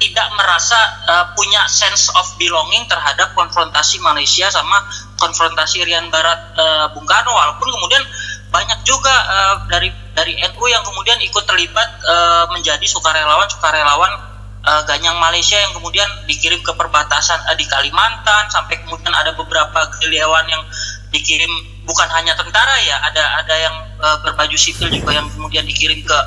tidak 0.00 0.28
merasa 0.32 0.80
eh, 1.04 1.26
punya 1.36 1.68
sense 1.68 2.08
of 2.16 2.24
belonging 2.40 2.88
terhadap 2.88 3.36
konfrontasi 3.36 4.00
Malaysia 4.00 4.48
sama 4.48 4.80
konfrontasi 5.20 5.84
Irian 5.84 6.08
Barat 6.08 6.56
eh, 6.56 6.86
Bung 6.96 7.04
Karno. 7.04 7.32
Walaupun 7.32 7.68
kemudian 7.68 8.04
banyak 8.48 8.80
juga 8.84 9.12
eh, 9.12 9.54
dari 9.68 9.88
dari 10.16 10.32
NU 10.40 10.64
yang 10.68 10.80
kemudian 10.84 11.20
ikut 11.20 11.44
terlibat 11.44 11.88
eh, 12.04 12.44
menjadi 12.52 12.86
sukarelawan 12.88 13.48
sukarelawan 13.48 14.27
eh, 14.68 14.82
Ganyang 14.84 15.16
Malaysia 15.16 15.56
yang 15.56 15.72
kemudian 15.72 16.08
dikirim 16.28 16.60
ke 16.60 16.72
perbatasan 16.76 17.40
eh, 17.48 17.56
di 17.56 17.64
Kalimantan 17.64 18.52
sampai 18.52 18.76
kemudian 18.84 19.12
ada 19.16 19.32
beberapa 19.32 19.88
gerilyawan 19.96 20.44
yang 20.48 20.62
dikirim 21.08 21.48
bukan 21.88 22.08
hanya 22.12 22.36
tentara 22.36 22.76
ya 22.84 23.00
ada 23.00 23.40
ada 23.40 23.54
yang 23.56 23.76
eh, 23.96 24.18
berbaju 24.20 24.56
sipil 24.60 24.92
juga 24.92 25.16
yang 25.16 25.26
kemudian 25.32 25.64
dikirim 25.64 26.04
ke 26.04 26.18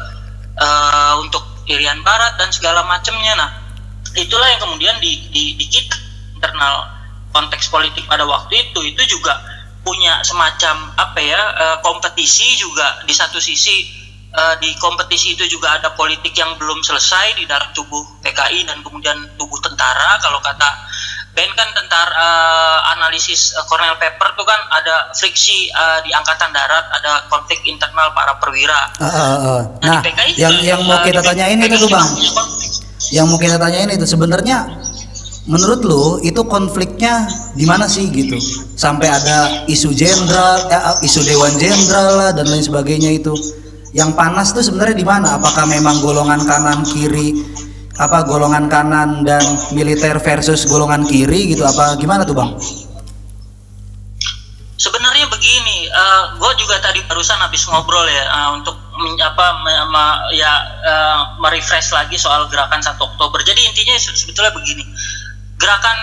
eh, 0.58 1.14
untuk 1.22 1.46
Irian 1.70 2.02
Barat 2.02 2.42
dan 2.42 2.50
segala 2.50 2.82
macamnya. 2.90 3.38
Nah 3.38 3.50
itulah 4.18 4.50
yang 4.50 4.62
kemudian 4.66 4.98
di 4.98 5.30
di, 5.30 5.44
di 5.56 5.66
kita 5.70 5.96
internal 6.36 6.90
konteks 7.30 7.70
politik 7.70 8.10
pada 8.10 8.26
waktu 8.26 8.70
itu. 8.70 8.80
Itu 8.92 9.06
juga 9.06 9.38
punya 9.82 10.22
semacam 10.22 10.94
apa 10.94 11.18
ya 11.18 11.42
kompetisi 11.82 12.54
juga 12.62 13.02
di 13.02 13.14
satu 13.18 13.42
sisi 13.42 14.01
eh, 14.32 14.56
di 14.64 14.72
kompetisi 14.80 15.36
itu 15.36 15.46
juga 15.48 15.76
ada 15.80 15.92
politik 15.94 16.32
yang 16.36 16.56
belum 16.56 16.80
selesai 16.82 17.36
di 17.36 17.44
dalam 17.46 17.68
tubuh 17.76 18.04
PKI 18.24 18.68
dan 18.68 18.80
kemudian 18.84 19.18
tubuh 19.36 19.60
tentara 19.60 20.18
kalau 20.24 20.40
kata 20.40 20.70
Ben 21.32 21.48
kan 21.56 21.70
tentara 21.72 22.12
eh, 22.12 22.80
analisis 22.96 23.56
eh, 23.56 23.64
Cornell 23.68 23.96
Paper 23.96 24.36
tuh 24.36 24.44
kan 24.44 24.60
ada 24.72 25.12
friksi 25.16 25.72
eh, 25.72 26.00
di 26.04 26.12
angkatan 26.12 26.52
darat 26.52 26.86
ada 26.92 27.28
konflik 27.32 27.64
internal 27.64 28.12
para 28.12 28.36
perwira 28.40 28.92
Ah, 29.00 29.08
ah, 29.08 29.38
ah. 29.40 29.62
Nah, 29.80 30.00
di 30.04 30.12
PKI 30.12 30.32
yang 30.36 30.56
juga, 30.56 30.68
yang 30.68 30.82
mau 30.84 31.00
kita 31.04 31.22
tanyain 31.24 31.58
PKI 31.60 31.68
itu 31.72 31.78
tuh 31.80 31.90
bang, 31.92 32.10
yang 33.12 33.26
mau 33.28 33.40
kita 33.40 33.58
tanyain 33.60 33.90
itu 33.92 34.08
sebenarnya 34.08 34.68
menurut 35.50 35.82
lu 35.82 36.04
itu 36.22 36.42
konfliknya 36.46 37.26
di 37.58 37.66
mana 37.66 37.90
sih 37.90 38.08
gitu? 38.14 38.38
Sampai 38.78 39.10
ada 39.10 39.66
isu 39.66 39.90
jenderal, 39.94 40.70
eh, 40.70 41.06
isu 41.06 41.26
dewan 41.26 41.54
jenderal 41.58 42.10
lah 42.18 42.30
dan 42.34 42.46
lain 42.46 42.62
sebagainya 42.62 43.10
itu. 43.18 43.34
Yang 43.92 44.12
panas 44.16 44.56
tuh 44.56 44.64
sebenarnya 44.64 44.96
di 44.96 45.04
mana? 45.04 45.36
Apakah 45.36 45.68
memang 45.68 46.00
golongan 46.00 46.42
kanan 46.48 46.88
kiri 46.88 47.36
apa 48.00 48.24
golongan 48.24 48.72
kanan 48.72 49.28
dan 49.28 49.44
militer 49.76 50.16
versus 50.24 50.64
golongan 50.64 51.04
kiri 51.04 51.52
gitu 51.52 51.68
apa 51.68 52.00
gimana 52.00 52.24
tuh 52.24 52.34
bang? 52.34 52.56
Sebenarnya 54.82 55.30
begini, 55.30 55.86
gue 56.42 56.52
juga 56.58 56.82
tadi 56.82 57.06
barusan 57.06 57.38
habis 57.38 57.70
ngobrol 57.70 58.08
ya 58.10 58.26
eh, 58.26 58.50
untuk 58.58 58.74
apa 59.22 59.46
me- 59.62 59.86
me- 59.94 60.22
ya 60.34 60.52
eh, 60.82 61.20
merefresh 61.38 61.94
lagi 61.94 62.18
soal 62.18 62.50
gerakan 62.50 62.82
1 62.82 62.98
Oktober. 62.98 63.46
Jadi 63.46 63.62
intinya 63.62 63.94
se- 64.02 64.18
sebetulnya 64.18 64.50
begini, 64.58 64.82
gerakan 65.62 65.98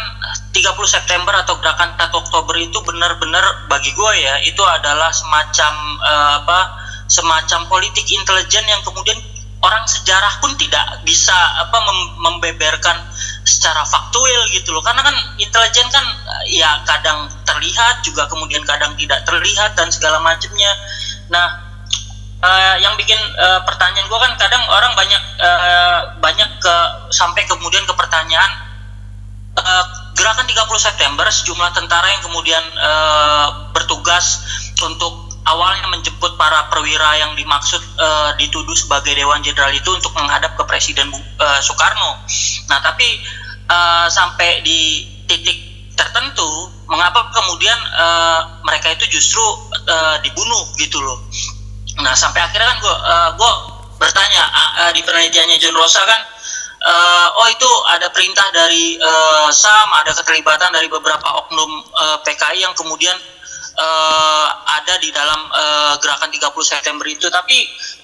30 0.54 0.62
September 0.86 1.34
atau 1.42 1.58
gerakan 1.58 1.98
1 1.98 2.14
Oktober 2.14 2.54
itu 2.54 2.78
benar-benar 2.86 3.66
bagi 3.66 3.90
gue 3.90 4.12
ya 4.22 4.38
itu 4.46 4.62
adalah 4.62 5.10
semacam 5.10 5.72
eh, 5.98 6.32
apa 6.44 6.58
semacam 7.08 7.64
politik 7.66 8.04
intelijen 8.12 8.64
yang 8.68 8.84
kemudian 8.84 9.16
orang 9.58 9.82
sejarah 9.90 10.38
pun 10.38 10.54
tidak 10.54 11.02
bisa 11.02 11.34
apa 11.58 11.78
mem- 11.82 12.14
membeberkan 12.22 12.94
secara 13.42 13.82
faktual 13.82 14.46
gitu 14.54 14.70
loh. 14.70 14.84
Karena 14.84 15.02
kan 15.02 15.16
intelijen 15.40 15.88
kan 15.90 16.04
ya 16.52 16.84
kadang 16.86 17.26
terlihat 17.42 18.04
juga 18.06 18.28
kemudian 18.30 18.62
kadang 18.62 18.94
tidak 18.94 19.24
terlihat 19.26 19.74
dan 19.74 19.90
segala 19.90 20.22
macamnya. 20.22 20.70
Nah 21.32 21.46
eh, 22.44 22.76
yang 22.84 22.94
bikin 22.94 23.18
eh, 23.18 23.60
pertanyaan 23.66 24.06
gue 24.06 24.20
kan 24.20 24.32
kadang 24.38 24.62
orang 24.70 24.92
banyak 24.94 25.22
eh, 25.42 26.00
banyak 26.22 26.50
ke 26.62 26.76
sampai 27.10 27.42
kemudian 27.50 27.82
ke 27.82 27.94
pertanyaan 27.98 28.52
eh, 29.58 29.84
gerakan 30.14 30.46
30 30.46 30.54
September 30.78 31.26
sejumlah 31.26 31.70
tentara 31.74 32.06
yang 32.14 32.22
kemudian 32.22 32.62
eh, 32.62 33.46
bertugas 33.74 34.44
untuk 34.78 35.27
awalnya 35.48 35.88
menjemput 35.88 36.36
para 36.36 36.68
perwira 36.68 37.16
yang 37.16 37.32
dimaksud 37.32 37.80
eh, 37.80 38.30
dituduh 38.36 38.76
sebagai 38.76 39.16
Dewan 39.16 39.40
Jenderal 39.40 39.72
itu 39.72 39.88
untuk 39.90 40.12
menghadap 40.14 40.54
ke 40.54 40.62
Presiden 40.68 41.08
eh, 41.14 41.60
Soekarno. 41.64 42.20
Nah, 42.68 42.78
tapi 42.84 43.08
eh, 43.68 44.06
sampai 44.12 44.60
di 44.60 45.08
titik 45.24 45.58
tertentu, 45.96 46.70
mengapa 46.86 47.32
kemudian 47.32 47.76
eh, 47.76 48.40
mereka 48.62 48.92
itu 48.92 49.08
justru 49.08 49.44
eh, 49.88 50.16
dibunuh 50.22 50.68
gitu 50.76 51.00
loh? 51.00 51.24
Nah, 52.04 52.14
sampai 52.14 52.44
akhirnya 52.44 52.76
kan 52.76 52.78
gue 52.78 52.96
gue 53.42 53.52
bertanya 53.98 54.42
ah, 54.46 54.70
ah, 54.86 54.90
di 54.94 55.02
penelitiannya 55.02 55.58
John 55.58 55.74
Rosa 55.74 55.98
kan, 56.06 56.22
eh, 56.78 57.28
oh 57.34 57.48
itu 57.50 57.70
ada 57.98 58.06
perintah 58.14 58.46
dari 58.54 58.94
eh, 58.94 59.48
SAM, 59.50 59.88
ada 59.98 60.14
keterlibatan 60.14 60.70
dari 60.70 60.86
beberapa 60.86 61.26
oknum 61.44 61.82
eh, 61.82 62.18
PKI 62.22 62.62
yang 62.62 62.74
kemudian 62.78 63.18
eh, 63.78 64.48
ada 64.82 64.94
di 64.98 65.14
dalam 65.14 65.40
eh, 65.48 65.94
gerakan 66.02 66.30
30 66.34 66.50
September 66.66 67.06
itu. 67.06 67.30
Tapi 67.30 67.56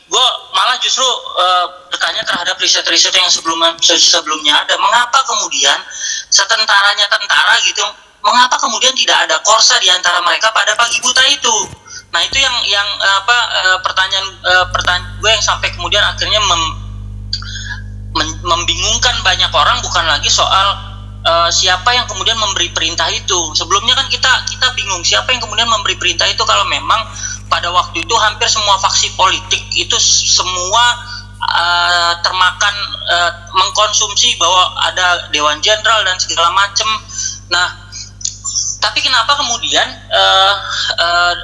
gue 0.06 0.26
malah 0.54 0.78
justru 0.78 1.04
eh, 1.40 1.66
bertanya 1.90 2.22
terhadap 2.22 2.54
riset-riset 2.62 3.14
yang 3.14 3.26
sebelumnya 3.26 3.74
sebelumnya 3.82 4.54
ada. 4.62 4.78
Mengapa 4.78 5.20
kemudian 5.26 5.78
setentaranya 6.30 7.10
tentara 7.10 7.58
gitu, 7.66 7.84
mengapa 8.22 8.56
kemudian 8.62 8.94
tidak 8.94 9.26
ada 9.26 9.36
korsa 9.42 9.76
di 9.82 9.90
antara 9.90 10.22
mereka 10.22 10.54
pada 10.54 10.78
pagi 10.78 11.02
buta 11.02 11.24
itu? 11.28 11.56
Nah 12.14 12.22
itu 12.22 12.38
yang 12.38 12.54
yang 12.70 12.88
apa 13.02 13.38
pertanyaan 13.82 14.26
pertanyaan 14.70 15.18
gue 15.18 15.30
yang 15.34 15.42
sampai 15.42 15.74
kemudian 15.74 15.98
akhirnya 15.98 16.38
mem- 16.46 16.78
men- 18.14 18.38
membingungkan 18.46 19.18
banyak 19.26 19.50
orang 19.50 19.82
bukan 19.82 20.06
lagi 20.06 20.30
soal 20.30 20.93
eh, 21.24 21.50
siapa 21.50 21.90
yang 21.96 22.06
kemudian 22.06 22.36
memberi 22.36 22.70
perintah 22.70 23.08
itu. 23.10 23.40
Sebelumnya 23.56 23.96
kan 23.96 24.06
kita 24.12 24.30
kita 24.48 24.66
bingung 24.76 25.02
siapa 25.02 25.32
yang 25.32 25.40
kemudian 25.40 25.66
memberi 25.66 25.96
perintah 25.96 26.28
itu 26.28 26.44
kalau 26.44 26.68
memang 26.68 27.00
pada 27.48 27.72
waktu 27.72 28.04
itu 28.04 28.14
hampir 28.16 28.48
semua 28.48 28.76
faksi 28.80 29.12
politik 29.16 29.62
itu 29.76 29.96
semua 30.00 30.84
eh, 31.40 32.12
termakan 32.20 32.74
eh, 33.08 33.32
mengkonsumsi 33.56 34.36
bahwa 34.36 34.76
ada 34.84 35.28
dewan 35.32 35.60
jenderal 35.64 36.04
dan 36.04 36.16
segala 36.20 36.52
macam. 36.52 36.88
Nah, 37.52 37.84
tapi 38.84 39.00
kenapa 39.00 39.32
kemudian 39.40 39.88
eh, 40.12 40.54
eh, 41.00 41.34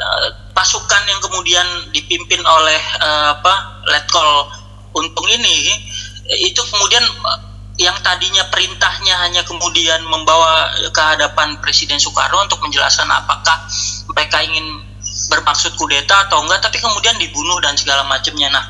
pasukan 0.53 1.03
yang 1.09 1.21
kemudian 1.25 1.65
dipimpin 1.89 2.45
oleh 2.45 2.81
eh, 3.01 3.27
apa 3.33 3.81
Letkol 3.89 4.45
Untung 4.91 5.27
ini 5.31 5.81
itu 6.31 6.61
kemudian 6.69 7.03
yang 7.81 7.97
tadinya 8.05 8.45
perintahnya 8.53 9.25
hanya 9.25 9.41
kemudian 9.49 10.05
membawa 10.05 10.69
ke 10.93 11.01
hadapan 11.01 11.57
Presiden 11.65 11.97
Soekarno 11.97 12.45
untuk 12.45 12.61
menjelaskan 12.61 13.09
apakah 13.09 13.57
mereka 14.13 14.45
ingin 14.45 14.85
bermaksud 15.33 15.73
kudeta 15.81 16.29
atau 16.29 16.45
enggak 16.45 16.61
tapi 16.61 16.77
kemudian 16.77 17.17
dibunuh 17.17 17.57
dan 17.65 17.73
segala 17.81 18.05
macamnya. 18.05 18.53
Nah 18.53 18.65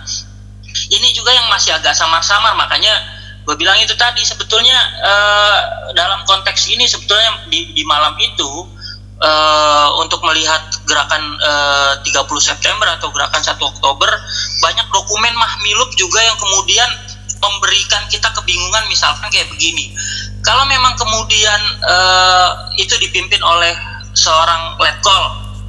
ini 0.94 1.10
juga 1.10 1.34
yang 1.34 1.50
masih 1.50 1.74
agak 1.74 1.90
samar-samar. 1.90 2.54
Makanya 2.54 2.94
gue 3.42 3.58
bilang 3.58 3.74
itu 3.82 3.98
tadi 3.98 4.22
sebetulnya 4.22 4.78
eh, 5.02 5.58
dalam 5.98 6.22
konteks 6.22 6.70
ini 6.70 6.86
sebetulnya 6.86 7.50
di, 7.50 7.74
di 7.74 7.82
malam 7.82 8.14
itu 8.22 8.50
eh, 9.18 9.88
untuk 9.98 10.22
melihat 10.22 10.70
gerakan 10.86 11.34
eh, 11.34 11.92
30 12.06 12.14
September 12.38 12.86
atau 12.94 13.10
gerakan 13.10 13.42
1 13.42 13.58
Oktober 13.58 14.10
banyak 14.62 14.86
dokumen 14.94 15.34
mahmilup 15.34 15.90
juga 15.98 16.22
yang 16.22 16.38
kemudian 16.38 17.09
memberikan 17.40 18.04
kita 18.12 18.28
kebingungan 18.36 18.84
misalkan 18.92 19.26
kayak 19.32 19.48
begini. 19.48 19.90
Kalau 20.44 20.64
memang 20.68 20.96
kemudian 20.96 21.60
eh, 21.84 22.48
itu 22.80 22.94
dipimpin 23.00 23.40
oleh 23.40 23.72
seorang 24.12 24.76
letkol 24.80 25.22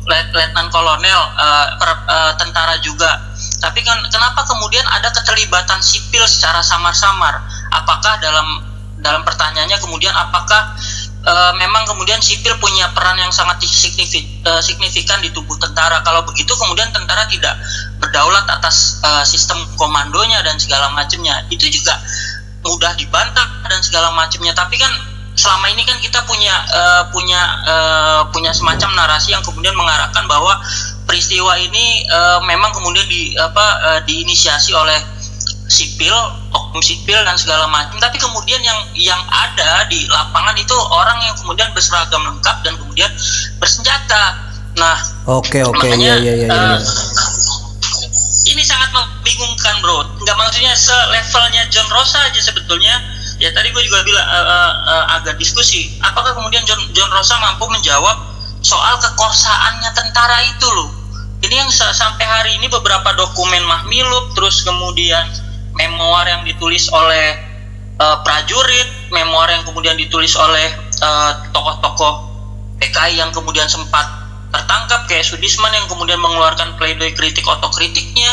let- 0.07 0.31
letnan 0.35 0.67
kolonel 0.71 1.21
eh, 1.39 1.67
per- 1.79 2.05
eh, 2.07 2.33
tentara 2.39 2.75
juga. 2.83 3.31
Tapi 3.61 3.79
kan 3.85 3.97
kenapa 4.11 4.43
kemudian 4.47 4.83
ada 4.89 5.09
keterlibatan 5.15 5.79
sipil 5.79 6.23
secara 6.27 6.59
samar-samar? 6.59 7.39
Apakah 7.71 8.19
dalam 8.19 8.67
dalam 9.01 9.25
pertanyaannya 9.25 9.77
kemudian 9.81 10.13
apakah 10.13 10.75
eh, 11.23 11.53
memang 11.55 11.87
kemudian 11.87 12.19
sipil 12.19 12.57
punya 12.59 12.91
peran 12.91 13.15
yang 13.15 13.31
sangat 13.31 13.63
signifi- 13.63 14.43
signifikan 14.59 15.23
di 15.23 15.31
tubuh 15.31 15.55
tentara? 15.55 16.03
Kalau 16.03 16.25
begitu 16.27 16.51
kemudian 16.57 16.89
tentara 16.91 17.27
tidak 17.31 17.55
berdaulat 18.01 18.43
atas 18.49 18.99
eh, 19.05 19.25
sistem 19.29 19.61
komandonya 19.77 20.41
dan 20.41 20.57
segala 20.57 20.89
macamnya 20.91 21.45
itu 21.53 21.69
juga 21.69 21.95
mudah 22.65 22.93
dibantah 22.97 23.47
dan 23.69 23.81
segala 23.81 24.13
macamnya 24.13 24.53
tapi 24.53 24.77
kan 24.77 24.91
selama 25.37 25.71
ini 25.71 25.87
kan 25.87 25.97
kita 26.03 26.19
punya 26.27 26.53
eh, 26.73 27.03
punya 27.13 27.41
eh, 27.63 28.21
punya 28.33 28.51
semacam 28.51 28.89
narasi 28.97 29.31
yang 29.31 29.45
kemudian 29.45 29.77
mengarahkan 29.77 30.27
bahwa 30.27 30.59
peristiwa 31.07 31.55
ini 31.55 32.03
eh, 32.03 32.39
memang 32.43 32.75
kemudian 32.75 33.07
di 33.07 33.37
apa 33.39 33.65
eh, 33.95 33.99
diinisiasi 34.09 34.75
oleh 34.75 34.99
sipil, 35.71 36.11
oknum 36.51 36.83
sipil 36.83 37.15
dan 37.23 37.39
segala 37.39 37.71
macam. 37.71 37.95
Tapi 37.95 38.19
kemudian 38.19 38.59
yang 38.59 38.79
yang 38.91 39.21
ada 39.31 39.87
di 39.87 40.03
lapangan 40.11 40.51
itu 40.59 40.75
orang 40.91 41.15
yang 41.23 41.35
kemudian 41.39 41.71
berseragam 41.71 42.27
lengkap 42.27 42.57
dan 42.67 42.75
kemudian 42.75 43.07
bersenjata. 43.55 44.51
Nah, 44.75 44.99
Oke 45.27 45.63
oke 45.63 45.83
makanya 45.83 46.19
iya 46.19 46.33
iya 46.35 46.47
iya. 46.47 46.47
iya. 46.47 46.79
Ini 48.49 48.63
sangat 48.65 48.89
membingungkan, 48.89 49.81
bro. 49.85 50.01
Nggak 50.21 50.35
maksudnya 50.37 50.73
selevelnya 50.73 51.69
John 51.69 51.85
Rosa 51.93 52.17
aja 52.25 52.41
sebetulnya. 52.41 52.97
Ya 53.41 53.49
tadi 53.53 53.73
gue 53.73 53.83
juga 53.85 54.05
bilang 54.05 54.25
eh, 54.25 54.45
eh, 54.45 54.73
eh, 54.93 55.05
agak 55.17 55.35
diskusi. 55.41 55.97
Apakah 56.01 56.37
kemudian 56.37 56.61
John, 56.65 56.81
John 56.93 57.09
Rosa 57.09 57.37
mampu 57.41 57.65
menjawab 57.69 58.17
soal 58.61 58.97
kekorsaannya 59.01 59.89
tentara 59.93 60.45
itu 60.45 60.67
loh? 60.69 60.89
Ini 61.41 61.65
yang 61.65 61.69
sa- 61.73 61.93
sampai 61.93 62.21
hari 62.21 62.51
ini 62.61 62.69
beberapa 62.69 63.17
dokumen 63.17 63.65
Mahmilub, 63.65 64.37
terus 64.37 64.61
kemudian 64.61 65.25
memoir 65.73 66.29
yang 66.29 66.45
ditulis 66.45 66.85
oleh 66.93 67.33
eh, 67.97 68.17
prajurit, 68.21 69.09
memoir 69.09 69.49
yang 69.49 69.65
kemudian 69.65 69.97
ditulis 69.97 70.37
oleh 70.37 70.69
eh, 71.01 71.31
tokoh-tokoh 71.49 72.29
PKI 72.77 73.21
yang 73.21 73.29
kemudian 73.33 73.65
sempat 73.69 74.20
tertangkap 74.51 75.07
kayak 75.07 75.23
Sudisman 75.23 75.71
yang 75.71 75.87
kemudian 75.87 76.19
mengeluarkan 76.19 76.75
pledoi 76.75 77.15
kritik 77.15 77.47
otokritiknya. 77.47 78.31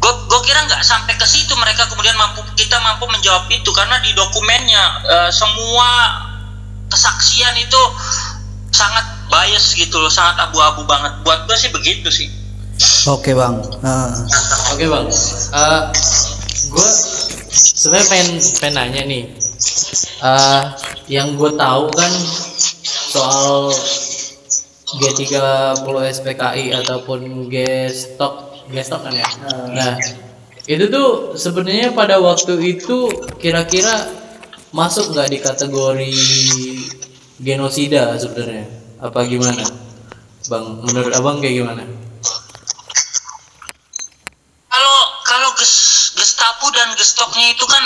Gue 0.00 0.40
kira 0.46 0.62
nggak 0.66 0.82
sampai 0.86 1.18
ke 1.18 1.26
situ 1.26 1.52
mereka 1.58 1.90
kemudian 1.90 2.14
mampu 2.14 2.42
kita 2.54 2.78
mampu 2.82 3.06
menjawab 3.10 3.50
itu. 3.50 3.70
Karena 3.74 3.98
di 4.02 4.14
dokumennya 4.14 4.84
eh, 5.06 5.30
semua 5.30 5.88
kesaksian 6.90 7.54
itu 7.58 7.82
sangat 8.70 9.06
bias 9.30 9.74
gitu 9.78 9.98
loh 9.98 10.10
sangat 10.10 10.50
abu-abu 10.50 10.82
banget. 10.86 11.14
Buat 11.22 11.46
gue 11.46 11.56
sih 11.58 11.70
begitu 11.70 12.10
sih. 12.10 12.28
Oke 13.06 13.36
bang. 13.36 13.60
Nah, 13.84 14.08
Oke 14.72 14.88
bang, 14.88 15.06
Eh 15.52 15.82
gue 16.70 16.88
sebenarnya 17.52 18.06
pengen, 18.08 18.28
pengen 18.56 18.74
nanya 18.76 19.02
nih, 19.04 19.24
Eh 20.24 20.62
yang 21.12 21.36
gue 21.36 21.50
tahu 21.58 21.84
kan 21.92 22.12
soal 23.10 23.74
G30 24.98 25.86
SPKI 25.86 26.74
ataupun 26.82 27.46
G-Stock, 27.46 28.66
G-Stock 28.72 29.02
kan 29.06 29.14
ya. 29.14 29.28
Nah 29.70 29.94
itu 30.66 30.84
tuh 30.90 31.38
sebenarnya 31.38 31.94
pada 31.94 32.18
waktu 32.18 32.58
itu 32.58 33.10
kira-kira 33.38 34.10
masuk 34.74 35.14
nggak 35.14 35.28
di 35.30 35.38
kategori 35.38 36.14
genosida 37.42 38.18
sebenarnya? 38.18 38.66
Apa 39.00 39.24
gimana, 39.24 39.64
bang? 40.50 40.66
Menurut 40.84 41.12
abang 41.16 41.38
kayak 41.38 41.56
gimana? 41.62 41.84
kalau 44.70 44.98
kalau 45.26 45.50
ges, 45.58 45.74
gestapu 46.16 46.70
dan 46.72 46.94
gestoknya 46.94 47.52
itu 47.52 47.66
kan 47.66 47.84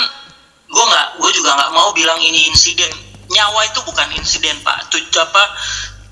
gue 0.69 0.85
nggak 0.85 1.07
gue 1.21 1.31
juga 1.33 1.53
nggak 1.57 1.71
mau 1.73 1.89
bilang 1.93 2.17
ini 2.21 2.49
insiden 2.49 2.89
nyawa 3.29 3.65
itu 3.65 3.81
bukan 3.85 4.09
insiden 4.15 4.55
pak 4.61 4.85
tujuh 4.93 5.21
apa 5.21 5.43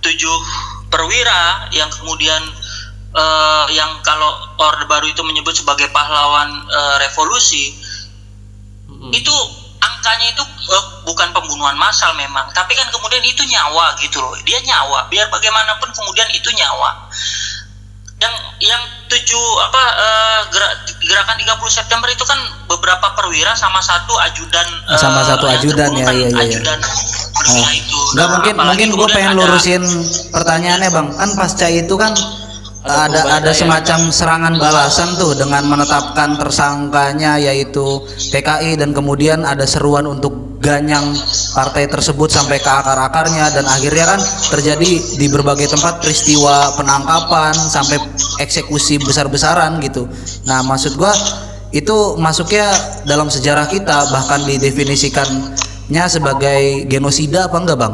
tujuh 0.02 0.38
perwira 0.94 1.74
yang 1.74 1.90
kemudian 1.90 2.42
eh, 3.18 3.66
yang 3.74 3.98
kalau 4.06 4.30
orde 4.62 4.86
baru 4.86 5.10
itu 5.10 5.26
menyebut 5.26 5.58
sebagai 5.58 5.90
pahlawan 5.90 6.54
eh, 6.70 6.96
revolusi 7.10 7.74
Mm-mm. 8.86 9.10
itu 9.10 9.34
angkanya 9.82 10.30
itu 10.30 10.44
eh, 10.46 10.86
bukan 11.10 11.34
pembunuhan 11.34 11.74
massal 11.82 12.14
memang 12.14 12.46
tapi 12.54 12.78
kan 12.78 12.86
kemudian 12.94 13.26
itu 13.26 13.42
nyawa 13.50 13.98
gitu 13.98 14.22
loh 14.22 14.38
dia 14.46 14.62
nyawa 14.62 15.10
biar 15.10 15.26
bagaimanapun 15.34 15.90
kemudian 15.98 16.30
itu 16.30 16.54
nyawa 16.54 17.10
yang 18.24 18.34
yang 18.64 18.82
tujuh 19.06 19.46
apa 19.62 19.82
eh, 19.94 20.40
gera- 20.50 20.78
gerakan 21.04 21.36
30 21.36 21.44
September 21.70 22.08
itu 22.08 22.24
kan 22.24 22.40
beberapa 22.66 23.12
perwira 23.14 23.52
sama 23.54 23.78
satu 23.80 24.16
ajudan 24.24 24.68
eh, 24.88 24.98
Sama 24.98 25.22
satu 25.22 25.46
yang 25.46 25.60
ajudan, 25.60 25.90
ya, 25.92 26.04
kan 26.04 26.16
iya, 26.16 26.26
iya, 26.26 26.34
iya. 26.34 26.44
ajudan 26.48 26.80
perwira 27.34 27.70
itu 27.72 28.00
Enggak 28.10 28.16
Nah, 28.16 28.32
mungkin 28.32 28.54
mungkin 28.58 28.88
gue 28.96 29.08
pengen 29.10 29.32
ada- 29.34 29.40
lurusin 29.44 29.84
pertanyaannya 30.30 30.90
bang 30.90 31.08
kan 31.12 31.30
pasca 31.36 31.68
itu 31.68 31.96
kan 31.96 32.14
Ada 32.84 32.92
ada 32.92 33.00
ada 33.00 33.20
pembantaian. 33.24 33.56
semacam 33.56 34.00
serangan 34.12 34.54
balasan 34.58 35.10
tuh 35.16 35.32
dengan 35.34 35.64
menetapkan 35.66 36.36
tersangkanya 36.36 37.38
yaitu 37.38 38.04
PKI 38.28 38.76
dan 38.76 38.92
kemudian 38.92 39.44
ada 39.44 39.64
seruan 39.64 40.04
untuk 40.06 40.53
ganyang 40.64 41.12
partai 41.52 41.92
tersebut 41.92 42.32
sampai 42.32 42.64
ke 42.64 42.72
akar-akarnya 42.72 43.52
dan 43.52 43.68
akhirnya 43.68 44.16
kan 44.16 44.20
terjadi 44.56 44.92
di 45.20 45.28
berbagai 45.28 45.68
tempat 45.68 46.00
peristiwa 46.00 46.72
penangkapan 46.80 47.52
sampai 47.52 48.00
eksekusi 48.40 49.04
besar-besaran 49.04 49.84
gitu. 49.84 50.08
Nah 50.48 50.64
maksud 50.64 50.96
gua 50.96 51.12
itu 51.76 52.16
masuknya 52.16 52.72
dalam 53.04 53.28
sejarah 53.28 53.68
kita 53.68 54.08
bahkan 54.14 54.46
didefinisikannya 54.48 56.06
sebagai 56.08 56.88
genosida 56.88 57.52
apa 57.52 57.58
enggak 57.60 57.78
bang? 57.84 57.94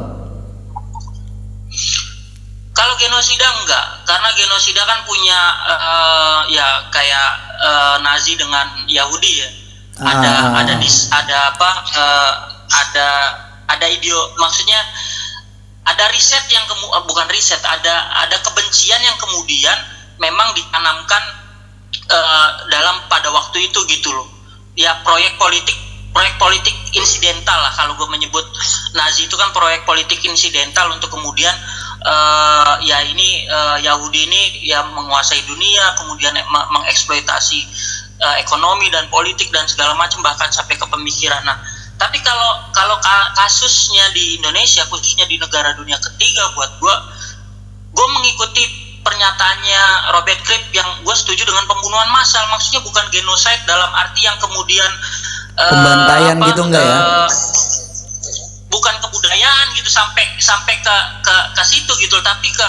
Kalau 2.76 2.96
genosida 2.96 3.48
enggak, 3.60 3.86
karena 4.08 4.30
genosida 4.38 4.82
kan 4.88 5.04
punya 5.04 5.40
eh, 5.68 6.40
ya 6.54 6.68
kayak 6.94 7.30
eh, 7.60 7.96
Nazi 8.06 8.38
dengan 8.40 8.68
Yahudi 8.88 9.32
ya. 9.42 9.50
Ada 10.00 10.32
Ah. 10.32 10.64
ada 10.64 10.74
dis, 10.80 11.12
ada 11.12 11.52
apa? 11.52 11.70
eh, 11.92 12.34
ada 12.70 13.08
ada 13.70 13.86
ideo 13.90 14.18
maksudnya 14.38 14.82
ada 15.90 16.06
riset 16.14 16.46
yang 16.54 16.62
kemu, 16.70 16.86
eh, 16.86 17.04
bukan 17.10 17.28
riset, 17.34 17.62
ada 17.66 18.14
ada 18.22 18.38
kebencian 18.46 19.02
yang 19.02 19.18
kemudian 19.18 19.78
memang 20.22 20.54
ditanamkan 20.54 21.24
eh, 21.90 22.50
dalam 22.70 23.02
pada 23.10 23.34
waktu 23.34 23.70
itu 23.70 23.80
gitu 23.90 24.14
loh. 24.14 24.30
Ya 24.78 25.02
proyek 25.02 25.36
politik 25.42 25.76
proyek 26.14 26.38
politik 26.42 26.74
insidental 26.98 27.58
lah 27.58 27.74
kalau 27.74 27.94
gue 27.94 28.08
menyebut 28.10 28.42
Nazi 28.98 29.30
itu 29.30 29.36
kan 29.38 29.54
proyek 29.54 29.86
politik 29.86 30.18
insidental 30.26 30.94
untuk 30.94 31.10
kemudian 31.10 31.54
eh, 32.06 32.74
ya 32.86 33.02
ini 33.10 33.50
eh, 33.50 33.78
Yahudi 33.82 34.30
ini 34.30 34.42
ya 34.70 34.86
menguasai 34.86 35.42
dunia 35.50 35.98
kemudian 35.98 36.38
me- 36.38 36.70
mengeksploitasi 36.70 37.60
eh, 38.22 38.36
ekonomi 38.46 38.94
dan 38.94 39.10
politik 39.10 39.50
dan 39.50 39.66
segala 39.66 39.98
macam 39.98 40.22
bahkan 40.22 40.54
sampai 40.54 40.78
ke 40.78 40.86
pemikiran. 40.86 41.42
Nah, 41.44 41.58
tapi 42.00 42.18
kalau 42.24 42.72
kalau 42.72 42.96
ka- 43.04 43.32
kasusnya 43.36 44.08
di 44.16 44.40
Indonesia 44.40 44.88
khususnya 44.88 45.28
di 45.28 45.36
negara 45.36 45.76
dunia 45.76 46.00
ketiga 46.00 46.48
buat 46.56 46.80
gue 46.80 46.96
gue 47.92 48.08
mengikuti 48.16 48.64
pernyataannya 49.04 50.14
Robert 50.16 50.42
Kripp 50.48 50.72
yang 50.72 50.88
gue 51.04 51.16
setuju 51.16 51.44
dengan 51.48 51.66
pembunuhan 51.66 52.08
massal. 52.14 52.46
Maksudnya 52.54 52.86
bukan 52.86 53.04
genocide 53.10 53.64
dalam 53.66 53.90
arti 53.96 54.24
yang 54.24 54.38
kemudian 54.38 54.92
eh, 55.58 55.72
Pembantaian 55.74 56.38
gitu 56.40 56.62
enggak 56.70 56.84
ya? 56.84 56.98
eh, 57.00 57.30
bukan 58.70 58.96
kebudayaan 59.02 59.66
gitu 59.76 59.90
sampai 59.90 60.24
sampai 60.38 60.78
ke 60.80 60.96
ke 61.26 61.36
ke 61.58 61.64
situ 61.66 61.92
gitu 62.00 62.16
tapi 62.22 62.48
ke 62.54 62.68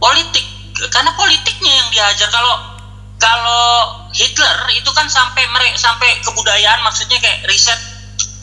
politik. 0.00 0.46
Karena 0.90 1.14
politiknya 1.14 1.72
yang 1.84 1.88
dihajar 1.94 2.28
kalau 2.32 2.54
kalau 3.22 3.64
Hitler 4.10 4.74
itu 4.74 4.90
kan 4.90 5.06
sampai 5.06 5.46
mereka 5.54 5.78
sampai 5.78 6.18
kebudayaan 6.26 6.82
maksudnya 6.82 7.20
kayak 7.22 7.46
riset 7.46 7.78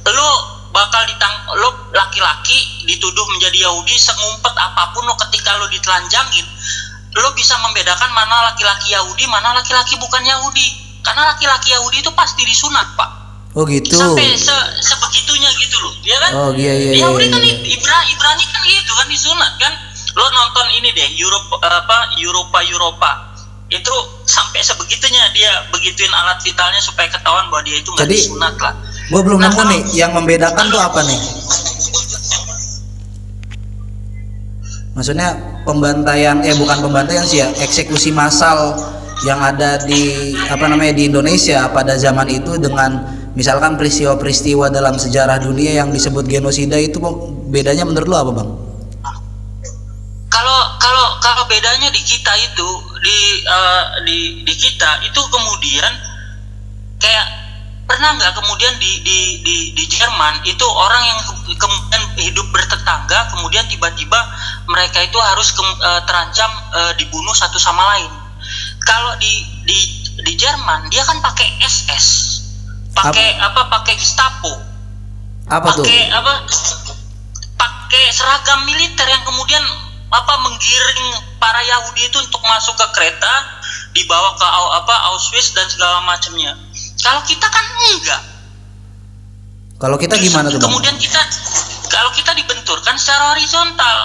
lo 0.10 0.30
bakal 0.72 1.04
ditang 1.06 1.36
lo 1.60 1.92
laki-laki 1.92 2.88
dituduh 2.88 3.28
menjadi 3.38 3.70
Yahudi 3.70 3.96
sengumpet 4.00 4.56
apa 4.56 4.96
pun 4.96 5.06
lo 5.06 5.14
ketika 5.28 5.60
lo 5.60 5.68
ditelanjangin 5.68 6.48
lo 7.20 7.30
bisa 7.36 7.60
membedakan 7.60 8.08
mana 8.16 8.52
laki-laki 8.52 8.96
Yahudi 8.96 9.28
mana 9.28 9.52
laki-laki 9.52 10.00
bukan 10.00 10.24
Yahudi. 10.24 10.80
Karena 11.02 11.34
laki-laki 11.34 11.74
Yahudi 11.74 12.06
itu 12.06 12.12
pasti 12.14 12.46
disunat 12.46 12.88
pak. 12.96 13.10
Oh 13.52 13.68
gitu. 13.68 13.92
sampai 13.92 14.32
se 14.40 14.56
sebegitunya 14.80 15.52
gitu 15.60 15.76
loh 15.84 15.92
ya 16.08 16.16
kan? 16.24 16.32
Oh, 16.40 16.52
iya, 16.56 16.72
iya, 16.72 16.92
iya, 16.96 17.04
Yahudi 17.04 17.28
iya, 17.28 17.36
kan 17.36 17.42
iya. 17.44 17.56
Ibra 17.76 17.98
Ibrani 18.08 18.46
kan 18.48 18.62
gitu 18.64 18.92
kan 18.96 19.08
disunat 19.12 19.54
kan? 19.60 19.74
Lo 20.16 20.24
nonton 20.32 20.72
ini 20.80 20.96
deh 20.96 21.10
Eropa 21.20 21.60
apa 21.60 22.16
Eropa 22.16 22.64
Eropa 22.64 23.12
itu 23.72 23.96
sampai 24.28 24.60
sebegitunya 24.64 25.32
dia 25.36 25.52
begituin 25.72 26.12
alat 26.12 26.40
vitalnya 26.44 26.80
supaya 26.84 27.08
ketahuan 27.08 27.48
bahwa 27.48 27.64
dia 27.64 27.80
itu 27.80 27.88
nggak 27.92 28.08
disunat 28.08 28.56
lah 28.60 28.76
Gue 29.12 29.22
belum 29.28 29.44
Nah, 29.44 29.52
nemu 29.52 29.62
nih 29.68 29.82
yang 30.00 30.16
membedakan 30.16 30.72
tuh 30.72 30.80
apa 30.80 31.04
nih? 31.04 31.20
Maksudnya 34.96 35.36
pembantaian 35.68 36.40
eh 36.48 36.56
bukan 36.56 36.80
pembantaian 36.80 37.28
sih 37.28 37.44
ya, 37.44 37.52
eksekusi 37.60 38.16
massal 38.16 38.76
yang 39.28 39.40
ada 39.44 39.84
di 39.84 40.34
apa 40.48 40.66
namanya 40.72 40.96
di 40.96 41.12
Indonesia 41.12 41.68
pada 41.76 42.00
zaman 42.00 42.28
itu 42.32 42.56
dengan 42.56 43.04
misalkan 43.36 43.76
peristiwa-peristiwa 43.76 44.72
dalam 44.72 44.96
sejarah 44.96 45.44
dunia 45.44 45.76
yang 45.76 45.92
disebut 45.92 46.28
genosida 46.28 46.80
itu 46.80 47.00
bedanya 47.52 47.84
menurut 47.84 48.08
lo 48.08 48.18
apa, 48.18 48.32
Bang? 48.32 48.50
kalau 50.32 50.60
kalau 50.80 51.06
kalau 51.20 51.44
bedanya 51.52 51.92
di 51.92 52.00
kita 52.00 52.34
itu 52.40 52.70
di 53.04 53.20
eh, 53.44 53.84
di 54.08 54.18
di 54.48 54.54
kita 54.56 55.04
itu 55.04 55.22
kemudian 55.28 55.92
kayak 56.98 57.41
pernah 57.92 58.16
nggak 58.16 58.32
kemudian 58.40 58.72
di 58.80 59.04
di 59.04 59.20
di 59.44 59.56
di 59.76 59.84
Jerman 59.84 60.48
itu 60.48 60.64
orang 60.64 61.04
yang 61.04 61.20
ke- 61.28 61.60
kemudian 61.60 62.04
hidup 62.24 62.48
bertetangga 62.56 63.28
kemudian 63.36 63.68
tiba-tiba 63.68 64.16
mereka 64.72 65.04
itu 65.04 65.20
harus 65.20 65.52
ke- 65.52 65.80
eh, 65.84 66.02
terancam 66.08 66.48
eh, 66.72 66.94
dibunuh 66.96 67.36
satu 67.36 67.60
sama 67.60 67.84
lain? 67.92 68.08
Kalau 68.88 69.20
di 69.20 69.44
di 69.68 69.80
di 70.24 70.34
Jerman 70.40 70.88
dia 70.88 71.04
kan 71.04 71.20
pakai 71.20 71.60
SS 71.60 72.08
pakai 72.96 73.36
apa? 73.44 73.68
pakai 73.68 74.00
Gestapo. 74.00 74.56
Apa 75.52 75.76
tuh? 75.76 75.84
pakai 75.84 76.02
apa? 76.16 76.48
Pakai 77.60 78.04
seragam 78.16 78.64
militer 78.72 79.04
yang 79.04 79.24
kemudian 79.28 79.64
apa 80.12 80.34
menggiring 80.48 81.12
para 81.44 81.60
Yahudi 81.60 82.08
itu 82.08 82.18
untuk 82.24 82.40
masuk 82.44 82.76
ke 82.80 82.88
kereta 82.96 83.34
dibawa 83.92 84.36
ke 84.40 84.48
apa 84.48 84.96
Auschwitz 85.12 85.52
dan 85.56 85.68
segala 85.68 86.04
macamnya 86.04 86.56
kalau 87.02 87.22
kita 87.22 87.46
kan 87.46 87.66
enggak 87.90 88.22
Kalau 89.76 89.98
kita 89.98 90.14
gimana 90.16 90.46
tuh, 90.48 90.62
Bang? 90.62 90.70
kemudian 90.70 90.96
kita 90.96 91.18
kalau 91.90 92.14
kita 92.14 92.32
dibenturkan 92.34 92.94
secara 92.96 93.34
horizontal 93.34 93.98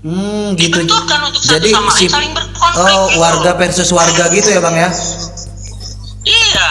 Hmm, 0.00 0.52
gitu. 0.56 0.84
dibenturkan 0.84 1.32
untuk 1.32 1.40
satu 1.40 1.64
Jadi 1.64 1.68
sama 1.72 1.88
lain, 1.88 1.96
si 1.96 2.06
saling 2.08 2.32
berkonflik 2.32 2.92
Oh, 2.92 3.08
gitu. 3.08 3.20
warga 3.20 3.50
versus 3.56 3.88
warga 3.88 4.28
gitu 4.28 4.52
ya, 4.52 4.60
Bang 4.60 4.76
ya? 4.76 4.92
Iya. 6.22 6.68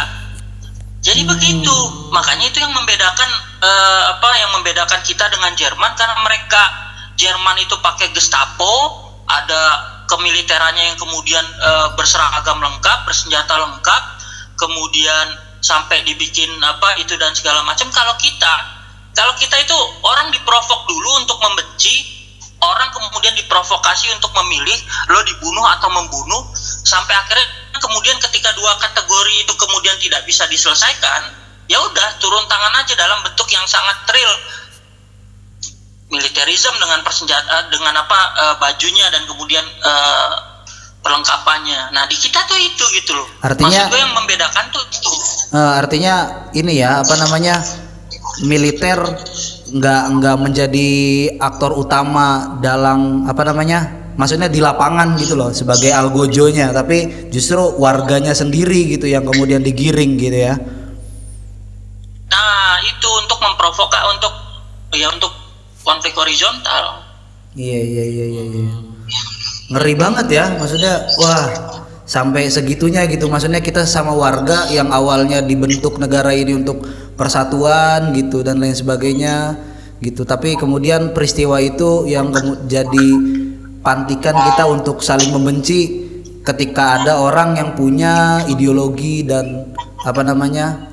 Jadi 1.02 1.26
Hmm. 1.26 1.32
begitu. 1.34 1.78
Makanya 2.10 2.46
itu 2.48 2.62
yang 2.62 2.74
membedakan 2.74 3.30
eh, 3.64 4.04
apa 4.12 4.28
yang 4.38 4.52
membedakan 4.54 5.02
kita 5.02 5.24
dengan 5.32 5.56
Jerman 5.56 5.96
karena 5.96 6.20
mereka 6.20 6.62
Jerman 7.16 7.58
itu 7.58 7.74
pakai 7.80 8.12
Gestapo, 8.12 8.74
ada 9.26 9.62
kemiliterannya 10.06 10.94
yang 10.94 10.98
kemudian 11.00 11.42
eh, 11.42 11.88
berseragam 11.96 12.60
lengkap, 12.60 13.00
bersenjata 13.08 13.56
lengkap, 13.56 14.04
kemudian 14.60 15.26
sampai 15.64 16.04
dibikin 16.04 16.52
apa 16.60 17.00
itu 17.00 17.16
dan 17.16 17.32
segala 17.32 17.64
macam. 17.64 17.88
Kalau 17.88 18.14
kita 18.20 18.54
kalau 19.14 19.34
kita 19.40 19.56
itu 19.62 19.78
orang 20.04 20.34
diprovok 20.34 20.90
dulu 20.90 21.10
untuk 21.22 21.38
membenci, 21.40 22.02
orang 22.60 22.90
kemudian 22.92 23.36
diprovokasi 23.40 24.12
untuk 24.16 24.34
memilih 24.44 24.78
lo 25.14 25.22
dibunuh 25.24 25.66
atau 25.80 25.88
membunuh 25.94 26.50
sampai 26.84 27.14
akhirnya 27.16 27.48
kemudian 27.78 28.18
ketika 28.20 28.52
dua 28.56 28.74
kategori 28.80 29.34
itu 29.44 29.54
kemudian 29.60 29.96
tidak 30.00 30.24
bisa 30.24 30.48
diselesaikan 30.48 31.22
ya 31.68 31.80
udah 31.80 32.08
turun 32.20 32.44
tangan 32.48 32.74
aja 32.80 32.94
dalam 32.96 33.20
bentuk 33.24 33.48
yang 33.52 33.64
sangat 33.68 33.96
real 34.12 34.34
militerisme 36.12 36.78
dengan 36.80 37.02
persenjataan 37.02 37.68
dengan 37.74 37.94
apa 38.00 38.20
eh, 38.40 38.56
bajunya 38.62 39.08
dan 39.12 39.24
kemudian 39.28 39.66
eh, 39.66 40.32
perlengkapannya. 41.04 41.92
Nah 41.92 42.08
di 42.08 42.16
kita 42.16 42.48
tuh 42.48 42.56
itu 42.58 42.84
gitu 42.96 43.12
loh. 43.14 43.28
Artinya- 43.44 43.70
maksud 43.70 43.92
gue 43.92 44.02
yang 44.02 44.16
membedakan 44.16 44.66
tuh 44.72 44.84
itu. 44.88 45.12
Eh, 45.54 45.74
artinya 45.78 46.14
ini 46.56 46.80
ya 46.80 47.04
apa 47.04 47.14
namanya 47.20 47.60
militer 48.42 48.98
nggak 49.70 50.04
nggak 50.18 50.36
menjadi 50.40 50.90
aktor 51.38 51.78
utama 51.78 52.58
dalam 52.58 53.30
apa 53.30 53.42
namanya 53.46 53.86
maksudnya 54.18 54.50
di 54.50 54.62
lapangan 54.62 55.18
gitu 55.18 55.34
loh 55.34 55.50
sebagai 55.50 55.90
algojonya 55.90 56.70
tapi 56.74 57.30
justru 57.30 57.62
warganya 57.78 58.34
sendiri 58.34 58.98
gitu 58.98 59.06
yang 59.06 59.28
kemudian 59.28 59.62
digiring 59.62 60.18
gitu 60.18 60.40
ya. 60.50 60.56
Nah 62.32 62.82
itu 62.82 63.08
untuk 63.22 63.38
memprovokasi 63.38 64.06
untuk 64.18 64.34
ya 64.94 65.10
untuk 65.12 65.34
konflik 65.84 66.16
horizontal. 66.18 67.06
Iya 67.54 67.80
iya 67.82 68.04
iya 68.10 68.26
iya 68.26 68.44
iya. 68.50 68.93
Ngeri 69.72 69.96
banget 69.96 70.28
ya 70.28 70.46
maksudnya 70.60 71.08
wah 71.20 71.48
sampai 72.04 72.52
segitunya 72.52 73.08
gitu. 73.08 73.32
Maksudnya 73.32 73.64
kita 73.64 73.88
sama 73.88 74.12
warga 74.14 74.68
yang 74.70 74.92
awalnya 74.92 75.40
dibentuk 75.40 75.98
negara 76.00 76.36
ini 76.36 76.56
untuk 76.56 76.84
persatuan 77.16 78.12
gitu 78.16 78.44
dan 78.44 78.60
lain 78.60 78.76
sebagainya 78.76 79.58
gitu. 80.04 80.28
Tapi 80.28 80.60
kemudian 80.60 81.16
peristiwa 81.16 81.60
itu 81.64 82.06
yang 82.08 82.32
jadi 82.68 83.08
pantikan 83.84 84.36
kita 84.36 84.64
untuk 84.68 85.04
saling 85.04 85.32
membenci 85.32 86.04
ketika 86.44 87.00
ada 87.00 87.24
orang 87.24 87.56
yang 87.56 87.70
punya 87.72 88.44
ideologi 88.52 89.24
dan 89.24 89.72
apa 90.04 90.20
namanya 90.28 90.92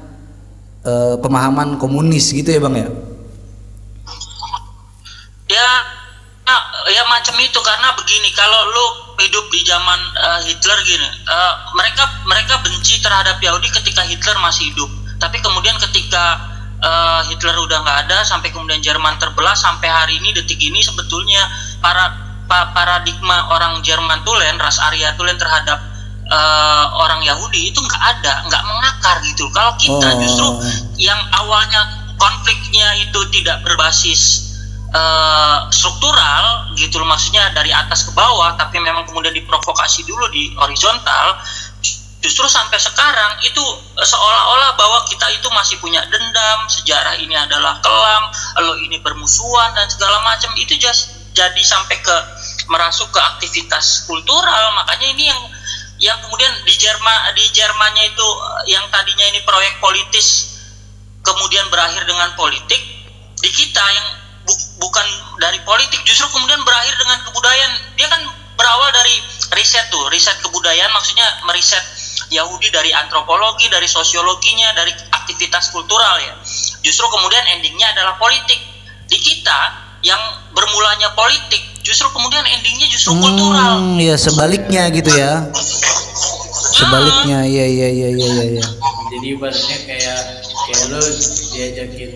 eh, 0.87 1.19
pemahaman 1.19 1.75
komunis 1.75 2.31
gitu 2.31 2.55
ya 2.55 2.63
bang 2.63 2.87
ya? 2.87 2.89
Ya 5.51 5.69
ya 6.91 7.03
macam 7.07 7.39
itu 7.39 7.59
karena 7.61 7.95
begini 7.95 8.29
kalau 8.33 8.61
lu 8.67 8.87
hidup 9.19 9.47
di 9.49 9.63
zaman 9.63 10.01
eh, 10.17 10.41
Hitler 10.47 10.79
gini 10.83 11.07
eh, 11.07 11.53
mereka 11.73 12.05
mereka 12.27 12.59
benci 12.61 12.99
terhadap 12.99 13.39
Yahudi 13.39 13.71
ketika 13.71 14.03
Hitler 14.03 14.37
masih 14.39 14.75
hidup 14.75 14.91
tapi 15.17 15.39
kemudian 15.39 15.77
ketika 15.79 16.41
eh, 16.81 17.21
Hitler 17.31 17.55
udah 17.57 17.79
nggak 17.81 17.99
ada 18.09 18.25
sampai 18.25 18.51
kemudian 18.51 18.81
Jerman 18.81 19.17
terbelah 19.17 19.55
sampai 19.55 19.87
hari 19.87 20.19
ini 20.19 20.35
detik 20.35 20.59
ini 20.59 20.81
sebetulnya 20.81 21.47
para 21.79 22.11
pa- 22.45 22.75
paradigma 22.75 23.53
orang 23.53 23.79
Jerman 23.81 24.25
Tulen 24.25 24.59
ras 24.59 24.83
Arya 24.83 25.15
Tulen 25.15 25.37
terhadap 25.37 25.79
eh, 26.27 26.85
orang 26.97 27.23
Yahudi 27.23 27.71
itu 27.71 27.79
nggak 27.79 28.03
ada 28.19 28.43
nggak 28.49 28.63
mengakar 28.67 29.17
gitu 29.23 29.47
kalau 29.53 29.77
kita 29.77 30.09
Oh. 30.11 30.19
justru 30.19 30.49
yang 30.99 31.21
awalnya 31.37 31.87
konfliknya 32.17 32.97
itu 32.99 33.21
tidak 33.31 33.61
berbasis 33.63 34.50
eh, 34.91 35.59
struktural 35.71 36.75
gitu 36.75 36.99
loh 37.03 37.09
maksudnya 37.11 37.51
dari 37.55 37.71
atas 37.75 38.07
ke 38.07 38.13
bawah 38.15 38.55
tapi 38.59 38.79
memang 38.79 39.07
kemudian 39.07 39.35
diprovokasi 39.35 40.07
dulu 40.07 40.27
di 40.31 40.55
horizontal 40.57 41.39
justru 42.21 42.45
sampai 42.47 42.77
sekarang 42.77 43.33
itu 43.43 43.65
seolah-olah 43.97 44.77
bahwa 44.77 45.01
kita 45.09 45.25
itu 45.33 45.49
masih 45.57 45.81
punya 45.81 46.05
dendam 46.13 46.59
sejarah 46.69 47.17
ini 47.17 47.33
adalah 47.33 47.81
kelam 47.81 48.23
lo 48.69 48.77
ini 48.77 49.01
bermusuhan 49.01 49.73
dan 49.73 49.89
segala 49.89 50.21
macam 50.21 50.53
itu 50.61 50.77
just 50.77 51.21
jadi 51.33 51.63
sampai 51.65 51.97
ke 52.05 52.17
merasuk 52.71 53.11
ke 53.11 53.21
aktivitas 53.21 54.07
kultural. 54.07 54.65
Makanya 54.79 55.07
ini 55.17 55.25
yang 55.27 55.41
yang 56.01 56.19
kemudian 56.25 56.53
di 56.65 56.75
Jerman 56.77 57.19
di 57.37 57.45
Jermannya 57.53 58.05
itu 58.09 58.29
yang 58.73 58.85
tadinya 58.89 59.27
ini 59.33 59.41
proyek 59.45 59.81
politis 59.81 60.57
kemudian 61.21 61.69
berakhir 61.69 62.09
dengan 62.09 62.33
politik 62.37 62.81
di 63.37 63.51
kita 63.53 63.85
yang 63.85 64.09
bu- 64.43 64.69
bukan 64.79 65.07
dari 65.37 65.59
politik 65.61 66.01
justru 66.03 66.29
kemudian 66.31 66.61
berakhir 66.63 66.95
dengan 66.95 67.19
kebudayaan 67.23 67.73
dia 67.95 68.07
kan 68.07 68.21
berawal 68.55 68.91
dari 68.91 69.17
riset 69.53 69.89
tuh 69.89 70.05
riset 70.09 70.37
kebudayaan 70.41 70.91
maksudnya 70.91 71.25
meriset 71.45 71.83
Yahudi 72.31 72.71
dari 72.71 72.93
antropologi 72.93 73.67
dari 73.67 73.85
sosiologinya 73.85 74.71
dari 74.73 74.93
aktivitas 75.11 75.71
kultural 75.71 76.21
ya 76.21 76.35
justru 76.81 77.09
kemudian 77.09 77.43
endingnya 77.51 77.91
adalah 77.91 78.15
politik 78.17 78.61
di 79.07 79.19
kita 79.19 79.61
yang 80.01 80.21
bermulanya 80.51 81.11
politik 81.13 81.61
justru 81.81 82.07
kemudian 82.11 82.45
endingnya 82.47 82.87
justru 82.87 83.13
kultural 83.15 83.81
Hmm, 83.81 83.99
ya 83.99 84.15
sebaliknya 84.15 84.89
gitu 84.89 85.11
ya. 85.11 85.49
Sebaliknya, 86.71 87.45
iya 87.45 87.67
iya 87.67 87.89
iya 87.91 88.09
iya 88.09 88.29
iya. 88.31 88.45
iya. 88.57 88.65
jadi 89.11 89.27
ibaratnya 89.35 89.79
kayak 89.85 90.21
kayak 90.63 90.83
lo 90.89 91.01
diajakin 91.51 92.11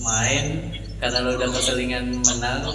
main 0.00 0.67
karena 0.98 1.18
lo 1.22 1.30
udah 1.38 1.48
keselingan 1.54 2.04
menang 2.22 2.66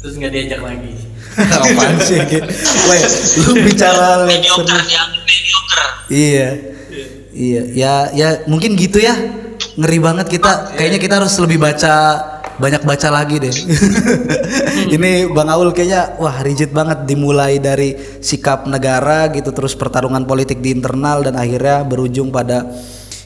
terus 0.00 0.14
nggak 0.18 0.32
diajak 0.34 0.60
lagi 0.64 1.12
Apaan 1.56 1.96
sih? 2.04 2.20
Ki? 2.28 2.44
Weh, 2.92 3.02
lu 3.40 3.52
bicara 3.64 4.28
mediocre 4.28 4.84
yang 4.84 5.08
mediocre 5.24 5.86
Iya. 6.12 6.48
Iya, 7.32 7.62
ya 7.72 7.94
ya 8.12 8.28
mungkin 8.44 8.76
gitu 8.76 9.00
ya. 9.00 9.16
Ngeri 9.80 9.98
banget 10.04 10.28
kita. 10.28 10.76
Kayaknya 10.76 11.00
kita 11.00 11.14
harus 11.16 11.32
lebih 11.40 11.56
baca 11.56 11.94
banyak 12.60 12.84
baca 12.84 13.08
lagi 13.08 13.40
deh. 13.40 13.54
Ini 14.94 15.32
Bang 15.32 15.48
Aul 15.48 15.72
kayaknya 15.72 16.20
wah 16.20 16.44
rigid 16.44 16.76
banget 16.76 17.08
dimulai 17.08 17.56
dari 17.56 17.96
sikap 18.20 18.68
negara 18.68 19.32
gitu 19.32 19.48
terus 19.56 19.72
pertarungan 19.72 20.28
politik 20.28 20.60
di 20.60 20.76
internal 20.76 21.24
dan 21.24 21.40
akhirnya 21.40 21.80
berujung 21.88 22.28
pada 22.28 22.68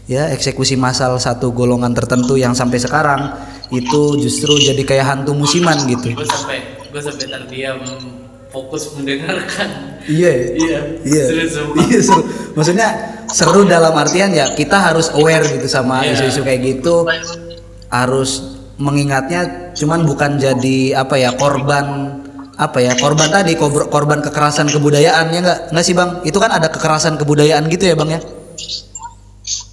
ya 0.07 0.31
eksekusi 0.31 0.75
massal 0.75 1.19
satu 1.19 1.51
golongan 1.51 1.91
tertentu 1.91 2.35
yang 2.35 2.55
sampai 2.55 2.79
sekarang 2.79 3.35
itu 3.69 4.15
justru 4.17 4.55
jadi 4.55 4.79
kayak 4.81 5.05
hantu 5.05 5.35
musiman 5.35 5.75
gitu. 5.85 6.15
gue 6.15 6.23
sampai 6.25 6.59
gue 6.87 7.03
sampai 7.03 7.27
terdiam 7.27 7.79
fokus 8.49 8.95
mendengarkan 8.95 9.99
Iya, 10.07 10.55
Iya, 10.55 10.79
iya, 11.03 11.25
iya 11.91 11.99
seru. 11.99 12.23
Maksudnya 12.55 12.89
seru 13.27 13.67
dalam 13.67 13.91
artian 13.93 14.31
ya 14.31 14.55
kita 14.55 14.79
harus 14.79 15.11
aware 15.11 15.43
gitu 15.51 15.67
sama 15.67 16.07
Iya. 16.07 16.15
isu-isu 16.15 16.47
kayak 16.47 16.61
gitu, 16.63 17.11
harus 17.89 18.55
mengingatnya, 18.79 19.75
cuman 19.75 20.07
bukan 20.07 20.39
jadi 20.39 20.95
apa 20.95 21.19
ya 21.19 21.35
korban 21.35 22.15
apa 22.55 22.79
ya 22.79 22.95
korban 22.95 23.29
tadi 23.29 23.53
kor- 23.53 23.91
korban 23.91 24.23
kekerasan 24.23 24.71
kebudayaan 24.71 25.27
ya 25.29 25.41
nggak 25.43 25.59
nggak 25.75 25.85
sih 25.85 25.93
bang? 25.93 26.23
Itu 26.23 26.39
kan 26.39 26.55
ada 26.55 26.71
kekerasan 26.71 27.19
kebudayaan 27.19 27.67
gitu 27.67 27.85
ya 27.85 27.99
bang 27.99 28.11
ya? 28.15 28.21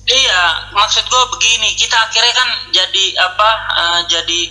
Iya, 0.03 0.41
maksud 0.71 1.03
gue 1.03 1.23
begini, 1.31 1.71
kita 1.73 1.95
akhirnya 1.97 2.33
kan 2.33 2.49
jadi 2.69 3.05
apa? 3.21 3.49
eh, 3.73 3.99
jadi 4.09 4.41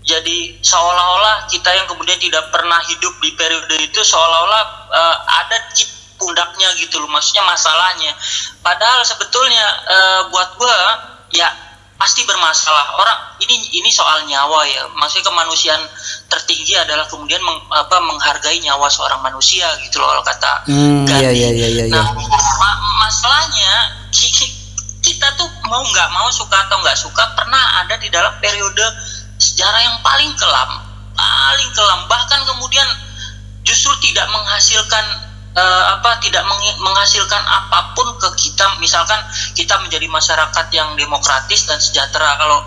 jadi 0.00 0.36
seolah-olah 0.58 1.46
kita 1.46 1.70
yang 1.70 1.86
kemudian 1.86 2.18
tidak 2.18 2.50
pernah 2.50 2.82
hidup 2.82 3.14
di 3.18 3.30
periode 3.32 3.76
itu 3.78 4.00
seolah-olah 4.00 4.64
eh, 4.90 5.16
ada 5.36 5.56
ci- 5.70 5.86
pundaknya 6.16 6.68
gitu 6.74 6.98
loh 6.98 7.08
maksudnya 7.08 7.40
masalahnya 7.42 8.12
padahal 8.58 9.00
sebetulnya 9.02 9.62
eh, 9.86 10.20
buat 10.28 10.52
gua 10.54 10.76
ya 11.30 11.46
pasti 11.94 12.24
bermasalah 12.24 12.96
orang 12.96 13.20
ini 13.38 13.56
ini 13.72 13.88
soal 13.88 14.24
nyawa 14.24 14.64
ya 14.66 14.84
maksudnya 14.90 15.24
kemanusiaan 15.26 15.80
tertinggi 16.26 16.74
adalah 16.74 17.04
kemudian 17.06 17.40
meng- 17.40 17.68
apa 17.70 18.00
menghargai 18.00 18.56
nyawa 18.58 18.88
seorang 18.88 19.20
manusia 19.20 19.68
gitu 19.80 19.96
loh 19.96 20.10
kalau 20.10 20.24
kata 20.24 20.52
Hmm, 20.66 21.04
Gandhi. 21.04 21.22
iya, 21.22 21.30
iya, 21.30 21.48
iya, 21.54 21.68
iya, 21.70 21.84
iya. 21.86 21.94
Nah, 21.94 22.08
ma- 22.58 22.80
masalahnya 22.98 23.72
kita 25.20 25.36
tuh 25.36 25.52
mau 25.68 25.84
nggak 25.84 26.08
mau 26.16 26.32
suka 26.32 26.64
atau 26.64 26.80
nggak 26.80 26.96
suka 26.96 27.20
pernah 27.36 27.84
ada 27.84 27.92
di 28.00 28.08
dalam 28.08 28.32
periode 28.40 28.80
sejarah 29.36 29.76
yang 29.76 30.00
paling 30.00 30.32
kelam, 30.32 30.80
paling 31.12 31.70
kelam. 31.76 32.08
Bahkan 32.08 32.40
kemudian 32.48 32.88
justru 33.60 33.92
tidak 34.00 34.24
menghasilkan 34.32 35.04
eh, 35.60 35.84
apa 35.92 36.24
tidak 36.24 36.40
meng- 36.48 36.80
menghasilkan 36.80 37.36
apa 37.36 37.92
pun 37.92 38.16
ke 38.16 38.32
kita. 38.40 38.80
Misalkan 38.80 39.20
kita 39.52 39.76
menjadi 39.84 40.08
masyarakat 40.08 40.66
yang 40.72 40.96
demokratis 40.96 41.68
dan 41.68 41.76
sejahtera. 41.76 42.40
Kalau 42.40 42.64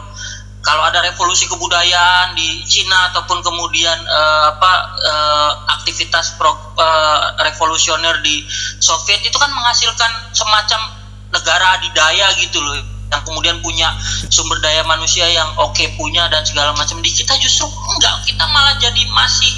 kalau 0.61 0.85
ada 0.85 1.01
revolusi 1.01 1.49
kebudayaan 1.49 2.37
di 2.37 2.61
Cina 2.69 3.09
ataupun 3.09 3.41
kemudian 3.41 3.97
eh, 3.97 4.43
apa 4.53 4.71
eh, 5.01 5.51
aktivitas 5.81 6.37
pro, 6.37 6.53
eh, 6.77 7.49
revolusioner 7.49 8.21
di 8.21 8.45
Soviet 8.77 9.25
itu 9.25 9.41
kan 9.41 9.49
menghasilkan 9.49 10.29
semacam 10.37 11.01
negara 11.33 11.81
adidaya 11.81 12.29
gitu 12.37 12.61
loh 12.61 12.77
yang 13.09 13.21
kemudian 13.25 13.57
punya 13.61 13.93
sumber 14.29 14.57
daya 14.61 14.81
manusia 14.85 15.25
yang 15.29 15.49
oke 15.57 15.85
punya 15.97 16.25
dan 16.33 16.41
segala 16.45 16.73
macam 16.73 16.97
di 17.01 17.09
kita 17.13 17.33
justru 17.37 17.69
enggak 17.69 18.13
kita 18.25 18.45
malah 18.49 18.73
jadi 18.81 19.01
masih 19.13 19.51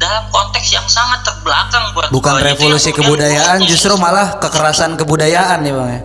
dalam 0.00 0.24
konteks 0.32 0.68
yang 0.72 0.86
sangat 0.88 1.22
terbelakang 1.22 1.94
buat 1.94 2.10
Bukan 2.10 2.42
gua. 2.42 2.42
Revolusi 2.42 2.90
kebudayaan, 2.90 3.62
justru 3.70 3.94
malah 3.94 4.42
kekerasan 4.42 4.98
kebudayaan 4.98 5.62
ya 5.62 5.72
bang 5.78 5.90
ya. 5.94 6.00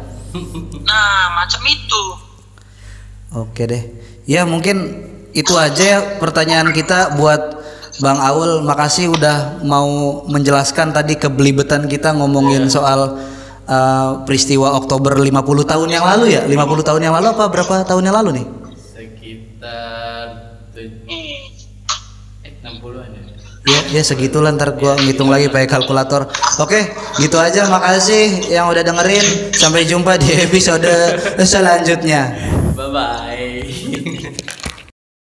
nah 0.85 1.33
macam 1.33 1.65
itu 1.65 2.27
Oke 3.35 3.67
deh. 3.67 3.83
Ya 4.23 4.47
mungkin 4.47 5.03
itu 5.35 5.51
aja 5.59 5.83
ya 5.83 5.99
pertanyaan 6.19 6.71
kita 6.71 7.19
buat 7.19 7.59
Bang 7.99 8.23
Aul. 8.23 8.63
Makasih 8.63 9.11
udah 9.11 9.59
mau 9.67 10.23
menjelaskan 10.31 10.95
tadi 10.95 11.19
kebelibetan 11.19 11.91
kita 11.91 12.15
ngomongin 12.15 12.71
soal 12.71 13.19
uh, 13.67 14.23
peristiwa 14.23 14.73
Oktober 14.73 15.13
50 15.13 15.31
tahun 15.63 15.87
yang 15.87 16.03
lalu 16.03 16.25
ya. 16.33 16.41
50 16.43 16.57
tahun 16.83 17.01
yang 17.01 17.13
lalu 17.13 17.27
apa 17.29 17.45
berapa 17.47 17.83
tahun 17.83 18.03
yang 18.03 18.15
lalu 18.15 18.29
nih? 18.33 18.45
sekitar 18.87 20.25
tuj- 20.71 21.05
Hmm. 21.05 21.43
eh, 22.43 22.51
60-an 22.59 23.09
ya 23.11 23.21
Ya, 23.67 23.99
ya 23.99 24.01
segitulah 24.01 24.55
ntar 24.55 24.79
gua 24.79 24.95
ngitung 24.95 25.27
lagi 25.27 25.51
pakai 25.51 25.67
kalkulator. 25.67 26.23
Oke, 26.57 26.87
gitu 27.19 27.35
aja. 27.35 27.67
Makasih 27.67 28.47
yang 28.47 28.71
udah 28.71 28.79
dengerin. 28.79 29.51
Sampai 29.51 29.83
jumpa 29.83 30.15
di 30.15 30.31
episode 30.47 30.87
selanjutnya. 31.43 32.31